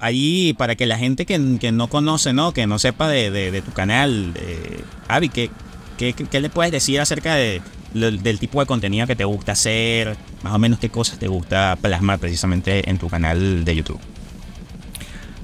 ahí 0.00 0.54
para 0.58 0.74
que 0.74 0.84
la 0.84 0.98
gente 0.98 1.24
que, 1.24 1.38
no 1.38 1.88
conoce, 1.88 2.34
¿no? 2.34 2.52
Que 2.52 2.66
no 2.66 2.78
sepa 2.78 3.08
de, 3.08 3.62
tu 3.64 3.72
canal, 3.72 4.34
eh, 4.36 4.82
Avi, 5.08 5.30
¿qué, 5.30 5.50
qué, 5.96 6.40
le 6.40 6.50
puedes 6.50 6.70
decir 6.70 7.00
acerca 7.00 7.34
de, 7.34 7.62
del 7.94 8.38
tipo 8.38 8.60
de 8.60 8.66
contenido 8.66 9.06
que 9.06 9.16
te 9.16 9.24
gusta 9.24 9.52
hacer? 9.52 10.16
Más 10.42 10.54
o 10.54 10.58
menos 10.58 10.78
qué 10.78 10.88
cosas 10.88 11.18
te 11.18 11.28
gusta 11.28 11.76
plasmar 11.80 12.18
precisamente 12.18 12.88
en 12.88 12.98
tu 12.98 13.08
canal 13.08 13.64
de 13.64 13.76
YouTube. 13.76 14.00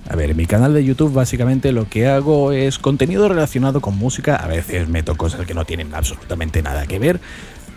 A 0.09 0.17
ver, 0.17 0.31
en 0.31 0.37
mi 0.37 0.47
canal 0.47 0.75
de 0.75 0.85
YouTube 0.85 1.13
básicamente 1.13 1.73
lo 1.73 1.89
que 1.89 2.07
hago 2.07 2.53
es 2.53 2.79
contenido 2.79 3.29
relacionado 3.29 3.81
con 3.81 3.97
música. 3.97 4.37
A 4.37 4.47
veces 4.47 4.89
meto 4.89 5.17
cosas 5.17 5.47
que 5.47 5.55
no 5.55 5.65
tienen 5.65 5.95
absolutamente 5.95 6.63
nada 6.63 6.87
que 6.87 6.99
ver. 6.99 7.21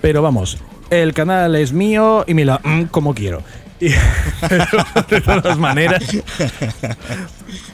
Pero 0.01 0.21
vamos, 0.21 0.57
el 0.89 1.13
canal 1.13 1.55
es 1.55 1.71
mío 1.71 2.25
y 2.27 2.33
me 2.33 2.45
la 2.45 2.59
mm, 2.63 2.85
como 2.85 3.13
quiero. 3.13 3.43
Y, 3.79 3.89
de 3.89 5.21
todas 5.21 5.59
maneras, 5.59 6.03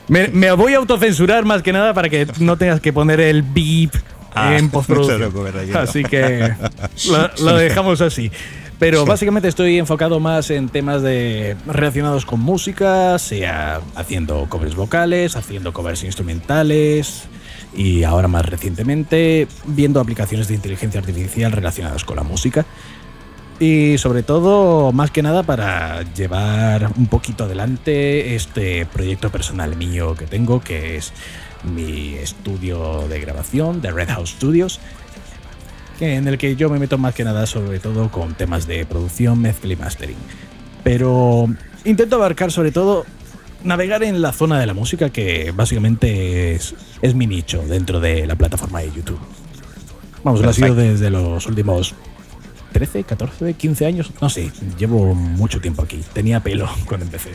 me, 0.09 0.51
voy 0.51 0.73
a 0.73 0.77
autocensurar 0.77 1.45
más 1.45 1.61
que 1.61 1.71
nada 1.71 1.93
para 1.93 2.09
que 2.09 2.27
no 2.39 2.57
tengas 2.57 2.81
que 2.81 2.91
poner 2.91 3.21
el 3.21 3.41
beep 3.41 3.91
ah, 4.35 4.57
en 4.57 4.69
postproducción. 4.71 5.75
Así 5.75 6.03
que 6.03 6.53
lo, 7.39 7.55
dejamos 7.55 8.01
así. 8.01 8.31
Pero 8.79 9.05
básicamente 9.05 9.47
estoy 9.47 9.77
enfocado 9.77 10.19
más 10.19 10.49
en 10.49 10.67
temas 10.67 11.01
de 11.01 11.55
relacionados 11.67 12.25
con 12.25 12.39
música, 12.41 13.17
sea 13.17 13.79
haciendo 13.95 14.47
covers 14.49 14.75
vocales, 14.75 15.35
haciendo 15.35 15.71
covers 15.71 16.03
instrumentales 16.03 17.23
y 17.75 18.03
ahora 18.03 18.27
más 18.27 18.45
recientemente 18.45 19.47
viendo 19.65 19.99
aplicaciones 19.99 20.47
de 20.47 20.55
inteligencia 20.55 20.99
artificial 20.99 21.51
relacionadas 21.51 22.03
con 22.03 22.17
la 22.17 22.23
música. 22.23 22.65
Y 23.59 23.97
sobre 23.97 24.23
todo, 24.23 24.91
más 24.91 25.11
que 25.11 25.21
nada, 25.21 25.43
para 25.43 26.01
llevar 26.13 26.89
un 26.97 27.07
poquito 27.07 27.45
adelante 27.45 28.35
este 28.35 28.85
proyecto 28.85 29.29
personal 29.29 29.77
mío 29.77 30.15
que 30.15 30.25
tengo, 30.25 30.59
que 30.59 30.97
es 30.97 31.13
mi 31.63 32.15
estudio 32.15 33.07
de 33.07 33.19
grabación 33.19 33.81
de 33.81 33.91
Red 33.91 34.09
House 34.09 34.31
Studios, 34.31 34.79
en 35.99 36.27
el 36.27 36.37
que 36.37 36.55
yo 36.55 36.69
me 36.69 36.79
meto 36.79 36.97
más 36.97 37.15
que 37.15 37.23
nada 37.23 37.45
sobre 37.45 37.79
todo 37.79 38.09
con 38.11 38.33
temas 38.33 38.67
de 38.67 38.85
producción, 38.85 39.39
mezcla 39.39 39.73
y 39.73 39.75
mastering. 39.75 40.17
Pero 40.83 41.47
intento 41.85 42.17
abarcar 42.17 42.51
sobre 42.51 42.71
todo 42.71 43.05
navegar 43.63 44.03
en 44.03 44.21
la 44.21 44.33
zona 44.33 44.59
de 44.59 44.65
la 44.65 44.73
música 44.73 45.09
que 45.09 45.51
básicamente 45.55 46.53
es, 46.53 46.75
es 47.01 47.15
mi 47.15 47.27
nicho 47.27 47.61
dentro 47.65 47.99
de 47.99 48.27
la 48.27 48.35
plataforma 48.35 48.81
de 48.81 48.91
YouTube. 48.91 49.19
Vamos, 50.23 50.41
lo 50.41 50.49
ha 50.49 50.53
sido 50.53 50.75
desde 50.75 51.09
los 51.09 51.45
últimos 51.47 51.95
13, 52.73 53.03
14, 53.03 53.53
15 53.53 53.85
años, 53.85 54.11
no 54.19 54.29
sé, 54.29 54.51
llevo 54.77 55.13
mucho 55.13 55.61
tiempo 55.61 55.83
aquí. 55.83 56.01
Tenía 56.13 56.41
pelo 56.41 56.69
cuando 56.85 57.05
empecé. 57.05 57.31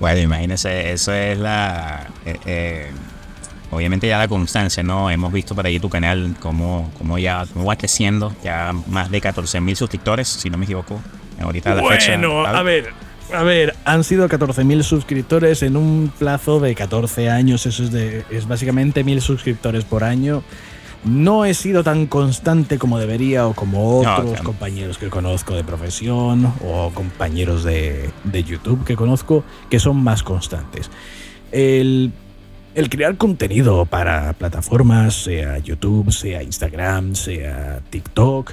Bueno, 0.00 0.20
imagínese, 0.20 0.92
eso 0.92 1.12
es 1.12 1.38
la... 1.38 2.06
Eh, 2.24 2.36
eh, 2.46 2.90
obviamente 3.70 4.06
ya 4.06 4.18
la 4.18 4.28
constancia, 4.28 4.82
¿no? 4.82 5.10
Hemos 5.10 5.32
visto 5.32 5.54
por 5.54 5.66
ahí 5.66 5.78
tu 5.78 5.88
canal 5.88 6.34
cómo, 6.40 6.90
cómo 6.96 7.18
ya 7.18 7.44
cómo 7.52 7.66
va 7.66 7.76
creciendo, 7.76 8.34
ya 8.42 8.72
más 8.86 9.10
de 9.10 9.20
14 9.20 9.60
mil 9.60 9.76
suscriptores, 9.76 10.28
si 10.28 10.50
no 10.50 10.58
me 10.58 10.64
equivoco. 10.64 11.00
Ahorita 11.40 11.74
la 11.74 11.88
fecha. 11.88 12.16
Bueno, 12.16 12.44
a 12.44 12.62
ver, 12.62 12.92
a 13.32 13.42
ver, 13.42 13.74
han 13.84 14.04
sido 14.04 14.28
14.000 14.28 14.82
suscriptores 14.82 15.62
en 15.62 15.76
un 15.76 16.12
plazo 16.18 16.60
de 16.60 16.74
14 16.74 17.30
años. 17.30 17.66
Eso 17.66 17.84
es, 17.84 17.92
de, 17.92 18.24
es 18.30 18.48
básicamente 18.48 19.04
1.000 19.04 19.20
suscriptores 19.20 19.84
por 19.84 20.02
año. 20.02 20.42
No 21.08 21.44
he 21.44 21.54
sido 21.54 21.82
tan 21.82 22.06
constante 22.06 22.78
como 22.78 22.98
debería 22.98 23.46
o 23.46 23.54
como 23.54 24.00
otros 24.00 24.42
compañeros 24.42 24.98
que 24.98 25.08
conozco 25.08 25.54
de 25.54 25.64
profesión 25.64 26.52
o 26.62 26.90
compañeros 26.92 27.64
de, 27.64 28.10
YouTube 28.46 28.84
que 28.84 28.94
conozco 28.94 29.42
que 29.70 29.78
son 29.78 29.96
más 30.02 30.22
constantes. 30.22 30.90
El, 31.50 32.12
crear 32.90 33.16
contenido 33.16 33.86
para 33.86 34.34
plataformas, 34.34 35.14
sea 35.14 35.58
YouTube, 35.58 36.12
sea 36.12 36.42
Instagram, 36.42 37.14
sea 37.14 37.80
TikTok, 37.90 38.52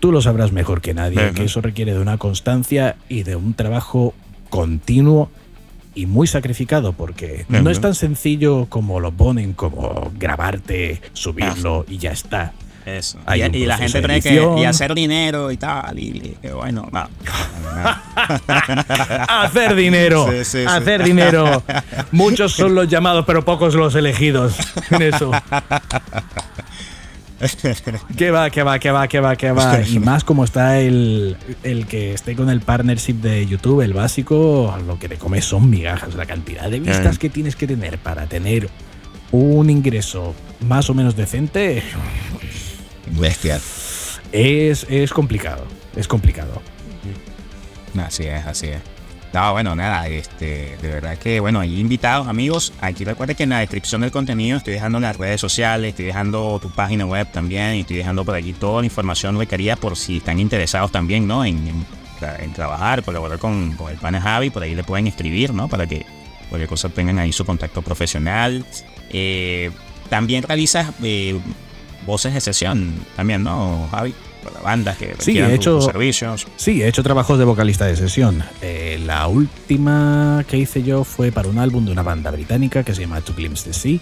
tú 0.00 0.12
lo 0.12 0.20
sabrás 0.20 0.52
mejor 0.52 0.80
que 0.80 0.92
nadie, 0.92 1.32
que 1.32 1.44
eso 1.44 1.60
requiere 1.60 1.94
de 1.94 2.00
una 2.00 2.18
constancia 2.18 2.96
y 3.08 3.22
de 3.22 3.36
un 3.36 3.54
trabajo 3.54 4.12
continuo 4.50 5.30
y 5.96 6.06
muy 6.06 6.28
sacrificado 6.28 6.92
porque 6.92 7.46
no 7.48 7.70
es 7.70 7.80
tan 7.80 7.94
sencillo 7.94 8.66
como 8.68 9.00
lo 9.00 9.10
ponen, 9.10 9.54
como 9.54 10.12
grabarte, 10.16 11.00
subirlo 11.14 11.84
y 11.88 11.98
ya 11.98 12.12
está. 12.12 12.52
Eso. 12.84 13.18
Y, 13.34 13.66
la 13.66 13.78
gente 13.78 13.98
tiene 13.98 14.20
que 14.22 14.66
hacer 14.66 14.94
dinero 14.94 15.50
y 15.50 15.56
tal. 15.56 15.98
Y, 15.98 16.36
bueno, 16.54 16.88
no. 16.92 17.08
hacer 19.28 19.74
dinero. 19.74 20.28
hacer 20.68 21.02
dinero. 21.02 21.64
Muchos 22.12 22.52
son 22.52 22.76
los 22.76 22.86
llamados, 22.86 23.24
pero 23.26 23.44
pocos 23.44 23.74
los 23.74 23.96
elegidos. 23.96 24.54
En 24.90 25.02
eso. 25.02 25.32
que 28.16 28.30
va, 28.30 28.50
que 28.50 28.62
va, 28.62 28.78
que 28.78 28.90
va, 28.90 29.08
que 29.08 29.20
va, 29.20 29.36
que 29.36 29.52
va. 29.52 29.80
Y 29.82 29.98
más 29.98 30.24
como 30.24 30.44
está 30.44 30.80
el, 30.80 31.36
el, 31.62 31.86
que 31.86 32.14
esté 32.14 32.34
con 32.34 32.48
el 32.48 32.60
partnership 32.60 33.14
de 33.14 33.46
YouTube, 33.46 33.82
el 33.82 33.92
básico, 33.92 34.74
lo 34.86 34.98
que 34.98 35.08
te 35.08 35.16
comes 35.16 35.44
son 35.44 35.68
migajas. 35.68 36.14
La 36.14 36.26
cantidad 36.26 36.70
de 36.70 36.80
vistas 36.80 37.18
que 37.18 37.28
tienes 37.28 37.54
que 37.54 37.66
tener 37.66 37.98
para 37.98 38.26
tener 38.26 38.68
un 39.32 39.68
ingreso 39.68 40.34
más 40.66 40.88
o 40.88 40.94
menos 40.94 41.16
decente. 41.16 41.82
Bestia. 43.20 43.60
Es, 44.32 44.86
es 44.88 45.12
complicado. 45.12 45.66
Es 45.94 46.08
complicado. 46.08 46.62
Así 47.98 48.24
es, 48.24 48.46
así 48.46 48.68
es. 48.68 48.95
No, 49.32 49.52
bueno, 49.52 49.74
nada, 49.74 50.08
este, 50.08 50.76
de 50.80 50.88
verdad 50.88 51.18
que, 51.18 51.40
bueno, 51.40 51.60
hay 51.60 51.78
invitados, 51.78 52.26
amigos. 52.26 52.72
Aquí 52.80 53.04
recuerda 53.04 53.34
que 53.34 53.42
en 53.42 53.50
la 53.50 53.58
descripción 53.58 54.00
del 54.00 54.10
contenido 54.10 54.56
estoy 54.56 54.74
dejando 54.74 54.98
las 54.98 55.16
redes 55.16 55.40
sociales, 55.40 55.90
estoy 55.90 56.06
dejando 56.06 56.58
tu 56.60 56.70
página 56.70 57.04
web 57.04 57.26
también, 57.30 57.74
y 57.74 57.80
estoy 57.80 57.96
dejando 57.96 58.24
por 58.24 58.34
allí 58.34 58.54
toda 58.54 58.80
la 58.80 58.86
información 58.86 59.36
requerida 59.36 59.76
por 59.76 59.96
si 59.96 60.18
están 60.18 60.38
interesados 60.40 60.90
también, 60.90 61.26
¿no? 61.26 61.44
En, 61.44 61.84
en, 62.38 62.52
trabajar, 62.54 63.02
colaborar 63.02 63.38
con, 63.38 63.72
con 63.72 63.90
el 63.90 63.98
pana 63.98 64.20
Javi, 64.20 64.48
por 64.48 64.62
ahí 64.62 64.74
le 64.74 64.84
pueden 64.84 65.06
escribir, 65.06 65.52
¿no? 65.52 65.68
Para 65.68 65.86
que 65.86 66.06
cualquier 66.48 66.68
cosa 66.68 66.88
tengan 66.88 67.18
ahí 67.18 67.32
su 67.32 67.44
contacto 67.44 67.82
profesional. 67.82 68.64
Eh, 69.10 69.70
también 70.08 70.42
realizas 70.42 70.92
eh, 71.02 71.38
voces 72.06 72.32
de 72.32 72.40
sesión, 72.40 72.94
también, 73.16 73.42
¿no, 73.42 73.88
Javi? 73.90 74.14
Bandas 74.62 74.96
que 74.96 75.14
sí, 75.18 75.38
he 75.38 75.54
hecho, 75.54 75.80
servicios. 75.80 76.46
Sí, 76.56 76.82
he 76.82 76.88
hecho 76.88 77.02
trabajos 77.02 77.38
de 77.38 77.44
vocalista 77.44 77.86
de 77.86 77.96
sesión. 77.96 78.42
Eh, 78.62 79.00
la 79.04 79.26
última 79.28 80.44
que 80.48 80.58
hice 80.58 80.82
yo 80.82 81.04
fue 81.04 81.32
para 81.32 81.48
un 81.48 81.58
álbum 81.58 81.84
de 81.84 81.92
una 81.92 82.02
banda 82.02 82.30
británica 82.30 82.82
que 82.82 82.94
se 82.94 83.02
llama 83.02 83.20
To 83.20 83.34
Glimpse 83.34 83.64
the 83.64 83.72
Sea. 83.72 83.98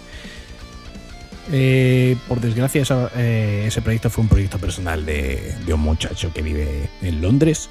Eh, 1.51 2.15
por 2.27 2.41
desgracia, 2.41 2.83
eh, 3.15 3.65
ese 3.67 3.81
proyecto 3.81 4.09
fue 4.09 4.23
un 4.23 4.29
proyecto 4.29 4.57
personal 4.57 5.05
de, 5.05 5.55
un 5.71 5.79
muchacho 5.79 6.31
que 6.33 6.41
vive 6.41 6.89
en 7.01 7.21
Londres. 7.21 7.69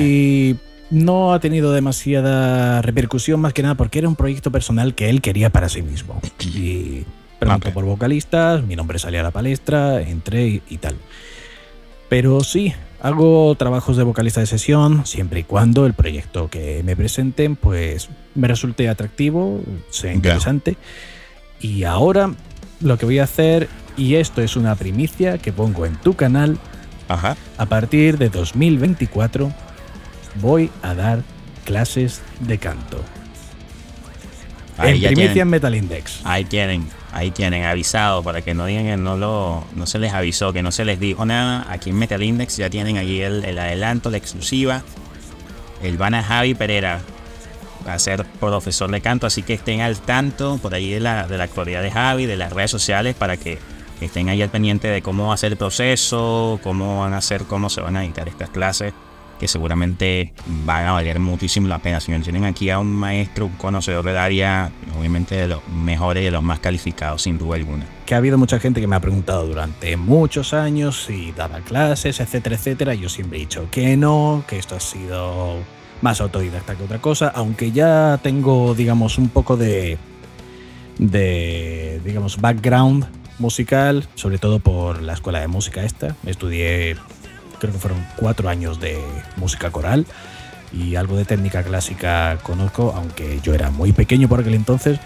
Y 0.00 0.56
no 0.90 1.32
ha 1.32 1.40
tenido 1.40 1.72
demasiada 1.72 2.82
repercusión, 2.82 3.40
más 3.40 3.52
que 3.52 3.62
nada 3.62 3.74
porque 3.74 3.98
era 3.98 4.08
un 4.08 4.16
proyecto 4.16 4.50
personal 4.50 4.94
que 4.94 5.10
él 5.10 5.20
quería 5.20 5.50
para 5.50 5.68
sí 5.68 5.82
mismo. 5.82 6.20
Y 6.40 7.04
preguntó 7.38 7.70
por 7.72 7.84
vocalistas, 7.84 8.62
mi 8.62 8.76
nombre 8.76 8.98
salía 8.98 9.20
a 9.20 9.24
la 9.24 9.30
palestra, 9.30 10.00
entré 10.00 10.62
y 10.68 10.78
tal. 10.78 10.96
Pero 12.08 12.40
sí, 12.40 12.72
hago 13.00 13.54
trabajos 13.56 13.96
de 13.96 14.04
vocalista 14.04 14.40
de 14.40 14.46
sesión 14.46 15.06
siempre 15.06 15.40
y 15.40 15.42
cuando 15.44 15.86
el 15.86 15.94
proyecto 15.94 16.48
que 16.48 16.82
me 16.84 16.96
presenten 16.96 17.56
pues 17.56 18.08
me 18.34 18.48
resulte 18.48 18.88
atractivo, 18.88 19.60
sea 19.90 20.12
interesante. 20.12 20.76
Y 21.60 21.84
ahora 21.84 22.32
lo 22.80 22.98
que 22.98 23.06
voy 23.06 23.18
a 23.18 23.24
hacer, 23.24 23.68
y 23.96 24.16
esto 24.16 24.42
es 24.42 24.56
una 24.56 24.74
primicia 24.74 25.38
que 25.38 25.52
pongo 25.52 25.86
en 25.86 25.96
tu 25.96 26.14
canal, 26.14 26.58
a 27.08 27.66
partir 27.66 28.18
de 28.18 28.28
2024 28.28 29.52
voy 30.40 30.70
a 30.82 30.94
dar 30.94 31.22
clases 31.64 32.22
de 32.40 32.58
canto. 32.58 33.00
en 34.78 35.00
primicia 35.00 35.42
en 35.42 35.48
Metal 35.48 35.74
Index. 35.74 36.20
Ahí 36.24 36.44
tienen 36.44 36.86
ahí 37.16 37.30
tienen 37.30 37.64
avisado 37.64 38.22
para 38.22 38.42
que 38.42 38.52
no 38.52 38.66
digan 38.66 38.84
que 38.84 38.96
no, 38.98 39.16
lo, 39.16 39.64
no 39.74 39.86
se 39.86 39.98
les 39.98 40.12
avisó, 40.12 40.52
que 40.52 40.62
no 40.62 40.70
se 40.70 40.84
les 40.84 41.00
dijo 41.00 41.24
nada. 41.24 41.66
Aquí 41.70 41.88
en 41.88 41.96
Metal 41.96 42.22
Index 42.22 42.58
ya 42.58 42.68
tienen 42.68 42.98
allí 42.98 43.22
el, 43.22 43.58
adelanto, 43.58 44.10
la 44.10 44.18
exclusiva. 44.18 44.82
El 45.82 45.96
van 45.96 46.12
a 46.14 46.22
Javi 46.22 46.54
Pereira 46.54 47.00
va 47.86 47.94
a 47.94 47.98
ser 47.98 48.26
profesor 48.38 48.90
de 48.90 49.00
canto, 49.00 49.26
así 49.26 49.42
que 49.42 49.54
estén 49.54 49.80
al 49.80 49.98
tanto 49.98 50.58
por 50.58 50.74
ahí 50.74 50.90
de 50.90 51.00
la, 51.00 51.26
de 51.26 51.38
la 51.38 51.44
actualidad 51.44 51.82
de 51.82 51.90
Javi, 51.90 52.26
de 52.26 52.36
las 52.36 52.52
redes 52.52 52.70
sociales, 52.70 53.14
para 53.14 53.38
que 53.38 53.58
estén 54.02 54.28
ahí 54.28 54.42
al 54.42 54.50
pendiente 54.50 54.88
de 54.88 55.00
cómo 55.00 55.28
va 55.28 55.34
a 55.34 55.38
ser 55.38 55.52
el 55.52 55.58
proceso, 55.58 56.60
cómo 56.62 57.00
van 57.00 57.14
a 57.14 57.18
hacer, 57.18 57.44
cómo 57.44 57.70
se 57.70 57.80
van 57.80 57.96
a 57.96 58.04
editar 58.04 58.28
estas 58.28 58.50
clases 58.50 58.92
que 59.38 59.48
seguramente 59.48 60.32
van 60.64 60.86
a 60.86 60.92
valer 60.92 61.18
muchísimo 61.18 61.68
la 61.68 61.78
pena. 61.78 62.00
Si 62.00 62.12
no 62.12 62.20
tienen 62.20 62.44
aquí 62.44 62.70
a 62.70 62.78
un 62.78 62.92
maestro, 62.92 63.46
un 63.46 63.52
conocedor 63.52 64.04
del 64.04 64.16
área, 64.16 64.70
obviamente 64.98 65.34
de 65.34 65.48
los 65.48 65.66
mejores 65.68 66.22
y 66.22 66.24
de 66.26 66.30
los 66.30 66.42
más 66.42 66.60
calificados, 66.60 67.22
sin 67.22 67.38
duda 67.38 67.56
alguna. 67.56 67.86
Que 68.06 68.14
ha 68.14 68.18
habido 68.18 68.38
mucha 68.38 68.58
gente 68.58 68.80
que 68.80 68.86
me 68.86 68.96
ha 68.96 69.00
preguntado 69.00 69.46
durante 69.46 69.96
muchos 69.96 70.54
años 70.54 71.04
si 71.04 71.32
daba 71.32 71.60
clases, 71.60 72.20
etcétera, 72.20 72.56
etcétera. 72.56 72.94
Yo 72.94 73.08
siempre 73.08 73.38
he 73.38 73.40
dicho 73.40 73.68
que 73.70 73.96
no, 73.96 74.44
que 74.46 74.58
esto 74.58 74.76
ha 74.76 74.80
sido 74.80 75.56
más 76.02 76.20
autodidacta 76.20 76.74
que 76.74 76.84
otra 76.84 77.00
cosa, 77.00 77.32
aunque 77.34 77.72
ya 77.72 78.20
tengo, 78.22 78.74
digamos, 78.74 79.18
un 79.18 79.28
poco 79.28 79.56
de, 79.56 79.98
de 80.98 82.00
digamos, 82.04 82.40
background 82.40 83.06
musical, 83.38 84.06
sobre 84.14 84.38
todo 84.38 84.60
por 84.60 85.02
la 85.02 85.12
escuela 85.12 85.40
de 85.40 85.48
música 85.48 85.84
esta. 85.84 86.16
Estudié 86.24 86.96
creo 87.58 87.72
que 87.72 87.78
fueron 87.78 88.06
cuatro 88.16 88.48
años 88.48 88.80
de 88.80 89.02
música 89.36 89.70
coral 89.70 90.06
y 90.72 90.96
algo 90.96 91.16
de 91.16 91.24
técnica 91.24 91.62
clásica 91.62 92.38
conozco, 92.42 92.92
aunque 92.96 93.40
yo 93.42 93.54
era 93.54 93.70
muy 93.70 93.92
pequeño 93.92 94.28
por 94.28 94.40
aquel 94.40 94.54
entonces, 94.54 94.98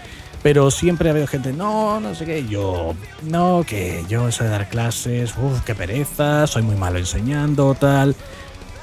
pero 0.43 0.71
siempre 0.71 1.09
ha 1.09 1.11
habido 1.11 1.27
gente, 1.27 1.53
no, 1.53 1.99
no 1.99 2.15
sé 2.15 2.25
qué, 2.25 2.47
yo, 2.47 2.95
no, 3.23 3.63
que 3.65 4.03
yo 4.09 4.31
sé 4.31 4.45
dar 4.45 4.69
clases, 4.69 5.33
uff, 5.37 5.61
qué 5.61 5.75
pereza, 5.75 6.47
soy 6.47 6.63
muy 6.63 6.75
malo 6.75 6.97
enseñando, 6.97 7.75
tal, 7.75 8.15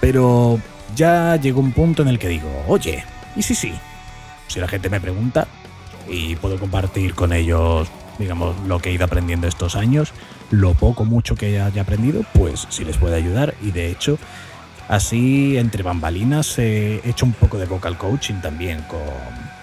pero 0.00 0.60
ya 0.94 1.36
llegó 1.36 1.60
un 1.60 1.72
punto 1.72 2.02
en 2.02 2.08
el 2.08 2.18
que 2.18 2.28
digo, 2.28 2.48
oye, 2.68 3.04
y 3.34 3.42
sí, 3.42 3.54
sí, 3.54 3.72
si 4.46 4.60
la 4.60 4.68
gente 4.68 4.88
me 4.88 5.00
pregunta 5.00 5.46
y 6.08 6.36
puedo 6.36 6.58
compartir 6.58 7.14
con 7.14 7.32
ellos, 7.32 7.88
digamos, 8.18 8.56
lo 8.66 8.78
que 8.78 8.90
he 8.90 8.92
ido 8.92 9.04
aprendiendo 9.04 9.48
estos 9.48 9.76
años, 9.76 10.12
lo 10.50 10.74
poco 10.74 11.04
mucho 11.04 11.34
que 11.34 11.60
haya 11.60 11.82
aprendido, 11.82 12.24
pues 12.34 12.66
si 12.70 12.84
les 12.84 12.96
puede 12.96 13.16
ayudar. 13.16 13.54
Y 13.62 13.70
de 13.70 13.90
hecho, 13.90 14.18
así 14.88 15.56
entre 15.56 15.82
bambalinas 15.82 16.58
he 16.58 17.00
hecho 17.08 17.26
un 17.26 17.32
poco 17.32 17.58
de 17.58 17.66
vocal 17.66 17.98
coaching 17.98 18.40
también 18.40 18.82
con, 18.82 19.00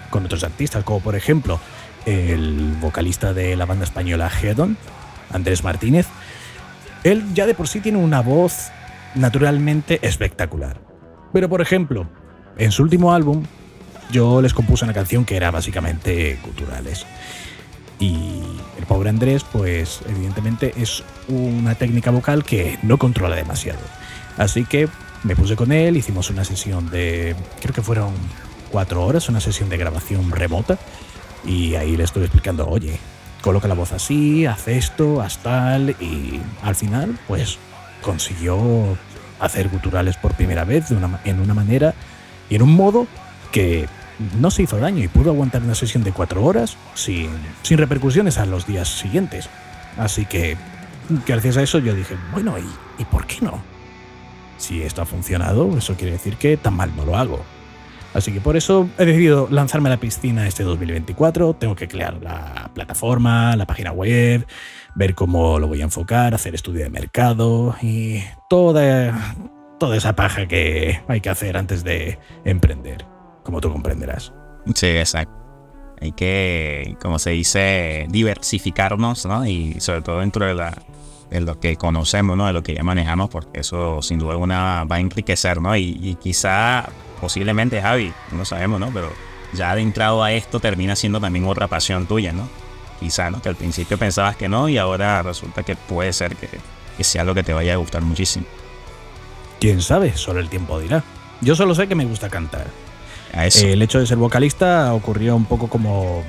con 0.09 0.25
otros 0.25 0.43
artistas, 0.43 0.83
como 0.83 0.99
por 0.99 1.15
ejemplo 1.15 1.59
el 2.05 2.75
vocalista 2.79 3.33
de 3.33 3.55
la 3.55 3.65
banda 3.65 3.83
española 3.83 4.29
Hedon, 4.29 4.77
Andrés 5.31 5.63
Martínez. 5.63 6.07
Él 7.03 7.23
ya 7.33 7.45
de 7.45 7.53
por 7.53 7.67
sí 7.67 7.79
tiene 7.79 7.97
una 7.97 8.21
voz 8.21 8.69
naturalmente 9.15 9.99
espectacular. 10.01 10.79
Pero 11.33 11.49
por 11.49 11.61
ejemplo, 11.61 12.07
en 12.57 12.71
su 12.71 12.83
último 12.83 13.13
álbum, 13.13 13.43
yo 14.11 14.41
les 14.41 14.53
compuse 14.53 14.85
una 14.85 14.93
canción 14.93 15.25
que 15.25 15.35
era 15.35 15.51
básicamente 15.51 16.39
culturales. 16.41 17.05
Y 17.99 18.41
pobre 18.85 19.09
Andrés, 19.09 19.43
pues 19.43 20.01
evidentemente 20.07 20.73
es 20.77 21.03
una 21.27 21.75
técnica 21.75 22.11
vocal 22.11 22.43
que 22.43 22.79
no 22.83 22.97
controla 22.97 23.35
demasiado. 23.35 23.79
Así 24.37 24.65
que 24.65 24.87
me 25.23 25.35
puse 25.35 25.55
con 25.55 25.71
él, 25.71 25.97
hicimos 25.97 26.29
una 26.29 26.43
sesión 26.43 26.89
de, 26.89 27.35
creo 27.61 27.73
que 27.73 27.81
fueron 27.81 28.13
cuatro 28.71 29.05
horas, 29.05 29.29
una 29.29 29.39
sesión 29.39 29.69
de 29.69 29.77
grabación 29.77 30.31
remota. 30.31 30.77
Y 31.45 31.75
ahí 31.75 31.95
le 31.95 32.03
estoy 32.03 32.23
explicando, 32.23 32.67
oye, 32.67 32.99
coloca 33.41 33.67
la 33.67 33.75
voz 33.75 33.91
así, 33.91 34.45
haz 34.45 34.67
esto, 34.67 35.21
haz 35.21 35.39
tal. 35.39 35.91
Y 35.99 36.41
al 36.61 36.75
final, 36.75 37.17
pues 37.27 37.57
consiguió 38.01 38.97
hacer 39.39 39.69
guturales 39.69 40.17
por 40.17 40.33
primera 40.35 40.63
vez 40.63 40.91
en 40.91 41.39
una 41.39 41.53
manera 41.53 41.93
y 42.49 42.55
en 42.55 42.61
un 42.61 42.75
modo 42.75 43.07
que 43.51 43.87
no 44.39 44.51
se 44.51 44.63
hizo 44.63 44.77
daño 44.77 45.03
y 45.03 45.07
pudo 45.07 45.31
aguantar 45.31 45.61
una 45.61 45.75
sesión 45.75 46.03
de 46.03 46.11
cuatro 46.11 46.43
horas 46.43 46.77
sin, 46.93 47.29
sin 47.63 47.77
repercusiones 47.77 48.37
a 48.37 48.45
los 48.45 48.65
días 48.65 48.87
siguientes. 48.87 49.49
Así 49.97 50.25
que, 50.25 50.57
gracias 51.25 51.57
a 51.57 51.63
eso 51.63 51.79
yo 51.79 51.93
dije, 51.93 52.15
bueno, 52.31 52.57
¿y, 52.57 53.01
¿y 53.01 53.05
por 53.05 53.25
qué 53.27 53.37
no? 53.41 53.61
Si 54.57 54.81
esto 54.81 55.01
ha 55.01 55.05
funcionado, 55.05 55.77
eso 55.77 55.95
quiere 55.95 56.13
decir 56.13 56.37
que 56.37 56.57
tan 56.57 56.75
mal 56.75 56.95
no 56.95 57.05
lo 57.05 57.17
hago. 57.17 57.43
Así 58.13 58.31
que 58.31 58.39
por 58.39 58.55
eso 58.55 58.89
he 58.97 59.03
decidido 59.03 59.49
lanzarme 59.51 59.89
a 59.89 59.91
la 59.91 59.99
piscina 59.99 60.47
este 60.47 60.63
2024. 60.63 61.55
Tengo 61.55 61.75
que 61.75 61.89
crear 61.89 62.21
la 62.21 62.71
plataforma, 62.73 63.57
la 63.57 63.65
página 63.65 63.91
web, 63.91 64.47
ver 64.95 65.15
cómo 65.15 65.59
lo 65.59 65.67
voy 65.67 65.81
a 65.81 65.83
enfocar, 65.83 66.33
hacer 66.33 66.55
estudio 66.55 66.85
de 66.85 66.89
mercado 66.89 67.75
y 67.81 68.23
toda, 68.49 69.35
toda 69.79 69.97
esa 69.97 70.15
paja 70.15 70.47
que 70.47 71.01
hay 71.09 71.19
que 71.19 71.29
hacer 71.29 71.57
antes 71.57 71.83
de 71.83 72.17
emprender 72.45 73.14
como 73.45 73.61
tú 73.61 73.71
comprenderás. 73.71 74.33
Sí, 74.73 74.87
exacto. 74.87 75.33
Hay 76.01 76.11
que, 76.11 76.97
como 77.01 77.19
se 77.19 77.29
dice, 77.29 78.07
diversificarnos, 78.09 79.25
¿no? 79.25 79.45
Y 79.45 79.79
sobre 79.79 80.01
todo 80.01 80.19
dentro 80.19 80.45
de, 80.45 80.53
la, 80.53 80.77
de 81.29 81.39
lo 81.39 81.59
que 81.59 81.77
conocemos, 81.77 82.35
¿no? 82.35 82.47
De 82.47 82.53
lo 82.53 82.63
que 82.63 82.73
ya 82.73 82.83
manejamos, 82.83 83.29
porque 83.29 83.61
eso 83.61 84.01
sin 84.01 84.19
duda 84.19 84.31
alguna 84.31 84.83
va 84.83 84.97
a 84.97 84.99
enriquecer, 84.99 85.61
¿no? 85.61 85.77
Y, 85.77 86.17
quizá, 86.21 86.89
posiblemente, 87.21 87.81
Javi, 87.81 88.11
no 88.33 88.43
sabemos, 88.43 88.79
¿no? 88.79 88.89
Pero 88.91 89.13
ya 89.53 89.71
adentrado 89.71 90.21
a 90.21 90.33
esto 90.33 90.59
termina 90.59 90.97
siendo 90.97 91.21
también 91.21 91.45
otra 91.45 91.67
pasión 91.67 92.07
tuya, 92.07 92.33
¿no? 92.33 92.49
Quizá, 92.99 93.29
¿no? 93.29 93.41
Que 93.41 93.49
al 93.49 93.55
principio 93.55 93.97
pensabas 93.97 94.35
que 94.35 94.49
no 94.49 94.67
y 94.67 94.77
ahora 94.77 95.21
resulta 95.21 95.63
que 95.63 95.75
puede 95.75 96.11
ser 96.11 96.35
que, 96.35 96.49
que 96.97 97.03
sea 97.03 97.21
algo 97.21 97.35
que 97.35 97.43
te 97.43 97.53
vaya 97.53 97.75
a 97.75 97.77
gustar 97.77 98.01
muchísimo. 98.01 98.45
¿Quién 99.61 99.81
sabe? 99.81 100.17
Solo 100.17 100.41
el 100.41 100.49
tiempo 100.49 100.79
dirá. 100.79 101.03
Yo 101.41 101.55
solo 101.55 101.75
sé 101.75 101.87
que 101.87 101.95
me 101.95 102.05
gusta 102.05 102.29
cantar 102.29 102.67
el 103.35 103.81
hecho 103.81 103.99
de 103.99 104.07
ser 104.07 104.17
vocalista 104.17 104.93
ocurrió 104.93 105.35
un 105.35 105.45
poco 105.45 105.67
como, 105.67 106.23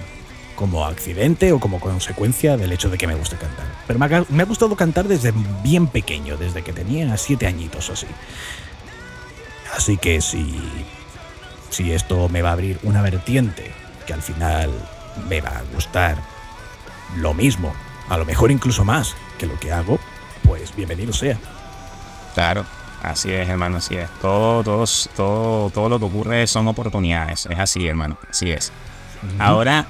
como 0.57 0.85
accidente 0.85 1.53
o 1.53 1.61
como 1.61 1.79
consecuencia 1.79 2.57
del 2.57 2.73
hecho 2.73 2.91
de 2.91 2.99
que 2.99 3.07
me 3.07 3.15
guste 3.15 3.37
cantar. 3.37 3.67
Pero 3.87 3.99
me 4.29 4.43
ha, 4.43 4.47
gustado 4.47 4.75
cantar 4.75 5.07
desde 5.07 5.33
bien 5.63 5.87
pequeño, 5.87 6.37
desde 6.37 6.63
que 6.63 6.73
tenía 6.73 7.17
siete 7.17 7.47
añitos 7.47 7.89
o 7.91 7.93
así. 7.93 8.07
Así 9.77 9.97
que 9.99 10.21
si, 10.21 10.59
si 11.71 11.93
esto 11.93 12.29
me 12.29 12.43
va 12.43 12.51
a 12.51 12.53
abrir 12.53 12.79
una 12.83 13.03
vertiente 13.03 13.71
que 14.07 14.13
al 14.13 14.23
final 14.23 14.71
me 15.29 15.41
va 15.41 15.51
a 15.51 15.63
gustar 15.75 16.17
lo 17.17 17.35
mismo, 17.35 17.73
a 18.09 18.19
lo 18.19 18.25
mejor 18.25 18.51
incluso 18.51 18.85
más 18.85 19.15
que 19.39 19.47
lo 19.47 19.59
que 19.61 19.73
hago, 19.73 19.99
pues 20.43 20.75
bienvenido 20.75 21.13
sea. 21.13 21.39
Claro, 22.35 22.67
Así 23.03 23.33
es, 23.33 23.49
hermano, 23.49 23.79
así 23.79 23.97
es. 23.97 24.09
Todo, 24.21 24.63
todo, 25.15 25.71
todo 25.71 25.89
lo 25.89 25.99
que 25.99 26.05
ocurre 26.05 26.47
son 26.47 26.67
oportunidades. 26.69 27.47
Es 27.47 27.59
así, 27.59 27.87
hermano, 27.87 28.19
así 28.29 28.51
es. 28.51 28.73
Ahora, 29.39 29.87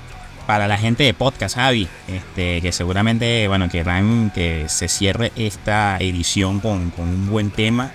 para 0.46 0.68
la 0.68 0.78
gente 0.78 1.04
de 1.04 1.14
podcast, 1.14 1.56
Javi, 1.56 1.88
este, 2.08 2.60
que 2.60 2.72
seguramente, 2.72 3.48
bueno, 3.48 3.68
querrán 3.68 4.30
que 4.34 4.68
se 4.68 4.88
cierre 4.88 5.32
esta 5.36 5.96
edición 5.98 6.60
con, 6.60 6.90
con 6.90 7.08
un 7.08 7.28
buen 7.28 7.50
tema. 7.50 7.90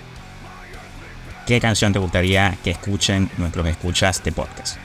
¿Qué 1.48 1.60
canción 1.60 1.94
te 1.94 2.00
gustaría 2.00 2.58
que 2.64 2.72
escuchen 2.72 3.30
nuestros 3.38 3.66
escuchas 3.68 4.24
de 4.24 4.32
podcast? 4.32 4.78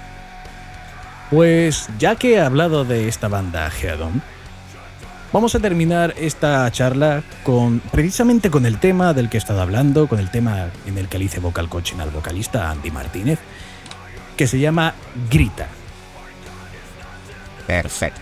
Pues 1.31 1.89
ya 1.99 2.15
que 2.15 2.35
he 2.35 2.41
hablado 2.41 2.85
de 2.85 3.09
esta 3.09 3.29
banda 3.29 3.69
Geadon, 3.71 4.23
Vamos 5.33 5.55
a 5.55 5.61
terminar 5.61 6.15
esta 6.17 6.71
charla 6.71 7.23
con 7.43 7.81
precisamente 7.93 8.51
con 8.51 8.65
el 8.65 8.79
tema 8.79 9.13
del 9.13 9.29
que 9.29 9.37
he 9.37 9.39
estado 9.39 9.61
hablando, 9.61 10.07
con 10.09 10.19
el 10.19 10.31
tema 10.31 10.71
en 10.87 10.99
el 10.99 11.09
que 11.09 11.19
le 11.19 11.25
hice 11.25 11.41
vocal 11.41 11.69
coaching 11.69 11.99
al 11.99 12.11
vocalista 12.11 12.71
Andy 12.71 12.91
Martínez, 12.91 13.39
que 14.37 14.47
se 14.47 14.59
llama 14.59 14.95
Grita. 15.31 15.69
Perfecto. 17.67 18.21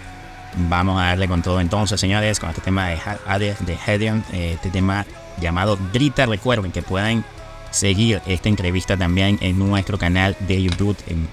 Vamos 0.68 1.00
a 1.00 1.06
darle 1.06 1.28
con 1.28 1.42
todo 1.42 1.60
entonces, 1.60 2.00
señores, 2.00 2.40
con 2.40 2.48
este 2.50 2.62
tema 2.62 2.88
de, 2.88 3.56
de 3.60 3.78
Hedion, 3.86 4.24
este 4.32 4.70
tema 4.70 5.04
llamado 5.40 5.76
Drita. 5.92 6.26
Recuerden 6.26 6.72
que 6.72 6.82
pueden 6.82 7.24
seguir 7.70 8.22
esta 8.26 8.48
entrevista 8.48 8.96
también 8.96 9.38
en 9.40 9.58
nuestro 9.58 9.98
canal 9.98 10.36
de 10.40 10.62
YouTube, 10.62 10.96
en, 11.06 11.28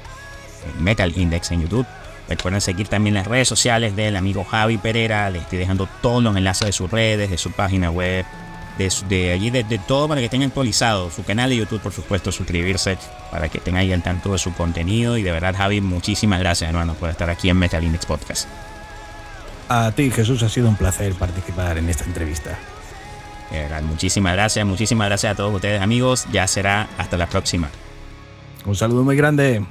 Metal 0.79 1.11
Index 1.15 1.51
en 1.51 1.61
YouTube. 1.61 1.85
Recuerden 2.31 2.61
seguir 2.61 2.87
también 2.87 3.13
las 3.13 3.27
redes 3.27 3.49
sociales 3.49 3.93
del 3.93 4.15
amigo 4.15 4.45
Javi 4.45 4.77
Pereira. 4.77 5.29
Les 5.29 5.41
estoy 5.41 5.59
dejando 5.59 5.85
todos 6.01 6.23
los 6.23 6.33
enlaces 6.37 6.65
de 6.65 6.71
sus 6.71 6.89
redes, 6.89 7.29
de 7.29 7.37
su 7.37 7.51
página 7.51 7.91
web, 7.91 8.25
de, 8.77 9.31
allí, 9.33 9.49
de, 9.49 9.65
todo 9.85 10.07
para 10.07 10.21
que 10.21 10.25
estén 10.25 10.41
actualizados. 10.41 11.13
Su 11.13 11.25
canal 11.25 11.49
de 11.49 11.57
YouTube, 11.57 11.81
por 11.81 11.91
supuesto, 11.91 12.31
suscribirse 12.31 12.97
para 13.31 13.49
que 13.49 13.57
estén 13.57 13.75
ahí 13.75 13.91
al 13.91 14.01
tanto 14.01 14.31
de 14.31 14.37
su 14.37 14.53
contenido. 14.53 15.17
Y 15.17 15.23
de 15.23 15.31
verdad, 15.33 15.53
Javi, 15.57 15.81
muchísimas 15.81 16.39
gracias, 16.39 16.69
hermano, 16.69 16.93
por 16.93 17.09
estar 17.09 17.29
aquí 17.29 17.49
en 17.49 17.57
Metal 17.57 17.83
Index 17.83 18.05
Podcast. 18.05 18.47
A 19.67 19.91
ti, 19.91 20.09
Jesús, 20.09 20.41
ha 20.43 20.47
sido 20.47 20.69
un 20.69 20.77
placer 20.77 21.13
participar 21.15 21.79
en 21.79 21.89
esta 21.89 22.05
entrevista. 22.05 22.57
muchísimas 23.83 24.31
gracias, 24.35 24.65
muchísimas 24.65 25.09
gracias 25.09 25.33
a 25.33 25.35
todos 25.35 25.53
ustedes, 25.53 25.81
amigos. 25.81 26.27
Ya 26.31 26.47
será 26.47 26.87
hasta 26.97 27.17
la 27.17 27.27
próxima. 27.27 27.69
Un 28.65 28.77
saludo 28.77 29.03
muy 29.03 29.17
grande. 29.17 29.65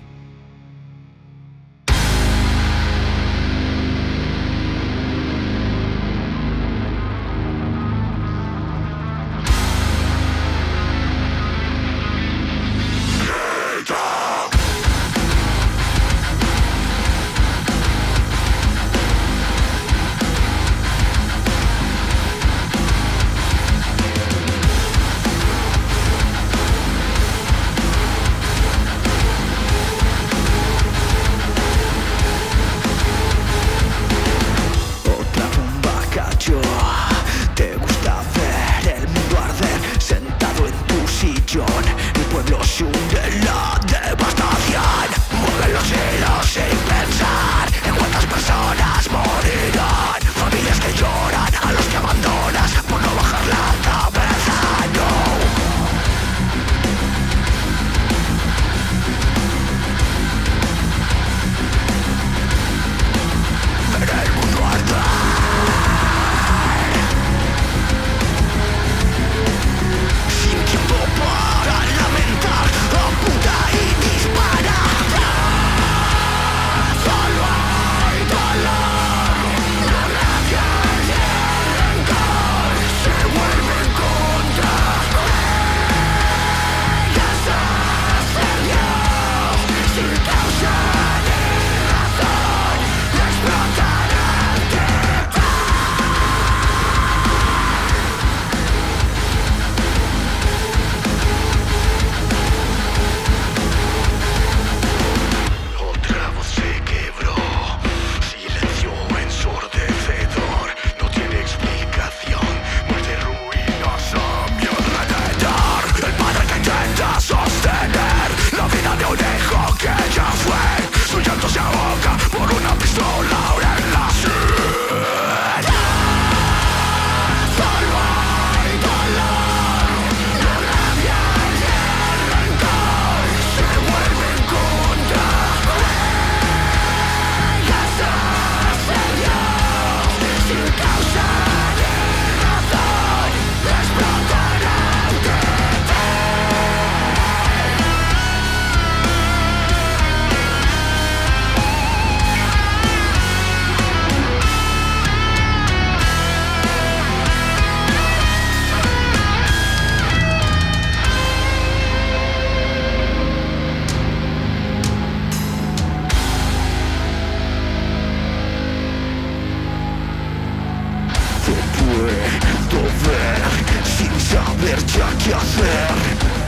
zamilczak 174.31 175.27
jaser 175.27 175.97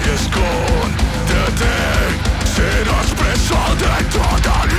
Jest 0.07 0.31
gone. 0.31 0.95
The 1.29 1.53
day 1.65 2.09
Sin 2.55 2.89
aż 3.01 3.07
przesądek 3.15 4.05
to 4.13 4.51
dalej 4.51 4.72